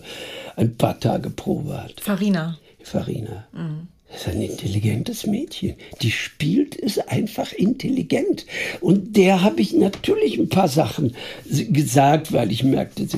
ein 0.55 0.75
paar 0.75 0.99
Tage 0.99 1.29
Probe 1.29 1.83
hat. 1.83 1.99
Farina. 2.01 2.57
Farina. 2.83 3.47
Mhm. 3.53 3.87
Das 4.09 4.21
ist 4.21 4.27
ein 4.29 4.41
intelligentes 4.41 5.27
Mädchen. 5.27 5.75
Die 6.01 6.11
spielt 6.11 6.81
es 6.81 6.97
einfach 6.97 7.51
intelligent. 7.51 8.45
Und 8.79 9.17
der 9.17 9.43
habe 9.43 9.59
ich 9.59 9.73
natürlich 9.73 10.37
ein 10.37 10.47
paar 10.47 10.69
Sachen 10.69 11.13
gesagt, 11.49 12.31
weil 12.31 12.51
ich 12.51 12.63
merkte, 12.63 13.05
sie, 13.05 13.17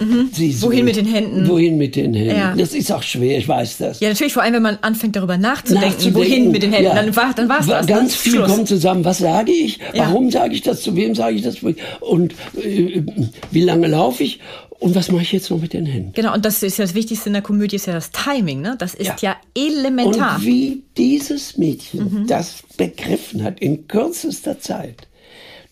mhm. 0.00 0.30
so, 0.32 0.68
wohin 0.68 0.84
mit 0.84 0.96
den 0.96 1.06
Händen? 1.06 1.48
Wohin 1.48 1.76
mit 1.76 1.96
den 1.96 2.14
Händen? 2.14 2.36
Ja. 2.36 2.54
Das 2.56 2.74
ist 2.74 2.90
auch 2.92 3.02
schwer, 3.02 3.38
ich 3.38 3.48
weiß 3.48 3.78
das. 3.78 4.00
Ja, 4.00 4.08
natürlich, 4.08 4.32
vor 4.32 4.42
allem, 4.42 4.54
wenn 4.54 4.62
man 4.62 4.78
anfängt, 4.82 5.16
darüber 5.16 5.36
nachzudenken, 5.36 5.88
nachzudenken 5.88 6.18
wohin 6.18 6.50
mit 6.50 6.62
den 6.62 6.72
Händen, 6.72 6.88
ja. 6.88 6.94
dann 6.94 7.14
war 7.16 7.34
dann 7.34 7.48
war's 7.48 7.66
das. 7.66 7.86
Ganz 7.86 8.14
viel 8.14 8.34
Schluss. 8.34 8.50
kommt 8.50 8.68
zusammen. 8.68 9.04
Was 9.04 9.18
sage 9.18 9.52
ich? 9.52 9.78
Warum 9.94 10.26
ja. 10.26 10.40
sage 10.40 10.54
ich 10.54 10.62
das? 10.62 10.82
Zu 10.82 10.96
wem 10.96 11.14
sage 11.14 11.36
ich 11.36 11.42
das? 11.42 11.56
Und 12.00 12.34
äh, 12.62 13.02
wie 13.50 13.62
lange 13.62 13.88
laufe 13.88 14.22
ich? 14.22 14.40
Und 14.80 14.94
was 14.94 15.10
mache 15.10 15.22
ich 15.22 15.32
jetzt 15.32 15.50
noch 15.50 15.60
mit 15.60 15.72
den 15.72 15.86
Händen? 15.86 16.12
Genau, 16.14 16.34
und 16.34 16.44
das 16.44 16.62
ist 16.62 16.78
ja 16.78 16.84
das 16.84 16.94
Wichtigste 16.94 17.28
in 17.28 17.32
der 17.32 17.42
Komödie, 17.42 17.76
ist 17.76 17.86
ja 17.86 17.94
das 17.94 18.10
Timing. 18.10 18.60
Ne? 18.60 18.76
Das 18.78 18.94
ist 18.94 19.06
ja, 19.06 19.16
ja 19.20 19.36
elementar. 19.54 20.36
Und 20.36 20.44
wie 20.44 20.82
dieses 20.96 21.56
Mädchen 21.56 22.22
mhm. 22.22 22.26
das 22.26 22.62
begriffen 22.76 23.42
hat 23.44 23.60
in 23.60 23.88
kürzester 23.88 24.60
Zeit, 24.60 25.08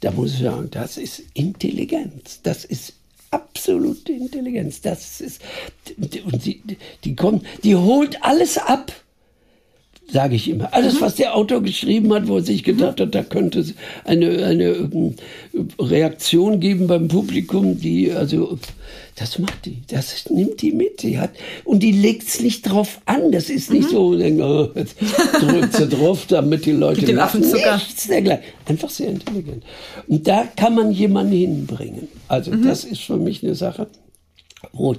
da 0.01 0.11
muss 0.13 0.35
ich 0.35 0.41
sagen, 0.41 0.69
das 0.71 0.97
ist 0.97 1.23
Intelligenz. 1.35 2.41
Das 2.43 2.65
ist 2.65 2.95
absolute 3.33 4.13
Intelligenz. 4.13 4.81
Das 4.81 5.21
ist, 5.21 5.43
und 6.25 6.45
die, 6.45 6.63
die 7.05 7.17
kommt, 7.17 7.45
die 7.65 7.75
holt 7.75 8.23
alles 8.23 8.59
ab 8.59 8.93
sage 10.13 10.37
ich 10.37 10.49
immer. 10.49 10.73
Alles, 10.75 10.95
mhm. 10.95 11.01
was 11.01 11.15
der 11.15 11.35
Autor 11.35 11.63
geschrieben 11.63 12.13
hat, 12.13 12.29
wo 12.29 12.37
er 12.37 12.43
sich 12.43 12.65
gedacht 12.65 13.01
hat, 13.01 13.15
da 13.15 13.23
könnte 13.23 13.65
eine, 14.05 14.45
eine 14.45 14.65
ähm, 14.65 15.15
Reaktion 15.79 16.61
geben 16.61 16.87
beim 16.87 17.09
Publikum, 17.09 17.81
die, 17.81 18.13
also, 18.13 18.59
das 19.17 19.39
macht 19.39 19.65
die, 19.65 19.83
das 19.89 20.29
nimmt 20.29 20.61
die 20.61 20.73
mit. 20.73 21.03
Die 21.03 21.19
hat, 21.19 21.31
und 21.65 21.83
die 21.83 21.93
legt 21.93 22.29
es 22.29 22.41
nicht 22.41 22.63
drauf 22.63 23.01
an. 23.07 23.33
Das 23.33 23.49
ist 23.49 23.71
nicht 23.71 23.89
mhm. 23.89 23.93
so, 23.93 24.09
oh, 24.09 24.71
jetzt 24.75 24.97
drückt 25.41 25.75
sie 25.75 25.89
drauf, 25.89 26.27
damit 26.29 26.67
die 26.67 26.73
Leute 26.73 27.01
Gibt 27.01 27.13
lachen. 27.13 27.41
Nichts 27.41 28.07
dergleichen. 28.07 28.45
Einfach 28.67 28.91
sehr 28.91 29.09
intelligent. 29.09 29.65
Und 30.07 30.29
da 30.29 30.45
kann 30.57 30.75
man 30.75 30.93
jemanden 30.93 31.33
hinbringen. 31.33 32.09
Also, 32.29 32.51
mhm. 32.51 32.65
das 32.65 32.85
ist 32.85 33.01
für 33.01 33.17
mich 33.17 33.43
eine 33.43 33.55
Sache. 33.55 33.87
Wo, 34.73 34.95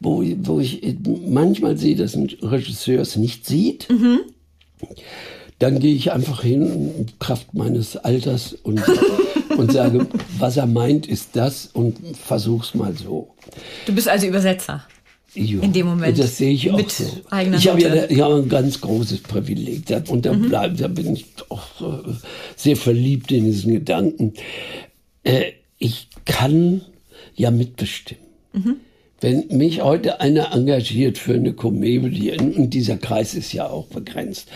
wo, 0.00 0.24
wo 0.38 0.60
ich 0.60 0.80
manchmal 1.26 1.76
sehe, 1.76 1.96
dass 1.96 2.14
ein 2.14 2.30
Regisseur 2.40 3.00
es 3.00 3.16
nicht 3.16 3.44
sieht. 3.46 3.90
Mhm 3.90 4.20
dann 5.58 5.78
gehe 5.78 5.94
ich 5.94 6.12
einfach 6.12 6.42
hin, 6.42 7.06
Kraft 7.20 7.54
meines 7.54 7.96
Alters, 7.96 8.52
und, 8.52 8.82
und 9.56 9.72
sage, 9.72 10.06
was 10.38 10.56
er 10.56 10.66
meint, 10.66 11.06
ist 11.06 11.30
das 11.34 11.66
und 11.66 11.98
versuch's 12.16 12.74
mal 12.74 12.94
so. 12.94 13.34
Du 13.86 13.94
bist 13.94 14.08
also 14.08 14.26
Übersetzer. 14.26 14.84
Jo, 15.34 15.62
in 15.62 15.72
dem 15.72 15.86
Moment. 15.86 16.18
Das 16.18 16.36
sehe 16.36 16.52
ich 16.52 16.70
auch 16.70 16.76
mit 16.76 16.90
so. 16.90 17.04
Ich 17.04 17.68
habe 17.68 17.80
ja, 17.80 18.04
ich 18.04 18.22
ein 18.22 18.48
ganz 18.50 18.80
großes 18.80 19.20
Privileg. 19.20 19.84
Und 20.08 20.26
da, 20.26 20.32
mhm. 20.34 20.48
bleib, 20.48 20.76
da 20.76 20.88
bin 20.88 21.14
ich 21.14 21.26
auch 21.48 21.62
sehr 22.54 22.76
verliebt 22.76 23.32
in 23.32 23.46
diesen 23.46 23.72
Gedanken. 23.72 24.34
Äh, 25.22 25.52
ich 25.78 26.08
kann 26.26 26.82
ja 27.34 27.50
mitbestimmen. 27.50 28.24
Mhm. 28.52 28.76
Wenn 29.22 29.46
mich 29.56 29.82
heute 29.82 30.20
einer 30.20 30.52
engagiert 30.52 31.16
für 31.16 31.34
eine 31.34 31.52
Komödie, 31.52 32.32
und 32.32 32.70
dieser 32.70 32.96
Kreis 32.96 33.34
ist 33.34 33.52
ja 33.52 33.68
auch 33.68 33.86
begrenzt, 33.86 34.48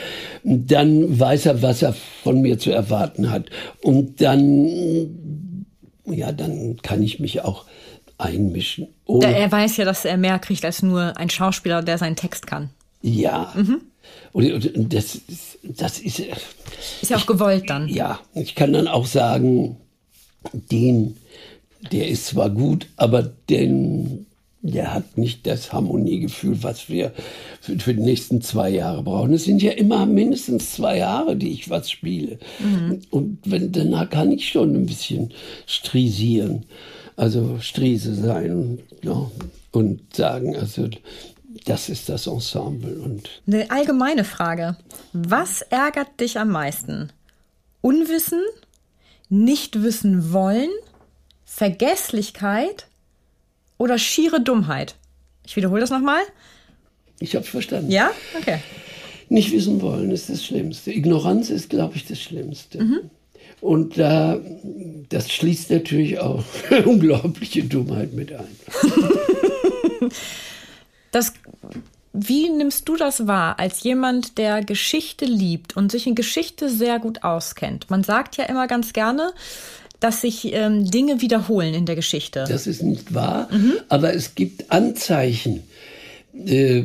dann 0.42 1.20
weiß 1.20 1.46
er, 1.46 1.62
was 1.62 1.82
er 1.82 1.92
von 2.24 2.42
mir 2.42 2.58
zu 2.58 2.72
erwarten 2.72 3.30
hat. 3.30 3.44
Und 3.80 4.20
dann, 4.20 5.64
ja, 6.04 6.32
dann 6.32 6.78
kann 6.82 7.00
ich 7.00 7.20
mich 7.20 7.42
auch 7.42 7.64
einmischen. 8.18 8.88
Da 9.06 9.30
er 9.30 9.52
weiß 9.52 9.76
ja, 9.76 9.84
dass 9.84 10.04
er 10.04 10.16
mehr 10.16 10.40
kriegt 10.40 10.64
als 10.64 10.82
nur 10.82 11.16
ein 11.16 11.30
Schauspieler, 11.30 11.82
der 11.82 11.98
seinen 11.98 12.16
Text 12.16 12.48
kann. 12.48 12.70
Ja. 13.02 13.52
Mhm. 13.54 13.82
Und, 14.32 14.76
und 14.76 14.92
das, 14.92 15.20
das 15.62 16.00
ist. 16.00 16.18
Ist 17.02 17.10
ja 17.10 17.18
auch 17.18 17.26
gewollt 17.26 17.70
dann. 17.70 17.86
Ja, 17.86 18.18
ich 18.34 18.56
kann 18.56 18.72
dann 18.72 18.88
auch 18.88 19.06
sagen, 19.06 19.76
den, 20.52 21.16
der 21.92 22.08
ist 22.08 22.26
zwar 22.26 22.50
gut, 22.50 22.88
aber 22.96 23.22
den 23.22 24.25
der 24.66 24.94
hat 24.94 25.18
nicht 25.18 25.46
das 25.46 25.72
Harmoniegefühl, 25.72 26.62
was 26.62 26.88
wir 26.88 27.12
für, 27.60 27.78
für, 27.78 27.94
die 27.94 28.02
nächsten 28.02 28.40
zwei 28.42 28.70
Jahre 28.70 29.02
brauchen. 29.02 29.34
Es 29.34 29.44
sind 29.44 29.62
ja 29.62 29.72
immer 29.72 30.06
mindestens 30.06 30.72
zwei 30.72 30.98
Jahre, 30.98 31.36
die 31.36 31.50
ich 31.50 31.70
was 31.70 31.90
spiele. 31.90 32.38
Mhm. 32.58 33.02
Und 33.10 33.38
wenn, 33.44 33.72
danach 33.72 34.10
kann 34.10 34.32
ich 34.32 34.48
schon 34.48 34.74
ein 34.74 34.86
bisschen 34.86 35.32
strisieren, 35.66 36.64
also 37.16 37.58
Striese 37.60 38.14
sein 38.14 38.78
ja, 39.02 39.30
und 39.72 40.14
sagen, 40.14 40.56
also 40.56 40.88
das 41.64 41.88
ist 41.88 42.08
das 42.08 42.26
Ensemble. 42.26 42.98
Und 42.98 43.28
Eine 43.46 43.70
allgemeine 43.70 44.24
Frage. 44.24 44.76
Was 45.12 45.62
ärgert 45.62 46.20
dich 46.20 46.38
am 46.38 46.50
meisten? 46.50 47.12
Unwissen? 47.80 48.42
Nicht 49.28 49.82
wissen 49.82 50.32
wollen? 50.32 50.70
Vergesslichkeit? 51.44 52.86
Oder 53.78 53.98
schiere 53.98 54.40
Dummheit? 54.40 54.96
Ich 55.46 55.56
wiederhole 55.56 55.80
das 55.80 55.90
nochmal. 55.90 56.20
Ich 57.20 57.34
habe 57.34 57.44
verstanden. 57.44 57.90
Ja? 57.90 58.10
Okay. 58.38 58.58
Nicht 59.28 59.52
wissen 59.52 59.80
wollen 59.80 60.10
ist 60.10 60.28
das 60.28 60.44
Schlimmste. 60.44 60.92
Ignoranz 60.92 61.50
ist, 61.50 61.70
glaube 61.70 61.96
ich, 61.96 62.06
das 62.06 62.20
Schlimmste. 62.20 62.82
Mhm. 62.82 63.10
Und 63.60 63.98
da, 63.98 64.38
das 65.08 65.32
schließt 65.32 65.70
natürlich 65.70 66.18
auch 66.18 66.44
unglaubliche 66.84 67.64
Dummheit 67.64 68.12
mit 68.12 68.32
ein. 68.32 68.56
das, 71.10 71.32
wie 72.12 72.48
nimmst 72.50 72.88
du 72.88 72.96
das 72.96 73.26
wahr 73.26 73.58
als 73.58 73.82
jemand, 73.82 74.38
der 74.38 74.62
Geschichte 74.62 75.24
liebt 75.24 75.76
und 75.76 75.90
sich 75.90 76.06
in 76.06 76.14
Geschichte 76.14 76.68
sehr 76.68 76.98
gut 76.98 77.24
auskennt? 77.24 77.90
Man 77.90 78.04
sagt 78.04 78.36
ja 78.36 78.44
immer 78.44 78.66
ganz 78.66 78.92
gerne, 78.92 79.32
dass 80.00 80.20
sich 80.20 80.52
ähm, 80.52 80.90
Dinge 80.90 81.20
wiederholen 81.20 81.74
in 81.74 81.86
der 81.86 81.96
Geschichte. 81.96 82.44
Das 82.48 82.66
ist 82.66 82.82
nicht 82.82 83.14
wahr, 83.14 83.48
mhm. 83.50 83.74
aber 83.88 84.14
es 84.14 84.34
gibt 84.34 84.70
Anzeichen. 84.70 85.62
Äh, 86.44 86.84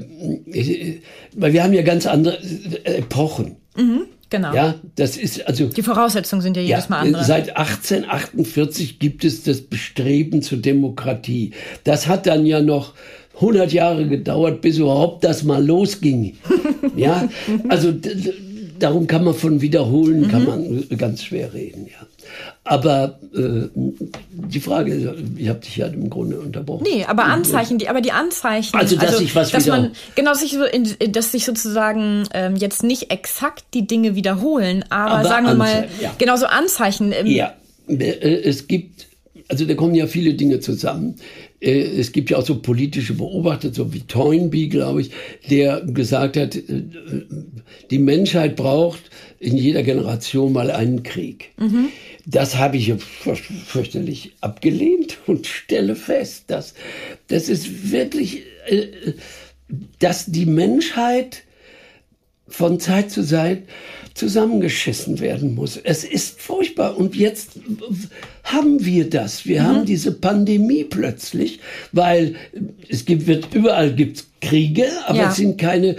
weil 1.36 1.54
wir 1.54 1.64
haben 1.64 1.74
ja 1.74 1.82
ganz 1.82 2.06
andere 2.06 2.38
äh, 2.84 3.00
Epochen. 3.00 3.58
Mhm, 3.76 4.04
genau. 4.30 4.54
Ja, 4.54 4.76
das 4.96 5.18
ist 5.18 5.46
also. 5.46 5.66
Die 5.66 5.84
Voraussetzungen 5.84 6.42
sind 6.42 6.56
ja 6.56 6.64
jedes 6.64 6.86
ja, 6.86 6.90
Mal 6.90 7.00
andere. 7.00 7.24
Seit 7.26 7.58
1848 7.58 9.00
gibt 9.00 9.26
es 9.26 9.44
das 9.44 9.62
Bestreben 9.62 10.42
zur 10.42 10.60
Demokratie. 10.60 11.52
Das 11.84 12.08
hat 12.08 12.28
dann 12.28 12.46
ja 12.46 12.62
noch 12.62 12.94
100 13.36 13.74
Jahre 13.74 14.08
gedauert, 14.08 14.62
bis 14.62 14.78
überhaupt 14.78 15.24
das 15.24 15.44
mal 15.44 15.66
losging. 15.66 16.38
ja, 16.96 17.30
also 17.68 17.92
darum 18.82 19.08
kann 19.08 19.24
man 19.24 19.34
von 19.34 19.62
wiederholen, 19.62 20.22
mhm. 20.22 20.28
kann 20.30 20.46
man 20.46 20.98
ganz 20.98 21.24
schwer 21.24 21.54
reden, 21.54 21.88
ja. 21.88 22.06
Aber 22.64 23.20
äh, 23.36 23.68
die 23.74 24.60
Frage, 24.60 25.16
ich 25.36 25.50
habe 25.50 25.60
dich 25.60 25.78
ja 25.78 25.88
im 25.88 26.10
Grunde 26.10 26.40
unterbrochen. 26.40 26.86
Nee, 26.90 27.04
aber 27.06 27.26
Anzeichen, 27.26 27.80
die, 27.80 27.90
aber 27.90 28.02
die 28.02 28.12
Anzeichen. 28.12 28.78
Also, 28.78 28.96
dass 28.96 29.08
also, 29.08 29.20
sich 29.20 29.36
was 29.36 29.52
dass 29.52 29.66
man 29.66 29.92
Genau, 30.16 30.34
sich 30.34 30.52
so 30.52 30.64
in, 30.64 30.96
dass 31.12 31.32
sich 31.32 31.46
sozusagen 31.46 32.28
ähm, 32.34 32.56
jetzt 32.56 32.84
nicht 32.84 33.12
exakt 33.12 33.66
die 33.74 33.88
Dinge 33.88 34.16
wiederholen, 34.16 34.86
aber, 34.90 35.12
aber 35.12 35.28
sagen 35.28 35.48
wir 35.48 35.56
mal, 35.56 35.88
ja. 36.00 36.14
genau 36.18 36.36
so 36.36 36.46
Anzeichen. 36.46 37.12
Ähm, 37.12 37.26
ja, 37.26 37.54
äh, 37.88 38.42
es 38.44 38.68
gibt, 38.68 39.08
also 39.52 39.66
da 39.66 39.76
kommen 39.76 39.96
ja 39.96 40.08
viele 40.08 40.34
Dinge 40.34 40.62
zusammen. 40.62 41.16
Äh, 41.60 41.82
es 41.82 42.14
gibt 42.14 42.30
ja 42.30 42.38
auch 42.38 42.46
so 42.46 42.62
politische 42.62 43.14
Beobachter, 43.14 43.74
so 43.74 43.94
wie 43.94 44.00
Toynbee, 44.00 44.68
glaube 44.68 45.02
ich, 45.02 45.12
der 45.50 45.82
gesagt 45.82 46.38
hat, 46.38 46.56
äh, 46.56 46.84
die 47.92 48.00
Menschheit 48.00 48.56
braucht 48.56 49.02
in 49.40 49.58
jeder 49.58 49.84
Generation 49.84 50.54
mal 50.54 50.72
einen 50.72 51.04
Krieg. 51.04 51.50
Mhm. 51.58 51.90
Das 52.26 52.58
habe 52.58 52.78
ich 52.78 52.94
fürchterlich 52.94 54.32
abgelehnt 54.40 55.18
und 55.28 55.46
stelle 55.48 55.98
fest, 55.98 56.46
dass 56.48 56.74
das 57.28 57.50
ist 57.50 57.92
wirklich, 57.92 58.44
äh, 58.68 58.88
dass 60.00 60.28
die 60.28 60.46
Menschheit 60.46 61.44
von 62.48 62.80
Zeit 62.80 63.12
zu 63.12 63.26
Zeit 63.26 63.64
zusammengeschissen 64.14 65.20
werden 65.20 65.56
muss. 65.56 65.78
Es 65.78 66.04
ist 66.04 66.42
furchtbar. 66.42 66.98
Und 66.98 67.16
jetzt 67.16 67.52
haben 68.44 68.84
wir 68.86 69.10
das. 69.10 69.46
Wir 69.46 69.62
mhm. 69.62 69.66
haben 69.66 69.86
diese 69.86 70.12
Pandemie 70.12 70.84
plötzlich, 70.84 71.60
weil 71.92 72.36
es 72.90 73.06
gibt, 73.06 73.28
wird, 73.28 73.54
überall 73.54 73.94
gibt's 73.94 74.28
Kriege, 74.42 74.88
aber 75.06 75.18
ja. 75.20 75.30
es 75.30 75.36
sind 75.36 75.60
keine, 75.60 75.96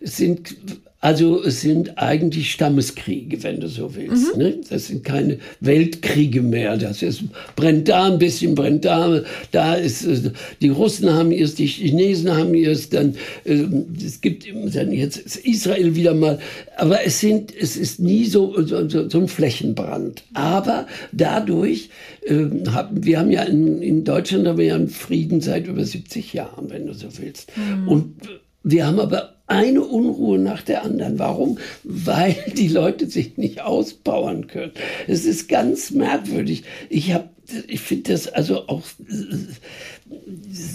es 0.00 0.16
sind 0.16 0.56
also 1.02 1.42
es 1.42 1.62
sind 1.62 1.96
eigentlich 1.96 2.52
Stammeskriege, 2.52 3.42
wenn 3.42 3.58
du 3.60 3.68
so 3.68 3.94
willst. 3.94 4.36
Mhm. 4.36 4.42
Ne? 4.42 4.60
Das 4.68 4.88
sind 4.88 5.02
keine 5.02 5.38
Weltkriege 5.60 6.42
mehr. 6.42 6.76
Das 6.76 7.02
ist 7.02 7.22
brennt 7.56 7.88
da 7.88 8.04
ein 8.04 8.18
bisschen, 8.18 8.54
brennt 8.54 8.84
da. 8.84 9.22
Da 9.50 9.74
ist 9.74 10.04
äh, 10.04 10.30
die 10.60 10.68
Russen 10.68 11.10
haben 11.10 11.32
es, 11.32 11.54
die 11.54 11.66
Chinesen 11.66 12.36
haben 12.36 12.54
es. 12.54 12.90
Dann 12.90 13.14
äh, 13.44 13.64
es 14.04 14.20
gibt 14.20 14.44
dann 14.74 14.92
jetzt 14.92 15.16
ist 15.16 15.36
Israel 15.36 15.94
wieder 15.96 16.12
mal. 16.12 16.38
Aber 16.76 17.02
es 17.02 17.18
sind 17.20 17.54
es 17.56 17.78
ist 17.78 17.98
nie 18.00 18.26
so 18.26 18.60
so, 18.62 18.86
so 19.08 19.18
ein 19.18 19.28
Flächenbrand. 19.28 20.24
Aber 20.34 20.86
dadurch 21.12 21.88
äh, 22.26 22.44
haben 22.72 23.06
wir 23.06 23.18
haben 23.18 23.30
ja 23.30 23.44
in, 23.44 23.80
in 23.80 24.04
Deutschland 24.04 24.46
haben 24.46 24.58
wir 24.58 24.66
ja 24.66 24.74
einen 24.74 24.88
Frieden 24.88 25.40
seit 25.40 25.66
über 25.66 25.82
70 25.82 26.34
Jahren, 26.34 26.68
wenn 26.68 26.86
du 26.86 26.92
so 26.92 27.06
willst. 27.16 27.52
Mhm. 27.56 27.88
Und 27.88 28.14
wir 28.62 28.86
haben 28.86 29.00
aber 29.00 29.39
eine 29.50 29.82
Unruhe 29.82 30.38
nach 30.38 30.62
der 30.62 30.84
anderen. 30.84 31.18
Warum? 31.18 31.58
Weil 31.82 32.36
die 32.56 32.68
Leute 32.68 33.10
sich 33.10 33.36
nicht 33.36 33.60
ausbauen 33.60 34.46
können. 34.46 34.72
Es 35.08 35.24
ist 35.24 35.48
ganz 35.48 35.90
merkwürdig. 35.90 36.62
Ich 36.88 37.12
habe, 37.12 37.28
ich 37.66 37.80
finde 37.80 38.12
das 38.12 38.28
also 38.28 38.68
auch 38.68 38.82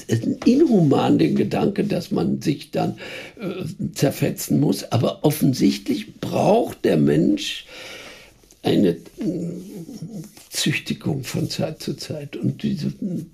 äh, 0.08 0.18
inhuman, 0.44 1.18
den 1.18 1.36
Gedanke, 1.36 1.86
dass 1.86 2.12
man 2.12 2.42
sich 2.42 2.72
dann 2.72 2.98
äh, 3.40 3.64
zerfetzen 3.94 4.60
muss. 4.60 4.92
Aber 4.92 5.24
offensichtlich 5.24 6.20
braucht 6.20 6.84
der 6.84 6.98
Mensch 6.98 7.66
eine 8.62 8.90
äh, 8.90 8.98
Züchtigung 10.50 11.24
von 11.24 11.50
Zeit 11.50 11.82
zu 11.82 11.94
Zeit. 11.96 12.36
Und 12.36 12.62
diese 12.62 12.92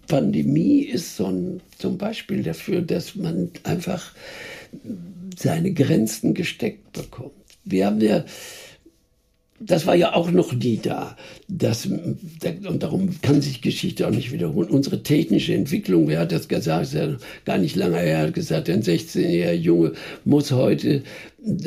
Pandemie 0.08 0.82
ist 0.82 1.18
so 1.18 1.26
ein, 1.26 1.62
ein 1.84 1.98
Beispiel 1.98 2.44
dafür, 2.44 2.82
dass 2.82 3.16
man 3.16 3.50
einfach 3.64 4.14
seine 5.38 5.74
Grenzen 5.74 6.34
gesteckt 6.34 6.94
bekommt. 6.94 7.32
Wir 7.64 7.86
haben 7.86 8.02
ja, 8.02 8.26
das 9.60 9.86
war 9.86 9.96
ja 9.96 10.14
auch 10.14 10.32
noch 10.32 10.54
nie 10.54 10.78
da. 10.82 11.16
Das, 11.48 11.86
und 11.86 12.84
darum 12.84 13.22
kann 13.22 13.42
sich 13.42 13.62
Geschichte 13.62 14.08
auch 14.08 14.12
nicht 14.12 14.32
wiederholen. 14.32 14.70
Unsere 14.70 15.04
technische 15.04 15.54
Entwicklung, 15.54 16.08
wer 16.08 16.20
hat 16.22 16.32
das 16.32 16.48
gesagt? 16.48 16.84
ist 16.84 16.94
ja 16.94 17.16
gar 17.46 17.58
nicht 17.58 17.76
lange 17.76 18.00
her, 18.00 18.20
hat 18.20 18.34
gesagt, 18.34 18.70
ein 18.70 18.82
16-jähriger 18.82 19.54
Junge 19.54 19.94
muss 20.26 20.52
heute 20.52 21.04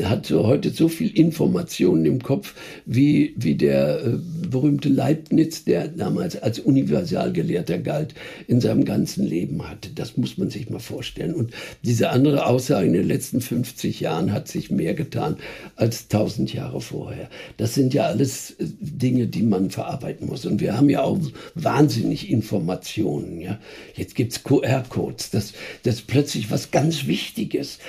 hat 0.04 0.26
so 0.26 0.46
heute 0.46 0.70
so 0.70 0.88
viel 0.88 1.10
Informationen 1.18 2.04
im 2.04 2.22
Kopf 2.22 2.54
wie, 2.86 3.34
wie 3.36 3.56
der 3.56 4.04
äh, 4.04 4.18
berühmte 4.48 4.88
Leibniz, 4.88 5.64
der 5.64 5.88
damals 5.88 6.40
als 6.40 6.60
Universalgelehrter 6.60 7.78
galt, 7.78 8.14
in 8.46 8.60
seinem 8.60 8.84
ganzen 8.84 9.26
Leben 9.26 9.68
hatte. 9.68 9.90
Das 9.90 10.16
muss 10.16 10.38
man 10.38 10.48
sich 10.48 10.70
mal 10.70 10.78
vorstellen. 10.78 11.34
Und 11.34 11.52
diese 11.82 12.10
andere 12.10 12.46
Aussage 12.46 12.86
in 12.86 12.92
den 12.92 13.08
letzten 13.08 13.40
50 13.40 13.98
Jahren 13.98 14.32
hat 14.32 14.46
sich 14.46 14.70
mehr 14.70 14.94
getan 14.94 15.38
als 15.74 16.04
1000 16.04 16.54
Jahre 16.54 16.80
vorher. 16.80 17.28
Das 17.56 17.74
sind 17.74 17.94
ja 17.94 18.04
alles 18.04 18.52
äh, 18.52 18.66
Dinge, 18.80 19.26
die 19.26 19.42
man 19.42 19.70
verarbeiten 19.70 20.28
muss. 20.28 20.46
Und 20.46 20.60
wir 20.60 20.76
haben 20.76 20.88
ja 20.88 21.02
auch 21.02 21.18
wahnsinnig 21.56 22.30
Informationen. 22.30 23.40
Ja? 23.40 23.58
Jetzt 23.96 24.14
gibt's 24.14 24.44
QR-Codes. 24.44 25.30
Das, 25.30 25.52
das 25.82 25.96
ist 25.96 26.06
plötzlich 26.06 26.52
was 26.52 26.70
ganz 26.70 27.08
Wichtiges. 27.08 27.80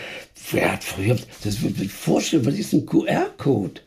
Wer 0.51 0.73
hat 0.73 0.83
früher, 0.83 1.15
das 1.43 1.61
würde 1.61 1.83
ich 1.83 1.91
vorstellen, 1.91 2.45
was 2.45 2.55
ist 2.55 2.73
ein 2.73 2.85
QR-Code? 2.85 3.81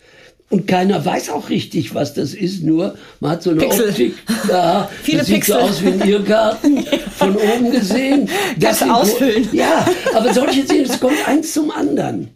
Und 0.50 0.66
keiner 0.66 1.04
weiß 1.04 1.28
auch 1.28 1.50
richtig, 1.50 1.94
was 1.94 2.14
das 2.14 2.32
ist, 2.32 2.62
nur 2.62 2.96
man 3.20 3.32
hat 3.32 3.42
so 3.42 3.50
eine 3.50 3.60
Pixel. 3.60 3.90
Optik, 3.90 4.14
da, 4.48 4.90
Viele 5.02 5.18
das 5.18 5.26
sieht 5.26 5.36
Pixel. 5.36 5.54
so 5.54 5.60
aus 5.60 5.82
wie 5.82 5.88
ein 5.88 6.08
Irrgarten, 6.08 6.84
von 7.18 7.36
oben 7.36 7.70
gesehen. 7.70 8.28
Sind- 8.78 8.90
ausfüllen. 8.90 9.48
Ja, 9.52 9.86
aber 10.14 10.32
solche 10.40 10.64
Dinge, 10.64 10.84
es 10.84 10.98
kommt 10.98 11.18
eins 11.28 11.52
zum 11.52 11.70
anderen. 11.70 12.28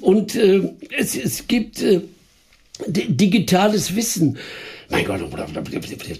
Und 0.00 0.34
äh, 0.34 0.62
es, 0.96 1.14
es 1.14 1.46
gibt 1.46 1.82
äh, 1.82 2.00
di- 2.86 3.12
digitales 3.12 3.94
Wissen. 3.94 4.38
Mein 4.88 5.04
Gott, 5.04 5.20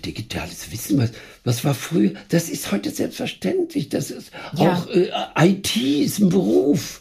digitales 0.05 0.71
Wissen, 0.71 0.99
was, 0.99 1.11
was 1.45 1.65
war 1.65 1.73
früher? 1.73 2.11
Das 2.29 2.51
ist 2.51 2.71
heute 2.71 2.91
selbstverständlich. 2.91 3.89
Das 3.89 4.11
ist 4.11 4.31
Ja. 4.55 4.75
auch 4.75 4.87
äh, 4.95 5.09
IT 5.49 5.75
ist 5.77 6.19
ein 6.19 6.29
Beruf. 6.29 7.01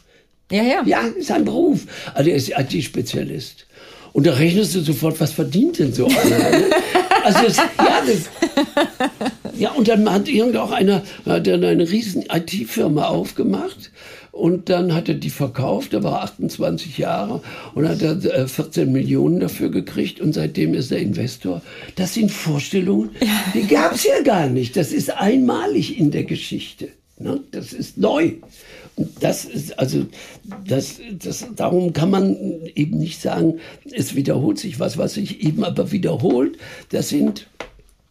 Ja, 0.51 0.63
ja. 0.63 0.83
Ja, 0.85 1.01
ist 1.01 1.31
ein 1.31 1.45
Beruf. 1.45 1.85
Also 2.13 2.29
er 2.29 2.35
ist 2.35 2.49
IT-Spezialist. 2.49 3.65
Und 4.13 4.25
da 4.25 4.33
rechnest 4.33 4.73
du 4.75 4.81
sofort, 4.81 5.19
was 5.19 5.31
verdient 5.31 5.79
denn 5.79 5.93
so 5.93 6.07
einer? 6.07 6.49
ne? 6.49 6.65
also 7.23 7.39
das, 7.43 7.57
ja, 7.57 8.03
das, 8.05 8.29
ja, 9.57 9.71
und 9.71 9.87
dann 9.87 10.11
hat 10.11 10.27
irgend 10.27 10.57
auch 10.57 10.71
einer 10.71 11.03
hat 11.25 11.47
dann 11.47 11.63
eine 11.63 11.89
riesen 11.89 12.23
IT-Firma 12.31 13.07
aufgemacht 13.07 13.91
und 14.31 14.69
dann 14.69 14.93
hat 14.93 15.09
er 15.09 15.15
die 15.15 15.29
verkauft, 15.29 15.93
er 15.93 16.03
war 16.03 16.21
28 16.21 16.97
Jahre 16.97 17.41
und 17.73 17.87
hat 17.87 18.01
er 18.01 18.23
äh, 18.23 18.47
14 18.47 18.91
Millionen 18.91 19.39
dafür 19.39 19.69
gekriegt 19.69 20.21
und 20.21 20.33
seitdem 20.33 20.73
ist 20.73 20.91
er 20.91 20.99
Investor. 20.99 21.61
Das 21.95 22.13
sind 22.13 22.31
Vorstellungen, 22.31 23.11
die 23.53 23.67
gab 23.67 23.93
es 23.93 24.03
ja 24.03 24.21
gar 24.23 24.47
nicht. 24.47 24.77
Das 24.77 24.91
ist 24.91 25.09
einmalig 25.09 25.99
in 25.99 26.11
der 26.11 26.23
Geschichte. 26.23 26.89
Ne? 27.19 27.41
Das 27.51 27.73
ist 27.73 27.97
neu. 27.97 28.33
Das 29.19 29.45
ist 29.45 29.77
also, 29.77 30.07
das, 30.65 30.99
das, 31.19 31.45
darum 31.55 31.93
kann 31.93 32.09
man 32.09 32.35
eben 32.75 32.97
nicht 32.97 33.21
sagen, 33.21 33.59
es 33.91 34.15
wiederholt 34.15 34.57
sich 34.57 34.79
was, 34.79 34.97
was 34.97 35.13
sich 35.13 35.43
eben 35.43 35.63
aber 35.63 35.91
wiederholt. 35.91 36.57
Das 36.89 37.09
sind 37.09 37.47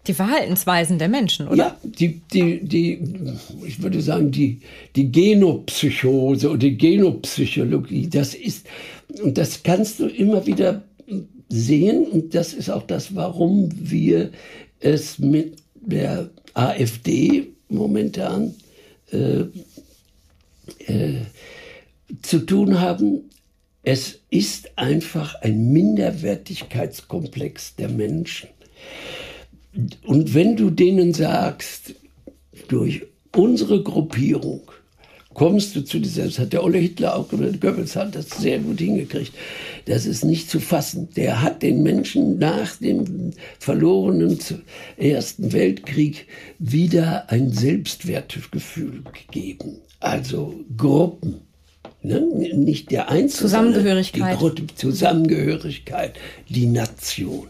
Die 0.07 0.15
Verhaltensweisen 0.15 0.99
der 0.99 1.09
Menschen, 1.09 1.49
oder? 1.49 1.57
ja, 1.57 1.77
die, 1.83 2.21
die, 2.33 2.61
die, 2.65 3.03
ich 3.67 3.83
würde 3.83 4.01
sagen, 4.01 4.31
die, 4.31 4.61
die 4.95 5.11
Genopsychose 5.11 6.51
oder 6.51 6.59
die 6.59 6.79
Genopsychologie, 6.79 8.09
das 8.09 8.35
ist, 8.35 8.67
und 9.21 9.37
das 9.37 9.65
kannst 9.65 9.99
du 9.99 10.07
immer 10.07 10.47
wieder 10.47 10.85
sehen, 11.49 12.05
und 12.07 12.33
das 12.33 12.53
ist 12.53 12.71
auch 12.71 12.85
das, 12.85 13.15
warum 13.17 13.71
wir 13.75 14.31
es 14.79 15.19
mit 15.19 15.57
der 15.75 16.31
AfD 16.55 17.49
momentan 17.69 18.55
äh, 19.11 19.45
äh, 20.87 21.23
zu 22.23 22.39
tun 22.41 22.81
haben. 22.81 23.31
Es 23.83 24.21
ist 24.31 24.79
einfach 24.79 25.35
ein 25.43 25.73
Minderwertigkeitskomplex 25.73 27.77
der 27.77 27.89
Menschen. 27.89 28.49
Und 30.05 30.35
wenn 30.35 30.57
du 30.57 30.71
denen 30.71 31.15
sagst, 31.15 31.95
durch 32.69 33.03
unsere 33.35 33.83
Gruppierung 33.83 34.63
kommst 35.35 35.75
du 35.77 35.85
zu 35.85 35.99
dir 35.99 36.09
selbst, 36.09 36.39
hat 36.39 36.55
der 36.55 36.65
Olle 36.65 36.79
Hitler 36.79 37.15
auch 37.15 37.29
gesagt, 37.29 37.61
Goebbels 37.61 37.95
hat 37.95 38.15
das 38.15 38.31
sehr 38.31 38.59
gut 38.59 38.79
hingekriegt. 38.79 39.35
Das 39.85 40.07
ist 40.07 40.25
nicht 40.25 40.49
zu 40.49 40.61
fassen. 40.61 41.11
Der 41.15 41.43
hat 41.43 41.63
den 41.63 41.83
Menschen 41.83 42.39
nach 42.39 42.77
dem 42.77 43.33
verlorenen 43.59 44.39
Ersten 44.97 45.53
Weltkrieg 45.53 46.27
wieder 46.59 47.31
ein 47.31 47.53
Selbstwertgefühl 47.53 49.03
gegeben. 49.13 49.83
Also 50.07 50.55
Gruppen. 50.77 51.41
Ne? 52.03 52.21
Nicht 52.21 52.93
der 52.93 53.09
Einzelne, 53.09 53.51
Zusammengehörigkeit. 53.51 54.35
Die 54.35 54.39
Gruppe, 54.39 54.67
Zusammengehörigkeit, 54.77 56.15
die 56.49 56.67
Nation. 56.67 57.49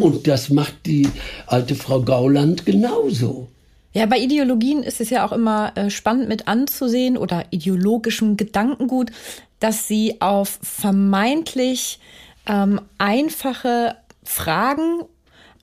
Und 0.00 0.26
das 0.26 0.50
macht 0.50 0.86
die 0.86 1.08
alte 1.46 1.76
Frau 1.76 2.02
Gauland 2.02 2.66
genauso. 2.66 3.48
Ja, 3.92 4.06
bei 4.06 4.18
Ideologien 4.18 4.82
ist 4.82 5.00
es 5.00 5.10
ja 5.10 5.24
auch 5.24 5.32
immer 5.32 5.72
äh, 5.76 5.90
spannend 5.90 6.28
mit 6.28 6.48
anzusehen 6.48 7.16
oder 7.16 7.44
ideologischem 7.50 8.36
Gedankengut, 8.36 9.12
dass 9.60 9.86
sie 9.86 10.20
auf 10.20 10.58
vermeintlich 10.62 12.00
ähm, 12.46 12.80
einfache 12.98 13.94
Fragen 14.24 15.02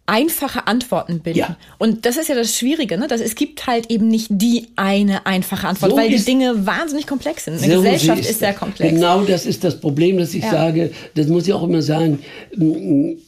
einfache 0.10 0.68
Antworten 0.68 1.20
bilden. 1.22 1.40
Ja. 1.40 1.58
Und 1.78 2.06
das 2.06 2.18
ist 2.18 2.28
ja 2.30 2.36
das 2.36 2.58
Schwierige, 2.58 2.98
ne? 2.98 3.08
Dass 3.08 3.22
es 3.22 3.36
gibt 3.36 3.68
halt 3.68 3.90
eben 3.92 4.08
nicht 4.08 4.28
die 4.32 4.68
eine 4.76 5.26
einfache 5.26 5.68
Antwort, 5.68 5.92
So 5.92 5.98
weil 5.98 6.10
die 6.10 6.16
ist- 6.16 6.28
Dinge 6.28 6.66
wahnsinnig 6.66 7.08
komplex 7.08 7.46
sind. 7.46 7.62
Eine 7.62 7.76
So 7.76 7.82
Gesellschaft 7.84 8.24
sie 8.24 8.30
ist 8.32 8.40
sehr 8.40 8.54
komplex. 8.54 8.92
Genau 8.94 9.22
das 9.22 9.46
ist 9.46 9.64
das 9.64 9.80
Problem, 9.80 10.18
dass 10.18 10.34
ich 10.34 10.44
Ja. 10.44 10.52
sage, 10.52 10.92
das 11.16 11.28
muss 11.28 11.48
ich 11.48 11.54
auch 11.54 11.64
immer 11.64 11.82
sagen, 11.82 12.20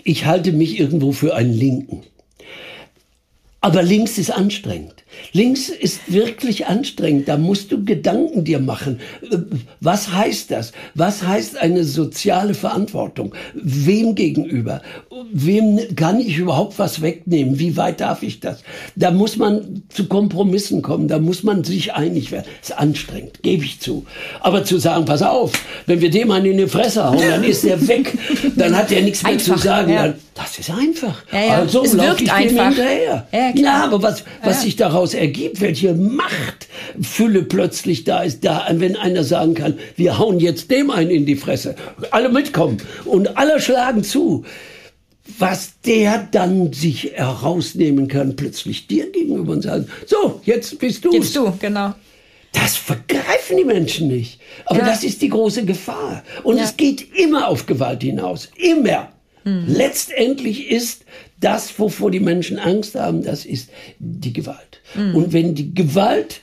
ich 0.03 0.25
halte 0.25 0.51
mich 0.51 0.79
irgendwo 0.79 1.11
für 1.11 1.36
einen 1.36 1.53
Linken. 1.53 2.01
Aber 3.61 3.84
links 3.84 4.17
ist 4.17 4.32
anstrengend. 4.32 4.95
Links 5.34 5.70
ist 5.70 6.12
wirklich 6.12 6.68
anstrengend. 6.68 7.28
Da 7.28 7.38
musst 7.38 7.72
du 7.72 7.84
Gedanken 7.84 8.43
dir 8.43 8.59
machen. 8.59 8.99
Was 9.80 10.12
heißt 10.12 10.51
das? 10.51 10.72
Was 10.95 11.24
heißt 11.24 11.57
eine 11.57 11.84
soziale 11.84 12.53
Verantwortung? 12.53 13.34
Wem 13.53 14.16
gegenüber? 14.16 14.82
Wem 15.32 15.80
kann 15.95 16.20
ich 16.20 16.38
überhaupt 16.38 16.80
was 16.80 17.01
wegnehmen? 17.01 17.59
Wie 17.59 17.78
weit 17.78 18.01
darf 18.01 18.24
ich 18.24 18.39
das? 18.39 18.64
Da 18.95 19.12
muss 19.12 19.38
man 19.38 19.84
zu 19.89 20.07
Kompromissen 20.07 20.82
kommen. 20.82 21.07
Da 21.07 21.20
muss 21.20 21.43
man 21.43 21.64
sich 21.64 21.93
einig 21.93 22.32
werden. 22.32 22.45
Das 22.62 22.72
ist 22.72 22.78
anstrengend, 22.78 23.41
gebe 23.41 23.64
ich 23.64 23.80
zu. 23.80 24.05
Aber 24.41 24.64
zu 24.64 24.78
sagen, 24.78 25.05
pass 25.05 25.22
auf, 25.22 25.51
wenn 25.86 26.01
wir 26.01 26.09
dem 26.09 26.32
einen 26.32 26.47
in 26.47 26.57
die 26.57 26.68
Fresse 26.68 27.03
hauen, 27.09 27.20
dann 27.20 27.43
ist 27.43 27.64
der 27.64 27.88
weg. 27.88 28.18
Dann 28.55 28.76
hat 28.76 28.91
er 28.91 29.01
nichts 29.01 29.24
mehr 29.24 29.34
einfach, 29.34 29.55
zu 29.55 29.62
sagen. 29.62 29.91
Ja. 29.91 30.14
das 30.36 30.59
ist 30.59 30.70
einfach. 30.70 31.24
Ja, 31.32 31.39
ja. 31.39 31.57
Also 31.57 31.84
es 31.84 31.97
wirkt 31.97 32.22
ich 32.22 32.32
einfach. 32.32 32.68
hinterher. 32.68 33.28
Ja, 33.32 33.51
ja, 33.55 33.84
aber 33.84 34.01
was, 34.01 34.24
was 34.43 34.62
sich 34.62 34.76
daraus 34.76 35.00
ergibt, 35.13 35.61
welche 35.61 35.93
Machtfülle 35.93 37.43
plötzlich 37.43 38.03
da 38.03 38.23
ist, 38.23 38.43
da, 38.45 38.67
wenn 38.71 38.95
einer 38.95 39.23
sagen 39.23 39.53
kann, 39.53 39.79
wir 39.95 40.17
hauen 40.17 40.39
jetzt 40.39 40.71
dem 40.71 40.89
einen 40.89 41.11
in 41.11 41.25
die 41.25 41.35
Fresse. 41.35 41.75
Alle 42.11 42.29
mitkommen 42.29 42.77
und 43.05 43.37
alle 43.37 43.59
schlagen 43.59 44.03
zu 44.03 44.45
was 45.37 45.79
der 45.85 46.27
dann 46.31 46.73
sich 46.73 47.13
herausnehmen 47.13 48.07
kann, 48.07 48.35
plötzlich 48.35 48.87
dir 48.87 49.11
gegenüber 49.11 49.53
und 49.53 49.61
sagen, 49.61 49.87
so, 50.05 50.41
jetzt 50.43 50.77
bist 50.79 51.05
du. 51.05 51.13
Jetzt 51.13 51.35
du, 51.35 51.51
genau. 51.59 51.93
Das 52.53 52.75
vergreifen 52.75 53.57
die 53.57 53.63
Menschen 53.63 54.07
nicht. 54.09 54.39
Aber 54.65 54.79
ja. 54.79 54.85
das 54.85 55.03
ist 55.03 55.21
die 55.21 55.29
große 55.29 55.65
Gefahr. 55.65 56.23
Und 56.43 56.57
ja. 56.57 56.63
es 56.63 56.75
geht 56.75 57.15
immer 57.15 57.47
auf 57.47 57.65
Gewalt 57.65 58.03
hinaus. 58.03 58.49
Immer. 58.55 59.11
Mhm. 59.43 59.65
Letztendlich 59.67 60.69
ist 60.69 61.05
das, 61.39 61.77
wovor 61.79 62.11
die 62.11 62.19
Menschen 62.19 62.59
Angst 62.59 62.95
haben, 62.95 63.23
das 63.23 63.45
ist 63.45 63.69
die 63.99 64.33
Gewalt. 64.33 64.70
Mhm. 64.95 65.15
Und 65.15 65.33
wenn 65.33 65.55
die 65.55 65.73
Gewalt 65.73 66.41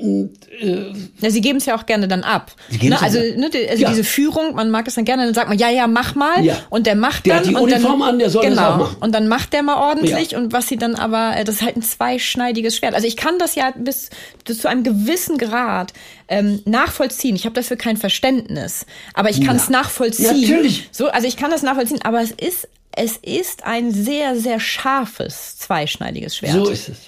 und, 0.00 0.30
äh, 0.60 0.92
ja, 1.20 1.28
sie 1.28 1.40
geben 1.40 1.58
es 1.58 1.66
ja 1.66 1.76
auch 1.76 1.84
gerne 1.84 2.06
dann 2.06 2.22
ab. 2.22 2.52
Ne? 2.80 3.02
Also, 3.02 3.18
ne, 3.18 3.50
also 3.68 3.82
ja. 3.82 3.88
diese 3.88 4.04
Führung, 4.04 4.54
man 4.54 4.70
mag 4.70 4.86
es 4.86 4.94
dann 4.94 5.04
gerne, 5.04 5.24
dann 5.24 5.34
sagt 5.34 5.48
man, 5.48 5.58
ja, 5.58 5.70
ja, 5.70 5.88
mach 5.88 6.14
mal. 6.14 6.44
Ja. 6.44 6.56
Und 6.70 6.86
der 6.86 6.94
macht 6.94 7.26
der 7.26 7.34
dann. 7.34 7.42
Hat 7.42 7.50
die 7.50 7.56
Uniform 7.56 7.98
dann, 7.98 8.10
an, 8.10 8.18
der 8.20 8.30
soll 8.30 8.44
genau. 8.44 8.54
das 8.54 8.64
auch 8.64 8.76
machen. 8.78 8.96
Und 9.00 9.12
dann 9.12 9.26
macht 9.26 9.52
der 9.52 9.64
mal 9.64 9.74
ordentlich. 9.74 10.30
Ja. 10.30 10.38
Und 10.38 10.52
was 10.52 10.68
sie 10.68 10.76
dann 10.76 10.94
aber, 10.94 11.36
äh, 11.36 11.42
das 11.42 11.56
ist 11.56 11.62
halt 11.62 11.76
ein 11.76 11.82
zweischneidiges 11.82 12.76
Schwert. 12.76 12.94
Also 12.94 13.08
ich 13.08 13.16
kann 13.16 13.40
das 13.40 13.56
ja 13.56 13.72
bis, 13.76 14.10
bis 14.44 14.60
zu 14.60 14.68
einem 14.68 14.84
gewissen 14.84 15.36
Grad 15.36 15.92
ähm, 16.28 16.62
nachvollziehen. 16.64 17.34
Ich 17.34 17.44
habe 17.44 17.56
dafür 17.56 17.76
kein 17.76 17.96
Verständnis. 17.96 18.86
Aber 19.14 19.30
ich 19.30 19.44
kann 19.44 19.56
es 19.56 19.68
nachvollziehen. 19.68 20.40
Natürlich. 20.40 20.90
So, 20.92 21.08
also 21.08 21.26
ich 21.26 21.36
kann 21.36 21.50
das 21.50 21.64
nachvollziehen, 21.64 22.02
aber 22.04 22.22
es 22.22 22.30
ist, 22.30 22.68
es 22.92 23.16
ist 23.16 23.64
ein 23.64 23.90
sehr, 23.90 24.36
sehr 24.36 24.60
scharfes, 24.60 25.58
zweischneidiges 25.58 26.36
Schwert. 26.36 26.52
So 26.52 26.70
ist 26.70 26.88
es. 26.88 26.98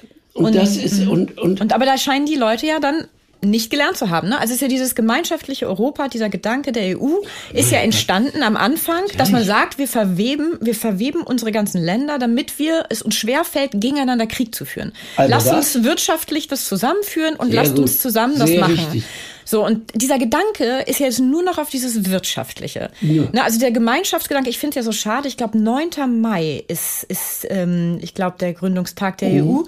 Und, 0.40 0.46
und 0.46 0.54
das 0.56 0.76
ist 0.76 1.00
mhm. 1.00 1.10
und, 1.10 1.38
und 1.38 1.60
und 1.60 1.72
aber 1.72 1.84
da 1.84 1.96
scheinen 1.98 2.26
die 2.26 2.34
Leute 2.34 2.66
ja 2.66 2.80
dann 2.80 3.06
nicht 3.42 3.70
gelernt 3.70 3.96
zu 3.96 4.10
haben. 4.10 4.28
Ne? 4.28 4.38
Also 4.38 4.50
es 4.50 4.56
ist 4.56 4.62
ja 4.62 4.68
dieses 4.68 4.94
gemeinschaftliche 4.94 5.66
Europa, 5.66 6.08
dieser 6.08 6.28
Gedanke 6.28 6.72
der 6.72 6.98
EU, 6.98 7.08
ist 7.52 7.70
ja 7.70 7.78
entstanden 7.78 8.42
am 8.42 8.56
Anfang, 8.56 9.02
dass 9.16 9.30
man 9.30 9.44
sagt, 9.44 9.78
wir 9.78 9.88
verweben, 9.88 10.58
wir 10.60 10.74
verweben 10.74 11.22
unsere 11.22 11.52
ganzen 11.52 11.82
Länder, 11.82 12.18
damit 12.18 12.58
wir 12.58 12.84
es 12.90 13.02
uns 13.02 13.16
schwerfällt, 13.16 13.72
gegeneinander 13.74 14.26
Krieg 14.26 14.54
zu 14.54 14.64
führen. 14.64 14.92
Also 15.16 15.30
lasst 15.30 15.52
uns 15.52 15.84
wirtschaftlich 15.84 16.48
das 16.48 16.66
zusammenführen 16.66 17.36
und 17.36 17.52
lasst 17.52 17.74
gut. 17.74 17.84
uns 17.84 18.00
zusammen 18.00 18.38
das 18.38 18.50
Sehr 18.50 18.60
machen. 18.60 18.74
Richtig. 18.74 19.04
So, 19.50 19.66
und 19.66 20.00
dieser 20.00 20.16
Gedanke 20.16 20.84
ist 20.86 21.00
jetzt 21.00 21.18
nur 21.18 21.42
noch 21.42 21.58
auf 21.58 21.70
dieses 21.70 22.08
Wirtschaftliche. 22.08 22.88
Ja. 23.00 23.24
Na, 23.32 23.42
also 23.42 23.58
der 23.58 23.72
Gemeinschaftsgedanke, 23.72 24.48
ich 24.48 24.58
finde 24.60 24.78
es 24.78 24.86
ja 24.86 24.92
so 24.92 24.96
schade, 24.96 25.26
ich 25.26 25.36
glaube, 25.36 25.58
9. 25.58 26.20
Mai 26.20 26.62
ist, 26.68 27.02
ist 27.02 27.48
ähm, 27.50 27.98
ich 28.00 28.14
glaube, 28.14 28.36
der 28.38 28.52
Gründungstag 28.52 29.18
der 29.18 29.30
mhm. 29.30 29.50
EU. 29.50 29.62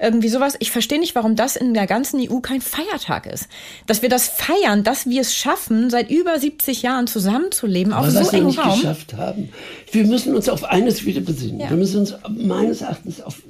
Irgendwie 0.00 0.30
sowas. 0.30 0.56
Ich 0.60 0.70
verstehe 0.70 0.98
nicht, 0.98 1.14
warum 1.14 1.36
das 1.36 1.56
in 1.56 1.74
der 1.74 1.86
ganzen 1.86 2.18
EU 2.18 2.40
kein 2.40 2.62
Feiertag 2.62 3.26
ist. 3.26 3.48
Dass 3.86 4.00
wir 4.00 4.08
das 4.08 4.26
feiern, 4.26 4.84
dass 4.84 5.06
wir 5.06 5.20
es 5.20 5.34
schaffen, 5.34 5.90
seit 5.90 6.10
über 6.10 6.40
70 6.40 6.80
Jahren 6.80 7.06
zusammenzuleben, 7.06 7.92
auf 7.92 8.08
so 8.08 8.20
engem 8.30 8.58
Raum. 8.58 8.74
geschafft 8.80 9.18
haben. 9.18 9.50
Wir 9.92 10.06
müssen 10.06 10.34
uns 10.34 10.48
auf 10.48 10.64
eines 10.64 11.04
wieder 11.04 11.20
besinnen. 11.20 11.60
Ja. 11.60 11.68
Wir 11.68 11.76
müssen 11.76 12.00
uns 12.00 12.14
meines 12.26 12.80
Erachtens 12.80 13.20
auf 13.20 13.42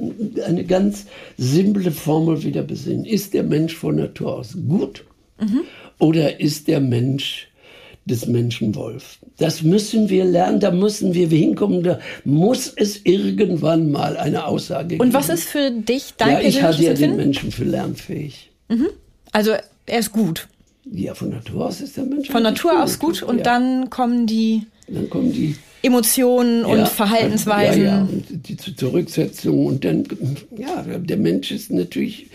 eine 0.44 0.64
ganz 0.64 1.06
simple 1.38 1.92
Formel 1.92 2.42
wieder 2.42 2.62
besinnen. 2.62 3.04
Ist 3.04 3.34
der 3.34 3.44
Mensch 3.44 3.76
von 3.76 3.94
Natur 3.94 4.34
aus 4.34 4.56
gut? 4.68 5.04
Mhm. 5.40 5.62
Oder 5.98 6.40
ist 6.40 6.68
der 6.68 6.80
Mensch 6.80 7.48
des 8.04 8.26
Menschen 8.26 8.74
Wolf? 8.74 9.18
Das 9.38 9.62
müssen 9.62 10.08
wir 10.08 10.24
lernen, 10.24 10.60
da 10.60 10.70
müssen 10.70 11.14
wir 11.14 11.28
hinkommen, 11.28 11.82
da 11.82 11.98
muss 12.24 12.72
es 12.74 13.00
irgendwann 13.04 13.90
mal 13.90 14.16
eine 14.16 14.46
Aussage 14.46 14.88
geben. 14.88 15.00
Und 15.00 15.14
was 15.14 15.28
ist 15.28 15.44
für 15.48 15.70
dich 15.70 16.14
dein 16.16 16.32
ja, 16.32 16.40
ich 16.40 16.62
halte 16.62 16.82
ja 16.82 16.94
den 16.94 17.16
Menschen 17.16 17.52
für 17.52 17.64
lernfähig. 17.64 18.50
Mhm. 18.68 18.88
Also 19.32 19.52
er 19.86 19.98
ist 19.98 20.12
gut. 20.12 20.48
Ja, 20.92 21.14
von 21.14 21.30
Natur 21.30 21.66
aus 21.66 21.80
ist 21.80 21.96
der 21.96 22.04
Mensch 22.04 22.30
Von 22.30 22.44
Natur 22.44 22.72
gut. 22.72 22.80
aus 22.80 22.98
gut 22.98 23.22
und 23.22 23.38
ja. 23.38 23.42
dann 23.42 23.90
kommen 23.90 24.26
die 24.26 24.66
dann 24.88 25.10
kommen 25.10 25.32
die 25.32 25.56
Emotionen 25.82 26.64
und 26.64 26.78
ja, 26.78 26.86
Verhaltensweisen. 26.86 27.84
Ja, 27.84 27.96
ja, 27.96 28.00
und 28.02 28.48
die 28.48 28.56
Zurücksetzung 28.56 29.66
und 29.66 29.84
dann, 29.84 30.04
ja, 30.56 30.82
der 30.82 31.16
Mensch 31.16 31.50
ist 31.50 31.70
natürlich 31.70 32.26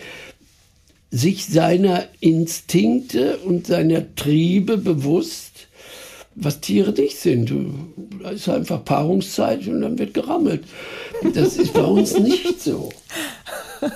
sich 1.12 1.46
seiner 1.46 2.08
Instinkte 2.20 3.36
und 3.44 3.66
seiner 3.66 4.14
Triebe 4.16 4.78
bewusst, 4.78 5.68
was 6.34 6.60
Tiere 6.60 6.92
nicht 6.92 7.18
sind. 7.18 7.52
Da 8.22 8.30
ist 8.30 8.48
einfach 8.48 8.82
Paarungszeit 8.82 9.66
und 9.66 9.82
dann 9.82 9.98
wird 9.98 10.14
gerammelt. 10.14 10.64
Das 11.34 11.58
ist 11.58 11.74
bei 11.74 11.84
uns 11.84 12.18
nicht 12.18 12.62
so. 12.62 12.90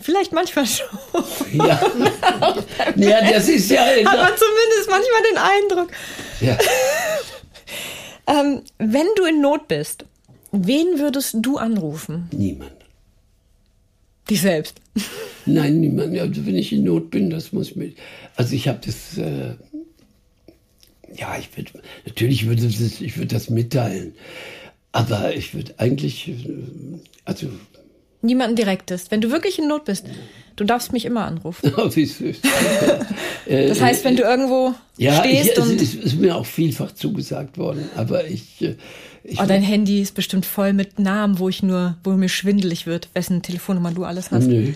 Vielleicht 0.00 0.32
manchmal 0.32 0.66
schon. 0.66 0.86
Ja, 1.54 1.64
ja 2.96 3.32
das 3.32 3.48
ist 3.48 3.68
ja. 3.68 3.80
Hat 3.80 4.04
man 4.04 4.32
zumindest 4.36 4.88
manchmal 4.88 5.22
den 5.30 5.38
Eindruck. 5.38 5.90
Ja. 6.40 6.56
ähm, 8.40 8.62
wenn 8.78 9.06
du 9.16 9.24
in 9.24 9.40
Not 9.40 9.66
bist, 9.66 10.04
wen 10.52 11.00
würdest 11.00 11.34
du 11.40 11.58
anrufen? 11.58 12.28
Niemand. 12.32 12.79
Dich 14.30 14.40
selbst? 14.40 14.80
Nein, 15.44 15.80
niemand. 15.80 16.16
Also 16.18 16.46
wenn 16.46 16.56
ich 16.56 16.72
in 16.72 16.84
Not 16.84 17.10
bin, 17.10 17.30
das 17.30 17.52
muss 17.52 17.74
mir. 17.74 17.92
Also 18.36 18.54
ich 18.54 18.68
habe 18.68 18.78
das. 18.84 19.18
Äh, 19.18 19.56
ja, 21.12 21.36
ich 21.38 21.56
würde 21.56 21.72
natürlich 22.06 22.46
würde 22.46 22.62
das, 22.62 23.00
ich 23.00 23.16
würde 23.16 23.34
das 23.34 23.50
mitteilen, 23.50 24.14
aber 24.92 25.34
ich 25.34 25.54
würde 25.54 25.74
eigentlich, 25.78 26.28
äh, 26.28 26.34
also 27.24 27.48
niemanden 28.22 28.54
direktes. 28.54 29.10
Wenn 29.10 29.20
du 29.20 29.32
wirklich 29.32 29.58
in 29.58 29.66
Not 29.66 29.86
bist, 29.86 30.06
du 30.54 30.64
darfst 30.64 30.92
mich 30.92 31.04
immer 31.04 31.24
anrufen. 31.24 31.72
Oh, 31.76 31.90
wie 31.94 32.04
süß. 32.04 32.36
das 33.46 33.80
heißt, 33.80 34.04
wenn 34.04 34.16
du 34.16 34.22
irgendwo 34.22 34.74
ja, 34.96 35.18
stehst 35.18 35.52
ich, 35.52 35.58
und 35.58 35.74
es 35.74 35.82
ist, 35.82 35.94
ist 35.94 36.14
mir 36.20 36.36
auch 36.36 36.46
vielfach 36.46 36.92
zugesagt 36.92 37.58
worden, 37.58 37.88
aber 37.96 38.26
ich 38.26 38.62
äh, 38.62 38.76
ich 39.22 39.40
oh, 39.40 39.44
dein 39.46 39.62
Handy 39.62 40.00
ist 40.00 40.14
bestimmt 40.14 40.46
voll 40.46 40.72
mit 40.72 40.98
Namen, 40.98 41.38
wo 41.38 41.48
ich 41.48 41.62
nur, 41.62 41.96
wo 42.04 42.12
mir 42.12 42.28
schwindelig 42.28 42.86
wird, 42.86 43.08
wessen 43.14 43.42
Telefonnummer 43.42 43.92
du 43.92 44.04
alles 44.04 44.30
hast. 44.30 44.46
Nee, 44.46 44.74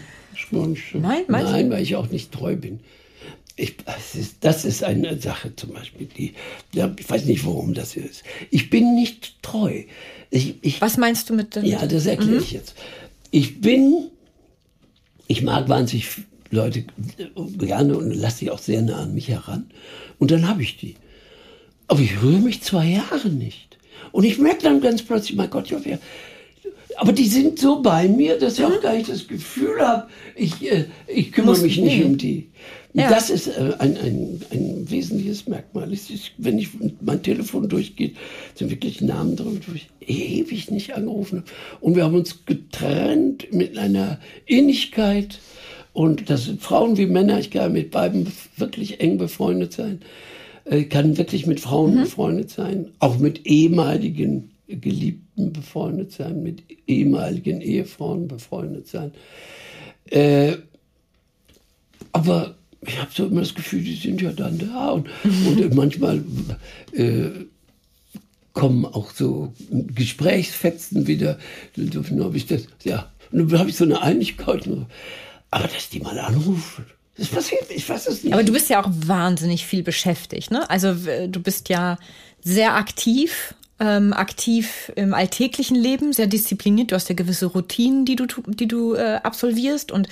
Nein, 1.01 1.24
Nein, 1.28 1.70
weil 1.70 1.82
ich 1.82 1.97
auch 1.97 2.11
nicht 2.11 2.32
treu 2.32 2.57
bin. 2.57 2.80
Ich, 3.57 3.76
das, 3.76 4.16
ist, 4.16 4.36
das 4.40 4.64
ist 4.64 4.82
eine 4.82 5.20
Sache 5.20 5.55
zum 5.55 5.72
Beispiel, 5.72 6.09
die, 6.09 6.34
ja, 6.72 6.92
ich 6.99 7.09
weiß 7.09 7.24
nicht, 7.26 7.47
warum 7.47 7.72
das 7.72 7.97
ist. 7.97 8.24
Ich 8.51 8.68
bin 8.68 8.97
nicht 8.97 9.40
treu. 9.42 9.84
Ich, 10.30 10.57
ich, 10.62 10.80
Was 10.80 10.97
meinst 10.97 11.30
du 11.30 11.34
mit 11.34 11.55
dem? 11.55 11.64
Ja, 11.64 11.86
das 11.86 12.07
erkläre 12.07 12.38
mhm. 12.38 12.42
ich 12.42 12.51
jetzt. 12.51 12.74
Ich 13.30 13.61
bin, 13.61 14.11
ich 15.28 15.42
mag 15.42 15.68
wahnsinnig 15.68 16.09
Leute 16.51 16.84
gerne 17.59 17.97
und 17.97 18.12
lasse 18.12 18.38
sie 18.38 18.51
auch 18.51 18.59
sehr 18.59 18.82
nah 18.82 19.03
an 19.03 19.14
mich 19.14 19.28
heran. 19.28 19.70
Und 20.18 20.32
dann 20.32 20.49
habe 20.49 20.62
ich 20.62 20.76
die. 20.76 20.97
Aber 21.86 22.01
ich 22.01 22.22
rühre 22.22 22.40
mich 22.40 22.62
zwei 22.62 22.86
Jahre 22.86 23.28
nicht. 23.28 23.73
Und 24.12 24.24
ich 24.24 24.38
merke 24.38 24.62
dann 24.62 24.80
ganz 24.80 25.03
plötzlich, 25.03 25.36
mein 25.36 25.51
Gott, 25.51 25.70
ja, 25.70 25.78
wer, 25.82 25.99
aber 26.97 27.12
die 27.12 27.26
sind 27.26 27.59
so 27.59 27.82
bei 27.82 28.09
mir, 28.09 28.38
dass 28.38 28.59
ich 28.59 28.64
auch 28.64 28.80
gar 28.80 28.95
nicht 28.95 29.09
das 29.09 29.26
Gefühl 29.26 29.80
habe, 29.80 30.09
ich, 30.36 30.70
äh, 30.70 30.86
ich 31.07 31.32
kümmere 31.32 31.59
mich 31.59 31.78
nicht 31.78 31.99
nee. 31.99 32.05
um 32.05 32.18
die. 32.18 32.49
Ja. 32.92 33.11
Das 33.11 33.30
ist 33.30 33.49
äh, 33.49 33.72
ein, 33.80 33.97
ein, 33.97 34.40
ein 34.53 34.90
wesentliches 34.90 35.49
Merkmal. 35.49 35.92
Ist, 35.92 36.11
wenn 36.38 36.59
ich 36.59 36.68
mein 37.01 37.22
Telefon 37.22 37.68
durchgeht, 37.68 38.16
sind 38.55 38.70
wirklich 38.70 39.01
Namen 39.01 39.34
drin, 39.34 39.61
wo 39.66 39.74
ich 39.74 39.88
ewig 40.01 40.70
nicht 40.70 40.95
angerufen 40.95 41.40
habe. 41.40 41.51
Und 41.80 41.97
wir 41.97 42.05
haben 42.05 42.14
uns 42.14 42.47
getrennt 42.47 43.53
mit 43.53 43.76
einer 43.76 44.20
Innigkeit. 44.47 45.40
Und 45.92 46.30
das 46.30 46.45
sind 46.45 46.62
Frauen 46.62 46.97
wie 46.97 47.07
Männer. 47.07 47.40
Ich 47.40 47.51
kann 47.51 47.72
mit 47.72 47.90
beiden 47.90 48.32
wirklich 48.57 49.01
eng 49.01 49.18
befreundet 49.18 49.72
sein. 49.72 50.01
Äh, 50.64 50.84
kann 50.84 51.18
wirklich 51.18 51.46
mit 51.46 51.60
Frauen 51.60 51.94
mhm. 51.94 52.00
befreundet 52.00 52.50
sein, 52.50 52.90
auch 52.98 53.18
mit 53.18 53.46
ehemaligen 53.46 54.50
Geliebten 54.66 55.52
befreundet 55.52 56.12
sein, 56.12 56.42
mit 56.42 56.62
ehemaligen 56.86 57.60
Ehefrauen 57.60 58.28
befreundet 58.28 58.86
sein. 58.88 59.12
Äh, 60.06 60.56
aber 62.12 62.54
ich 62.80 62.98
habe 62.98 63.10
so 63.12 63.26
immer 63.26 63.40
das 63.40 63.54
Gefühl, 63.54 63.82
die 63.82 63.94
sind 63.94 64.22
ja 64.22 64.32
dann 64.32 64.58
da 64.58 64.90
und, 64.90 65.08
und 65.24 65.74
manchmal 65.74 66.22
äh, 66.92 67.30
kommen 68.52 68.86
auch 68.86 69.10
so 69.10 69.52
Gesprächsfetzen 69.70 71.06
wieder. 71.06 71.38
Dann 71.76 72.24
habe 72.24 72.36
ich 72.36 72.46
das, 72.46 72.68
ja, 72.84 73.10
dann 73.32 73.58
habe 73.58 73.68
ich 73.68 73.76
so 73.76 73.84
eine 73.84 74.00
Einigkeit. 74.00 74.68
Aber 75.50 75.68
dass 75.68 75.90
die 75.90 76.00
mal 76.00 76.18
anrufen. 76.18 76.86
Das 77.16 77.28
passiert, 77.28 77.70
ich 77.70 77.88
weiß 77.88 78.08
es 78.08 78.24
nicht. 78.24 78.32
Aber 78.32 78.42
du 78.42 78.52
bist 78.52 78.68
ja 78.70 78.82
auch 78.82 78.88
wahnsinnig 78.88 79.66
viel 79.66 79.82
beschäftigt, 79.82 80.50
ne? 80.50 80.68
Also 80.68 80.94
du 80.94 81.40
bist 81.40 81.68
ja 81.68 81.96
sehr 82.42 82.74
aktiv, 82.74 83.54
ähm, 83.80 84.12
aktiv 84.12 84.92
im 84.96 85.14
alltäglichen 85.14 85.76
Leben, 85.76 86.12
sehr 86.12 86.26
diszipliniert. 86.26 86.92
Du 86.92 86.94
hast 86.94 87.08
ja 87.08 87.14
gewisse 87.14 87.46
Routinen, 87.46 88.04
die 88.04 88.16
du, 88.16 88.26
die 88.46 88.68
du 88.68 88.94
äh, 88.94 89.20
absolvierst 89.22 89.90
und 89.90 90.08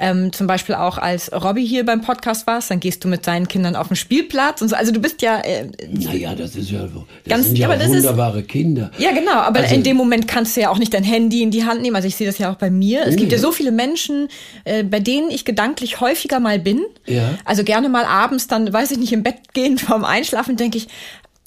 ähm, 0.00 0.32
zum 0.32 0.46
Beispiel 0.46 0.74
auch 0.74 0.98
als 0.98 1.32
Robby 1.32 1.66
hier 1.66 1.84
beim 1.84 2.00
Podcast 2.00 2.46
warst, 2.46 2.70
dann 2.70 2.80
gehst 2.80 3.04
du 3.04 3.08
mit 3.08 3.24
seinen 3.24 3.46
Kindern 3.46 3.76
auf 3.76 3.88
den 3.88 3.96
Spielplatz 3.96 4.60
und 4.60 4.68
so. 4.68 4.76
Also 4.76 4.92
du 4.92 5.00
bist 5.00 5.22
ja. 5.22 5.38
Äh, 5.40 5.68
naja, 5.90 6.34
das 6.34 6.56
ist 6.56 6.70
ja 6.70 6.82
das 6.82 6.92
ganz, 7.28 7.46
sind 7.46 7.58
ja, 7.58 7.68
aber 7.68 7.84
wunderbare 7.86 8.40
ist, 8.40 8.48
Kinder. 8.48 8.90
Ja, 8.98 9.12
genau, 9.12 9.32
aber 9.34 9.60
also, 9.60 9.74
in 9.74 9.82
dem 9.82 9.96
Moment 9.96 10.26
kannst 10.26 10.56
du 10.56 10.60
ja 10.62 10.70
auch 10.70 10.78
nicht 10.78 10.92
dein 10.94 11.04
Handy 11.04 11.42
in 11.42 11.50
die 11.50 11.64
Hand 11.64 11.82
nehmen. 11.82 11.96
Also 11.96 12.08
ich 12.08 12.16
sehe 12.16 12.26
das 12.26 12.38
ja 12.38 12.50
auch 12.50 12.56
bei 12.56 12.70
mir. 12.70 13.02
Es 13.02 13.14
nee. 13.14 13.20
gibt 13.20 13.32
ja 13.32 13.38
so 13.38 13.52
viele 13.52 13.70
Menschen, 13.70 14.28
äh, 14.64 14.82
bei 14.82 15.00
denen 15.00 15.30
ich 15.30 15.44
gedanklich 15.44 16.00
häufiger 16.00 16.40
mal 16.40 16.58
bin. 16.58 16.80
Ja. 17.06 17.38
Also 17.44 17.64
gerne 17.64 17.88
mal 17.88 18.04
abends 18.04 18.48
dann, 18.48 18.72
weiß 18.72 18.90
ich 18.92 18.98
nicht, 18.98 19.12
im 19.12 19.22
Bett 19.22 19.52
gehen 19.52 19.78
vorm 19.78 20.04
Einschlafen, 20.04 20.56
denke 20.56 20.78
ich, 20.78 20.88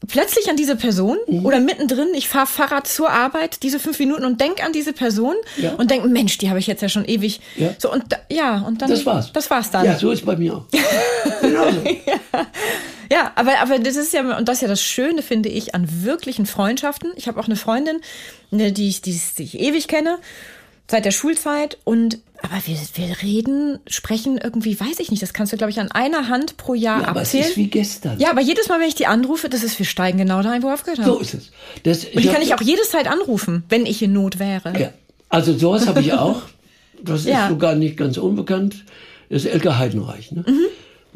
plötzlich 0.07 0.49
an 0.49 0.57
diese 0.57 0.75
Person 0.75 1.17
mhm. 1.27 1.45
oder 1.45 1.59
mittendrin, 1.59 2.09
ich 2.13 2.27
fahre 2.27 2.47
Fahrrad 2.47 2.87
zur 2.87 3.09
Arbeit, 3.09 3.63
diese 3.63 3.79
fünf 3.79 3.99
Minuten 3.99 4.25
und 4.25 4.41
denk 4.41 4.63
an 4.63 4.71
diese 4.71 4.93
Person 4.93 5.35
ja. 5.57 5.73
und 5.75 5.91
denk, 5.91 6.05
Mensch, 6.05 6.37
die 6.37 6.49
habe 6.49 6.59
ich 6.59 6.67
jetzt 6.67 6.81
ja 6.81 6.89
schon 6.89 7.05
ewig. 7.05 7.39
Ja. 7.55 7.75
So 7.77 7.91
und 7.91 8.03
ja 8.29 8.59
und 8.59 8.81
dann. 8.81 8.89
Das 8.89 9.05
war's. 9.05 9.31
Das 9.33 9.49
war's 9.49 9.71
dann. 9.71 9.85
Ja, 9.85 9.97
so 9.97 10.11
ist 10.11 10.25
bei 10.25 10.35
mir 10.35 10.55
auch. 10.55 10.65
genau 11.41 11.71
so. 11.71 11.81
ja. 12.05 12.47
ja, 13.11 13.31
aber 13.35 13.59
aber 13.59 13.79
das 13.79 13.95
ist 13.95 14.13
ja 14.13 14.37
und 14.37 14.47
das 14.47 14.57
ist 14.57 14.61
ja 14.61 14.67
das 14.67 14.81
Schöne 14.81 15.21
finde 15.21 15.49
ich 15.49 15.75
an 15.75 15.87
wirklichen 16.03 16.45
Freundschaften. 16.45 17.11
Ich 17.15 17.27
habe 17.27 17.39
auch 17.39 17.45
eine 17.45 17.55
Freundin, 17.55 18.01
ne, 18.51 18.71
die 18.71 18.89
ich 18.89 19.01
die 19.01 19.19
ich 19.37 19.59
ewig 19.59 19.87
kenne 19.87 20.17
seit 20.87 21.05
der 21.05 21.11
Schulzeit 21.11 21.77
und 21.83 22.19
aber 22.45 22.61
wir, 22.65 22.77
wir 22.95 23.21
reden, 23.21 23.79
sprechen 23.87 24.37
irgendwie, 24.41 24.79
weiß 24.79 24.99
ich 24.99 25.11
nicht, 25.11 25.21
das 25.21 25.33
kannst 25.33 25.53
du, 25.53 25.57
glaube 25.57 25.71
ich, 25.71 25.79
an 25.79 25.91
einer 25.91 26.27
Hand 26.27 26.57
pro 26.57 26.73
Jahr 26.73 27.01
ja, 27.01 27.07
aber 27.07 27.21
abzählen. 27.21 27.43
Aber 27.43 27.51
es 27.51 27.51
ist 27.51 27.57
wie 27.57 27.67
gestern. 27.67 28.19
Ja, 28.19 28.29
aber 28.31 28.41
jedes 28.41 28.69
Mal, 28.69 28.79
wenn 28.79 28.87
ich 28.87 28.95
die 28.95 29.07
anrufe, 29.07 29.49
das 29.49 29.63
ist, 29.63 29.77
wir 29.79 29.85
steigen 29.85 30.17
genau 30.17 30.41
da 30.41 30.51
ein, 30.51 30.63
wo 30.63 30.67
wir 30.67 30.73
aufgehört 30.73 30.99
haben. 30.99 31.07
So 31.07 31.19
ist 31.19 31.33
es. 31.33 31.51
Das, 31.83 32.05
Und 32.05 32.23
die 32.23 32.27
kann 32.27 32.41
ich 32.41 32.53
auch 32.53 32.61
jederzeit 32.61 33.07
anrufen, 33.07 33.63
wenn 33.69 33.85
ich 33.85 34.01
in 34.01 34.13
Not 34.13 34.39
wäre. 34.39 34.73
Ja, 34.79 34.93
also 35.29 35.57
sowas 35.57 35.87
habe 35.87 36.01
ich 36.01 36.13
auch. 36.13 36.43
Das 37.01 37.19
ist 37.25 37.27
ja. 37.27 37.49
sogar 37.49 37.75
nicht 37.75 37.97
ganz 37.97 38.17
unbekannt. 38.17 38.85
Das 39.29 39.43
ist 39.43 39.51
Elke 39.51 39.77
Heidenreich. 39.77 40.31
Ne? 40.31 40.45
Mhm. 40.47 40.65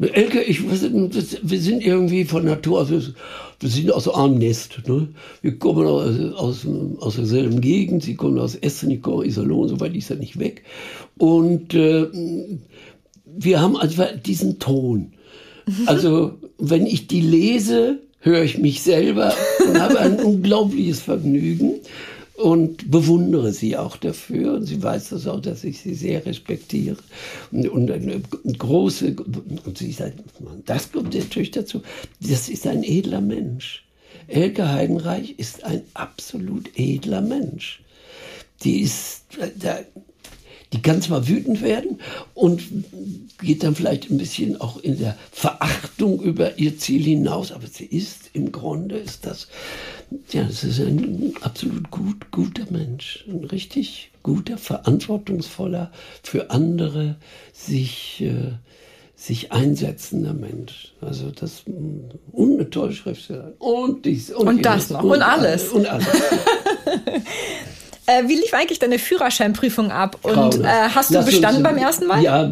Elke, 0.08 0.42
ich, 0.42 0.62
wir 0.68 1.60
sind 1.60 1.84
irgendwie 1.84 2.24
von 2.24 2.44
Natur 2.44 2.80
aus, 2.80 2.90
wir 2.90 3.68
sind 3.68 3.92
aus 3.92 4.08
einem 4.08 4.38
Nest. 4.38 4.80
Ne? 4.86 5.08
Wir 5.42 5.58
kommen 5.58 5.86
aus, 5.86 6.18
aus, 6.34 6.66
aus 7.00 7.16
derselben 7.16 7.60
Gegend, 7.60 8.02
sie 8.02 8.14
kommen 8.14 8.38
aus 8.38 8.54
Essen, 8.54 8.90
ich 8.90 9.02
komme 9.02 9.18
aus 9.18 9.26
Iserlohn, 9.26 9.68
so 9.68 9.78
weit 9.80 9.94
ist 9.94 10.10
er 10.10 10.16
nicht 10.16 10.38
weg. 10.38 10.62
Und 11.18 11.74
äh, 11.74 12.06
wir 13.26 13.60
haben 13.60 13.76
einfach 13.76 14.08
diesen 14.24 14.58
Ton. 14.58 15.12
Also, 15.86 16.38
wenn 16.58 16.86
ich 16.86 17.06
die 17.06 17.20
lese, 17.20 18.00
höre 18.20 18.42
ich 18.42 18.58
mich 18.58 18.82
selber 18.82 19.34
und 19.66 19.80
habe 19.80 19.98
ein 19.98 20.18
unglaubliches 20.20 21.00
Vergnügen 21.00 21.74
und 22.40 22.90
bewundere 22.90 23.52
sie 23.52 23.76
auch 23.76 23.96
dafür. 23.96 24.54
Und 24.54 24.66
sie 24.66 24.82
weiß 24.82 25.10
das 25.10 25.26
auch, 25.26 25.40
dass 25.40 25.64
ich 25.64 25.80
sie 25.80 25.94
sehr 25.94 26.24
respektiere. 26.24 26.96
Und, 27.52 27.68
und 27.68 27.90
eine 27.90 28.20
große, 28.58 29.16
und 29.64 29.78
sie 29.78 29.92
sagt, 29.92 30.18
das 30.66 30.90
kommt 30.90 31.14
natürlich 31.14 31.50
dazu, 31.50 31.82
das 32.20 32.48
ist 32.48 32.66
ein 32.66 32.82
edler 32.82 33.20
Mensch. 33.20 33.84
Elke 34.26 34.70
Heidenreich 34.70 35.34
ist 35.38 35.64
ein 35.64 35.82
absolut 35.94 36.70
edler 36.76 37.20
Mensch. 37.20 37.82
Die 38.62 38.80
ist, 38.80 39.24
da, 39.58 39.80
die 40.72 40.82
kann 40.82 41.02
zwar 41.02 41.26
wütend 41.26 41.62
werden 41.62 41.98
und 42.34 42.62
geht 43.42 43.64
dann 43.64 43.74
vielleicht 43.74 44.10
ein 44.10 44.18
bisschen 44.18 44.60
auch 44.60 44.78
in 44.78 44.98
der 44.98 45.16
Verachtung 45.32 46.20
über 46.20 46.58
ihr 46.58 46.78
Ziel 46.78 47.02
hinaus, 47.02 47.50
aber 47.52 47.66
sie 47.66 47.86
ist 47.86 48.30
im 48.34 48.52
Grunde 48.52 48.96
ist 48.96 49.26
das, 49.26 49.48
ja, 50.30 50.42
es 50.42 50.62
ist 50.62 50.80
ein 50.80 51.34
absolut 51.40 51.90
gut, 51.90 52.30
guter 52.30 52.70
Mensch, 52.70 53.24
ein 53.28 53.44
richtig 53.44 54.10
guter, 54.22 54.58
verantwortungsvoller, 54.58 55.90
für 56.22 56.50
andere 56.50 57.16
sich, 57.52 58.20
äh, 58.20 58.52
sich 59.16 59.50
einsetzender 59.52 60.34
Mensch. 60.34 60.92
Also 61.00 61.30
das 61.30 61.64
und 62.32 62.54
eine 62.54 62.70
tolle 62.70 62.92
Schriftstellerin. 62.92 63.54
Und 63.58 64.04
dies 64.04 64.30
und, 64.30 64.46
und 64.46 64.64
das 64.64 64.90
noch. 64.90 65.02
Und, 65.02 65.12
und 65.12 65.22
alles. 65.22 65.68
Und 65.70 65.86
alles. 65.86 66.06
Äh, 68.10 68.28
wie 68.28 68.34
lief 68.34 68.52
eigentlich 68.54 68.78
deine 68.78 68.98
Führerscheinprüfung 68.98 69.92
ab? 69.92 70.18
Und 70.22 70.60
äh, 70.60 70.66
hast 70.66 71.14
du 71.14 71.24
bestanden 71.24 71.64
uns, 71.64 71.74
beim 71.74 71.76
ersten 71.76 72.06
Mal? 72.06 72.22
Ja, 72.22 72.44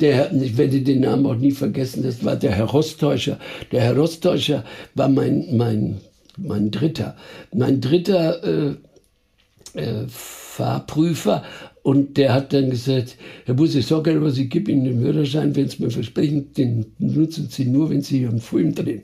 der, 0.00 0.32
ich 0.32 0.56
werde 0.56 0.80
den 0.80 1.00
Namen 1.00 1.26
auch 1.26 1.34
nie 1.34 1.50
vergessen. 1.50 2.02
Das 2.02 2.24
war 2.24 2.36
der 2.36 2.52
Herr 2.52 2.64
Rostäuscher. 2.66 3.38
Der 3.72 3.82
Herr 3.82 3.96
Rostäuscher 3.96 4.64
war 4.94 5.08
mein, 5.08 5.48
mein, 5.54 6.00
mein 6.38 6.70
Dritter. 6.70 7.16
Mein 7.52 7.80
dritter 7.82 8.42
äh, 8.42 9.78
äh, 9.78 10.06
Fahrprüfer. 10.08 11.44
Und 11.82 12.16
der 12.16 12.32
hat 12.32 12.52
dann 12.52 12.70
gesagt, 12.70 13.16
Herr 13.44 13.54
Bus, 13.54 13.74
ich 13.74 13.86
sage 13.86 14.12
aber, 14.12 14.30
Sie 14.30 14.48
geben 14.48 14.70
Ihnen 14.70 14.84
den 14.84 15.02
Führerschein, 15.02 15.54
wenn 15.56 15.68
Sie 15.68 15.82
mir 15.82 15.90
versprechen, 15.90 16.54
den 16.54 16.86
nutzen 16.98 17.48
Sie 17.50 17.66
nur, 17.66 17.90
wenn 17.90 18.02
Sie 18.02 18.26
einen 18.26 18.40
Film 18.40 18.74
drehen. 18.74 19.02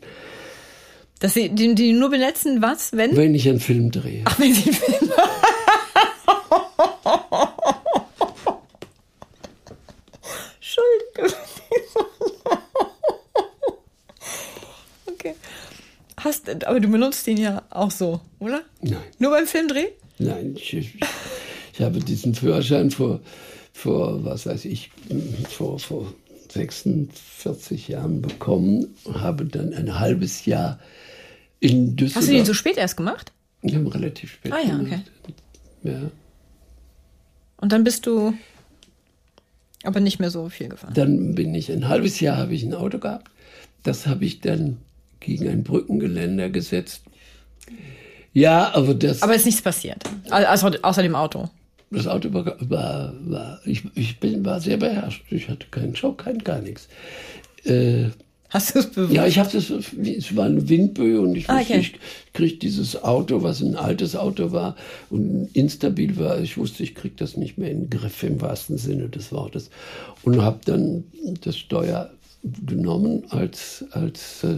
Dass 1.18 1.34
Sie 1.34 1.48
die, 1.48 1.74
die 1.74 1.92
nur 1.92 2.10
benetzen, 2.10 2.60
was, 2.60 2.92
wenn? 2.92 3.16
Wenn 3.16 3.34
ich 3.34 3.48
einen 3.48 3.60
Film 3.60 3.90
drehe. 3.90 4.22
Ach, 4.24 4.38
wenn 4.38 4.52
Sie 4.52 4.64
einen 4.64 4.74
Film 4.74 5.10
Entschuldigung. 10.56 11.38
okay. 15.06 15.34
Hast, 16.18 16.35
aber 16.48 16.80
du 16.80 16.88
benutzt 16.88 17.26
ihn 17.28 17.36
ja 17.36 17.62
auch 17.70 17.90
so, 17.90 18.20
oder? 18.38 18.62
Nein. 18.82 18.98
Nur 19.18 19.30
beim 19.30 19.46
Filmdreh? 19.46 19.88
Nein, 20.18 20.54
ich, 20.56 20.74
ich, 20.74 21.80
habe 21.80 21.98
diesen 21.98 22.34
Führerschein 22.34 22.90
vor, 22.90 23.20
vor, 23.72 24.24
was 24.24 24.46
weiß 24.46 24.64
ich, 24.64 24.90
vor, 25.48 25.78
vor 25.78 26.12
46 26.52 27.88
Jahren 27.88 28.22
bekommen, 28.22 28.94
habe 29.12 29.44
dann 29.44 29.74
ein 29.74 29.98
halbes 29.98 30.46
Jahr 30.46 30.78
in 31.60 31.96
Düsseldorf. 31.96 32.22
Hast 32.22 32.28
du 32.28 32.32
den 32.32 32.44
so 32.46 32.54
spät 32.54 32.76
erst 32.76 32.96
gemacht? 32.96 33.32
Ja, 33.62 33.78
relativ 33.80 34.32
spät. 34.32 34.52
Ah 34.52 34.60
ja, 34.66 34.78
okay. 34.80 35.00
Ja. 35.82 36.10
Und 37.58 37.72
dann 37.72 37.84
bist 37.84 38.06
du 38.06 38.34
aber 39.82 40.00
nicht 40.00 40.18
mehr 40.18 40.30
so 40.30 40.48
viel 40.48 40.68
gefahren. 40.68 40.94
Dann 40.94 41.34
bin 41.34 41.54
ich 41.54 41.70
ein 41.70 41.88
halbes 41.88 42.20
Jahr 42.20 42.36
habe 42.36 42.54
ich 42.54 42.62
ein 42.64 42.74
Auto 42.74 42.98
gehabt. 42.98 43.30
Das 43.82 44.06
habe 44.06 44.24
ich 44.24 44.40
dann 44.40 44.78
gegen 45.20 45.48
ein 45.48 45.62
Brückengeländer 45.62 46.50
gesetzt. 46.50 47.02
Ja, 48.32 48.74
aber 48.74 48.94
das. 48.94 49.22
Aber 49.22 49.34
ist 49.34 49.46
nichts 49.46 49.62
passiert. 49.62 50.02
Also 50.30 50.68
außer 50.82 51.02
dem 51.02 51.14
Auto. 51.14 51.48
Das 51.90 52.06
Auto 52.06 52.32
war, 52.34 52.44
war, 52.60 53.14
war 53.20 53.60
ich, 53.64 53.84
ich 53.94 54.18
bin, 54.18 54.44
war 54.44 54.60
sehr 54.60 54.76
beherrscht. 54.76 55.24
Ich 55.30 55.48
hatte 55.48 55.66
keinen 55.70 55.94
Schock, 55.94 56.18
kein 56.18 56.38
gar 56.38 56.60
nichts. 56.60 56.88
Äh, 57.64 58.10
Hast 58.48 58.74
du 58.74 58.78
es 58.78 58.86
bewusst? 58.86 59.12
Ja, 59.12 59.26
ich 59.26 59.38
habe 59.38 59.56
es, 59.56 59.70
es 59.70 60.36
war 60.36 60.46
eine 60.46 60.68
Windböe 60.68 61.20
und 61.20 61.34
ich 61.34 61.50
ah, 61.50 61.60
okay. 61.60 61.78
ich 61.78 61.94
kriege 62.32 62.56
dieses 62.56 63.02
Auto, 63.02 63.42
was 63.42 63.60
ein 63.60 63.76
altes 63.76 64.14
Auto 64.14 64.52
war 64.52 64.76
und 65.10 65.50
instabil 65.52 66.16
war, 66.16 66.40
ich 66.40 66.56
wusste, 66.56 66.82
ich 66.82 66.94
kriege 66.94 67.14
das 67.16 67.36
nicht 67.36 67.58
mehr 67.58 67.70
in 67.70 67.82
den 67.82 67.90
Griff 67.90 68.22
im 68.22 68.40
wahrsten 68.40 68.78
Sinne 68.78 69.08
des 69.08 69.32
Wortes. 69.32 69.70
Und 70.22 70.42
habe 70.42 70.60
dann 70.64 71.04
das 71.42 71.58
Steuer 71.58 72.10
genommen 72.42 73.24
als, 73.30 73.84
als, 73.90 74.44
äh, 74.44 74.56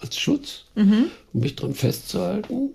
als 0.00 0.18
Schutz, 0.18 0.64
mhm. 0.74 1.06
um 1.32 1.40
mich 1.40 1.56
dran 1.56 1.74
festzuhalten. 1.74 2.70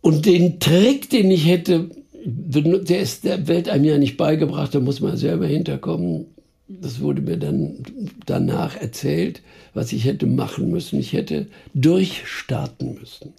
Und 0.00 0.26
den 0.26 0.60
Trick, 0.60 1.10
den 1.10 1.30
ich 1.30 1.46
hätte, 1.46 1.90
der 2.24 3.00
ist 3.00 3.24
der 3.24 3.48
Welt 3.48 3.68
einem 3.68 3.84
ja 3.84 3.98
nicht 3.98 4.16
beigebracht, 4.16 4.74
da 4.74 4.80
muss 4.80 5.00
man 5.00 5.16
selber 5.16 5.46
hinterkommen 5.46 6.26
das 6.68 7.00
wurde 7.00 7.22
mir 7.22 7.38
dann 7.38 7.78
danach 8.26 8.76
erzählt, 8.76 9.40
was 9.72 9.92
ich 9.92 10.04
hätte 10.04 10.26
machen 10.26 10.70
müssen. 10.70 11.00
Ich 11.00 11.14
hätte 11.14 11.46
durchstarten 11.74 12.98
müssen. 13.00 13.32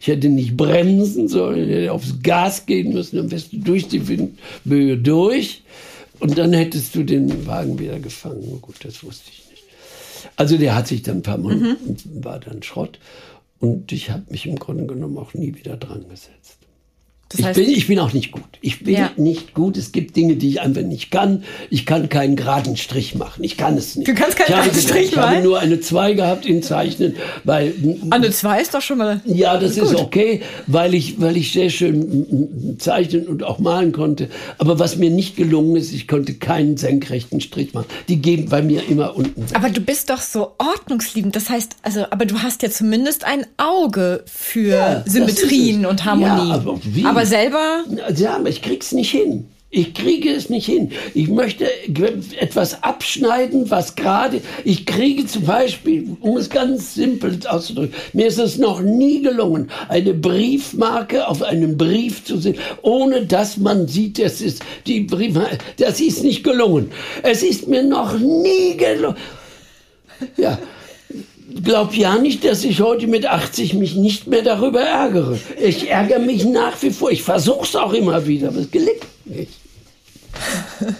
Ich 0.00 0.08
hätte 0.08 0.28
nicht 0.28 0.56
bremsen 0.56 1.28
sollen, 1.28 1.68
ich 1.68 1.74
hätte 1.74 1.92
aufs 1.92 2.22
Gas 2.22 2.66
gehen 2.66 2.92
müssen, 2.92 3.30
wärst 3.30 3.52
du 3.52 3.58
durch 3.58 3.88
die 3.88 4.06
Windböe 4.06 4.98
durch 4.98 5.62
und 6.22 6.38
dann 6.38 6.52
hättest 6.52 6.94
du 6.94 7.02
den 7.02 7.46
Wagen 7.48 7.80
wieder 7.80 7.98
gefangen. 7.98 8.44
Oh 8.52 8.58
gut, 8.58 8.76
das 8.84 9.02
wusste 9.02 9.28
ich 9.32 9.50
nicht. 9.50 9.64
Also 10.36 10.56
der 10.56 10.76
hat 10.76 10.86
sich 10.86 11.02
dann 11.02 11.16
ein 11.16 11.22
paar 11.22 11.36
Mal 11.36 11.56
mhm. 11.56 11.76
war 12.22 12.38
dann 12.38 12.62
Schrott 12.62 13.00
und 13.58 13.90
ich 13.90 14.10
habe 14.10 14.22
mich 14.30 14.46
im 14.46 14.56
Grunde 14.56 14.86
genommen 14.86 15.18
auch 15.18 15.34
nie 15.34 15.56
wieder 15.56 15.76
dran 15.76 16.08
gesetzt. 16.08 16.58
Das 17.32 17.40
ich, 17.40 17.46
heißt- 17.46 17.54
bin, 17.54 17.70
ich 17.70 17.86
bin 17.86 17.98
auch 17.98 18.12
nicht 18.12 18.30
gut. 18.32 18.42
Ich 18.60 18.84
bin 18.84 18.94
Ja. 18.94 19.10
nicht 19.16 19.54
gut. 19.54 19.76
Es 19.76 19.92
gibt 19.92 20.16
Dinge, 20.16 20.36
die 20.36 20.48
ich 20.48 20.60
einfach 20.60 20.82
nicht 20.82 21.10
kann. 21.10 21.42
Ich 21.70 21.86
kann 21.86 22.08
keinen 22.08 22.36
geraden 22.36 22.76
Strich 22.76 23.14
machen. 23.14 23.42
Ich 23.44 23.56
kann 23.56 23.76
es 23.76 23.96
nicht. 23.96 24.06
Du 24.08 24.14
kannst 24.14 24.36
keinen 24.36 24.48
ich 24.48 24.54
geraden 24.54 24.80
Strich 24.80 25.10
Ich 25.12 25.16
habe 25.16 25.42
nur 25.42 25.58
eine 25.58 25.80
2 25.80 26.12
gehabt 26.14 26.46
in 26.46 26.62
Zeichnen, 26.62 27.16
weil 27.44 27.74
Anne 28.10 28.30
2 28.30 28.60
ist 28.60 28.74
doch 28.74 28.82
schon 28.82 28.98
mal. 28.98 29.20
ja, 29.24 29.56
das 29.58 29.76
ist 29.76 29.94
okay, 29.94 30.42
weil 30.66 30.94
ich, 30.94 31.20
weil 31.20 31.36
ich 31.36 31.52
sehr 31.52 31.70
schön 31.70 32.76
zeichnen 32.78 33.26
und 33.26 33.42
auch 33.42 33.58
malen 33.58 33.92
konnte. 33.92 34.28
Aber 34.58 34.78
was 34.78 34.96
mir 34.96 35.10
nicht 35.10 35.36
gelungen 35.36 35.76
ist, 35.76 35.92
ich 35.92 36.06
konnte 36.08 36.34
keinen 36.34 36.76
senkrechten 36.76 37.40
Strich 37.40 37.74
machen. 37.74 37.86
Die 38.08 38.16
geben 38.16 38.46
bei 38.48 38.62
mir 38.62 38.82
immer 38.88 39.16
unten 39.16 39.42
weg. 39.42 39.56
Aber 39.56 39.70
du 39.70 39.80
bist 39.80 40.10
doch 40.10 40.20
so 40.20 40.52
ordnungsliebend. 40.58 41.34
Das 41.36 41.48
heißt, 41.50 41.76
also, 41.82 42.04
aber 42.10 42.26
du 42.26 42.38
hast 42.42 42.62
ja 42.62 42.70
zumindest 42.70 43.24
ein 43.24 43.46
Auge 43.56 44.24
für 44.26 44.68
Ja, 44.68 45.02
Symmetrien 45.06 45.86
und 45.86 46.04
Harmonie. 46.04 46.48
Ja, 46.50 46.54
aber 46.54 46.78
wie? 46.84 47.04
aber 47.04 47.21
selber. 47.26 47.84
Ja, 48.14 48.36
aber 48.36 48.48
ich 48.48 48.62
krieg's 48.62 48.92
nicht 48.92 49.10
hin. 49.10 49.48
Ich 49.74 49.94
kriege 49.94 50.30
es 50.30 50.50
nicht 50.50 50.66
hin. 50.66 50.92
Ich 51.14 51.28
möchte 51.28 51.66
etwas 52.38 52.82
abschneiden, 52.82 53.70
was 53.70 53.94
gerade, 53.94 54.42
ich 54.64 54.84
kriege 54.84 55.24
zum 55.24 55.46
Beispiel, 55.46 56.14
um 56.20 56.36
es 56.36 56.50
ganz 56.50 56.94
simpel 56.94 57.38
auszudrücken, 57.48 57.94
mir 58.12 58.26
ist 58.26 58.38
es 58.38 58.58
noch 58.58 58.82
nie 58.82 59.22
gelungen, 59.22 59.70
eine 59.88 60.12
Briefmarke 60.12 61.26
auf 61.26 61.42
einem 61.42 61.78
Brief 61.78 62.22
zu 62.22 62.36
sehen, 62.36 62.58
ohne 62.82 63.24
dass 63.24 63.56
man 63.56 63.88
sieht, 63.88 64.18
das 64.18 64.42
ist 64.42 64.62
die 64.86 65.00
Briefmarke, 65.00 65.56
das 65.78 66.02
ist 66.02 66.22
nicht 66.22 66.44
gelungen. 66.44 66.92
Es 67.22 67.42
ist 67.42 67.66
mir 67.66 67.82
noch 67.82 68.18
nie 68.18 68.76
gelungen. 68.76 69.16
Ja. 70.36 70.58
Glaub 71.62 71.94
ja 71.94 72.16
nicht, 72.18 72.44
dass 72.44 72.64
ich 72.64 72.80
heute 72.80 73.06
mit 73.06 73.26
80 73.26 73.74
mich 73.74 73.94
nicht 73.96 74.26
mehr 74.26 74.42
darüber 74.42 74.80
ärgere. 74.80 75.38
Ich 75.60 75.90
ärgere 75.90 76.18
mich 76.20 76.44
nach 76.44 76.80
wie 76.82 76.90
vor. 76.90 77.10
Ich 77.10 77.22
versuche 77.22 77.64
es 77.64 77.76
auch 77.76 77.92
immer 77.92 78.26
wieder, 78.26 78.48
aber 78.48 78.58
es 78.60 78.70
gelingt 78.70 79.06
nicht. 79.24 79.52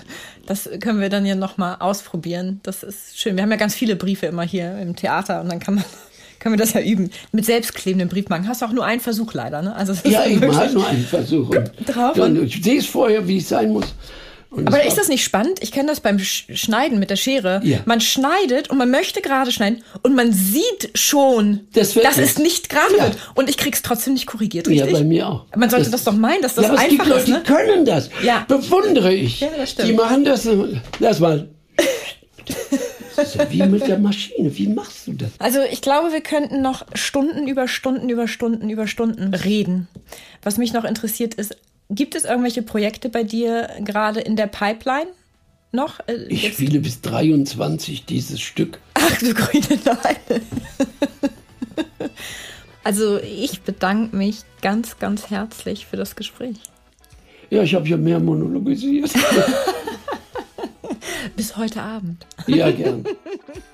Das 0.45 0.69
können 0.81 1.01
wir 1.01 1.09
dann 1.09 1.25
ja 1.25 1.37
noch 1.37 1.57
mal 1.57 1.77
ausprobieren. 1.77 2.59
Das 2.65 2.83
ist 2.83 3.17
schön. 3.19 3.37
Wir 3.37 3.45
haben 3.45 3.51
ja 3.53 3.57
ganz 3.57 3.77
viele 3.77 3.95
Briefe 3.95 4.27
immer 4.27 4.43
hier 4.43 4.77
im 4.79 4.97
Theater 4.97 5.41
und 5.41 5.49
dann 5.49 5.61
kann 5.61 5.77
man, 5.77 5.85
können 6.41 6.55
wir 6.55 6.59
das 6.59 6.73
ja 6.73 6.81
üben. 6.81 7.11
Mit 7.31 7.47
selbstklebenden 7.47 8.09
Briefmarken 8.09 8.49
hast 8.49 8.61
du 8.61 8.67
auch 8.67 8.73
nur 8.73 8.85
einen 8.85 9.01
Versuch 9.01 9.35
leider, 9.35 9.63
ne? 9.63 9.75
Also 9.75 9.95
Ja, 10.05 10.25
ich 10.27 10.41
mache 10.41 10.73
nur 10.73 10.87
einen 10.87 11.05
Versuch. 11.05 11.49
Und 11.51 11.71
drauf 11.87 12.17
und- 12.19 12.43
ich 12.43 12.61
sehe 12.63 12.79
es 12.81 12.87
vorher, 12.87 13.27
wie 13.29 13.37
es 13.39 13.49
sein 13.51 13.71
muss. 13.73 13.95
Und 14.53 14.69
Aber 14.69 14.85
ist 14.85 14.99
das 14.99 15.09
nicht 15.09 15.25
spannend? 15.25 15.63
Ich 15.63 15.73
kenne 15.73 15.89
das 15.89 16.01
beim 16.01 16.19
Sch- 16.19 16.55
Schneiden 16.55 16.99
mit 16.99 17.09
der 17.11 17.17
Schere. 17.17 17.61
Ja. 17.65 17.79
Man 17.87 18.01
schneidet 18.03 18.69
und 18.71 18.77
man 18.77 18.91
möchte 18.91 19.23
gerade 19.23 19.51
schneiden 19.51 19.83
und 20.03 20.15
man 20.15 20.33
sieht 20.33 20.91
schon, 20.95 21.61
Das 21.73 21.95
dass 21.95 22.17
nicht. 22.19 22.29
es 22.29 22.39
nicht 22.39 22.69
gerade 22.69 22.97
Ja. 22.99 23.05
wird. 23.05 23.17
Und 23.35 23.49
ich 23.49 23.57
krieg's 23.57 23.81
trotzdem 23.83 24.13
nicht 24.13 24.27
korrigiert, 24.27 24.67
Ja, 24.69 24.85
richtig? 24.85 25.01
bei 25.01 25.05
mir 25.07 25.27
auch. 25.29 25.47
Man 25.57 25.71
sollte 25.71 25.85
Das- 25.91 26.03
das, 26.03 26.05
doch 26.05 26.13
meinen, 26.21 26.43
dass 26.43 26.55
das 26.55 26.67
ja, 26.67 26.75
einfach 26.75 27.07
Leute, 27.07 27.21
ist, 27.21 27.29
ne? 27.29 27.43
die 27.47 27.53
können 27.53 27.85
das. 27.87 28.11
Ja. 28.23 28.45
Bewundere 28.47 29.15
ich. 29.15 29.41
Ja, 29.41 29.49
das 29.57 29.71
stimmt. 29.71 29.89
Die 29.89 29.93
machen 29.95 30.25
das. 30.25 30.47
Lass 30.99 31.19
mal. 31.19 31.49
Ja 33.35 33.51
wie 33.51 33.63
mit 33.65 33.87
der 33.87 33.99
Maschine. 33.99 34.57
Wie 34.57 34.67
machst 34.69 35.07
du 35.07 35.13
das? 35.13 35.31
Also 35.39 35.59
ich 35.71 35.81
glaube, 35.83 36.13
wir 36.13 36.23
könnten 36.23 36.63
noch 36.63 36.87
Stunden 36.95 37.47
über 37.47 37.69
Stunden 37.69 38.09
über 38.09 38.27
Stunden 38.27 38.71
über 38.71 38.87
Stunden 38.87 39.35
reden. 39.35 39.87
Was 40.43 40.57
mich 40.57 40.73
noch 40.73 40.85
interessiert 40.85 41.35
ist, 41.35 41.57
gibt 41.95 42.15
es 42.15 42.25
irgendwelche 42.25 42.63
Projekte 42.63 43.09
bei 43.09 43.23
dir 43.23 43.69
gerade 43.85 44.21
in 44.21 44.37
der 44.37 44.47
Pipeline 44.47 45.09
noch? 45.73 46.01
Äh, 46.09 46.25
Ich 46.29 46.43
jetzt- 46.43 46.55
spiele 46.55 46.81
bis 46.81 47.01
23 47.01 48.05
dieses 48.05 48.41
Stück. 48.41 48.79
Ach 48.95 49.19
du 49.19 49.33
grüne 49.35 49.79
Neune. 49.85 50.43
Also 52.85 53.19
ich 53.21 53.63
bedanke 53.63 54.17
mich 54.17 54.39
ganz, 54.61 54.99
ganz 54.99 55.31
herzlich 55.31 55.87
für 55.87 55.97
das 55.97 56.17
Gespräch. 56.17 56.57
Ja, 57.49 57.63
ich 57.63 57.77
habe 57.77 57.87
ja 57.89 57.97
mehr 57.97 58.19
monologisiert. 58.19 59.13
Bis 61.37 61.57
heute 61.57 61.81
Abend. 61.81 62.27
ja, 62.49 62.73
gern. 62.73 63.05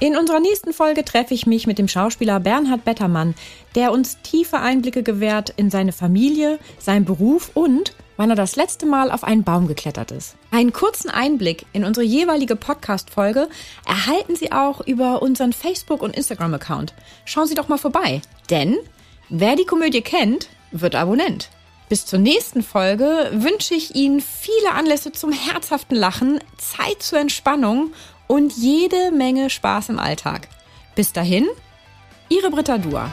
In 0.00 0.16
unserer 0.16 0.38
nächsten 0.38 0.72
Folge 0.72 1.04
treffe 1.04 1.34
ich 1.34 1.44
mich 1.44 1.66
mit 1.66 1.76
dem 1.76 1.88
Schauspieler 1.88 2.38
Bernhard 2.38 2.84
Bettermann, 2.84 3.34
der 3.74 3.90
uns 3.90 4.22
tiefe 4.22 4.60
Einblicke 4.60 5.02
gewährt 5.02 5.52
in 5.56 5.70
seine 5.70 5.90
Familie, 5.90 6.60
seinen 6.78 7.04
Beruf 7.04 7.50
und 7.54 7.94
wann 8.16 8.30
er 8.30 8.36
das 8.36 8.54
letzte 8.54 8.86
Mal 8.86 9.10
auf 9.10 9.24
einen 9.24 9.42
Baum 9.42 9.66
geklettert 9.66 10.12
ist. 10.12 10.36
Einen 10.52 10.72
kurzen 10.72 11.10
Einblick 11.10 11.66
in 11.72 11.84
unsere 11.84 12.06
jeweilige 12.06 12.54
Podcast-Folge 12.54 13.48
erhalten 13.86 14.36
Sie 14.36 14.52
auch 14.52 14.86
über 14.86 15.20
unseren 15.20 15.52
Facebook- 15.52 16.02
und 16.02 16.16
Instagram-Account. 16.16 16.94
Schauen 17.24 17.48
Sie 17.48 17.56
doch 17.56 17.66
mal 17.66 17.78
vorbei, 17.78 18.22
denn 18.50 18.76
wer 19.28 19.56
die 19.56 19.66
Komödie 19.66 20.02
kennt, 20.02 20.48
wird 20.70 20.94
Abonnent. 20.94 21.50
Bis 21.88 22.06
zur 22.06 22.20
nächsten 22.20 22.62
Folge 22.62 23.30
wünsche 23.32 23.74
ich 23.74 23.96
Ihnen 23.96 24.20
viele 24.20 24.72
Anlässe 24.74 25.10
zum 25.10 25.32
herzhaften 25.32 25.96
Lachen, 25.96 26.38
Zeit 26.56 27.02
zur 27.02 27.18
Entspannung 27.18 27.92
und 28.28 28.52
jede 28.52 29.10
Menge 29.10 29.50
Spaß 29.50 29.88
im 29.88 29.98
Alltag. 29.98 30.48
Bis 30.94 31.12
dahin, 31.12 31.48
Ihre 32.28 32.50
Britta 32.50 32.78
Dua. 32.78 33.10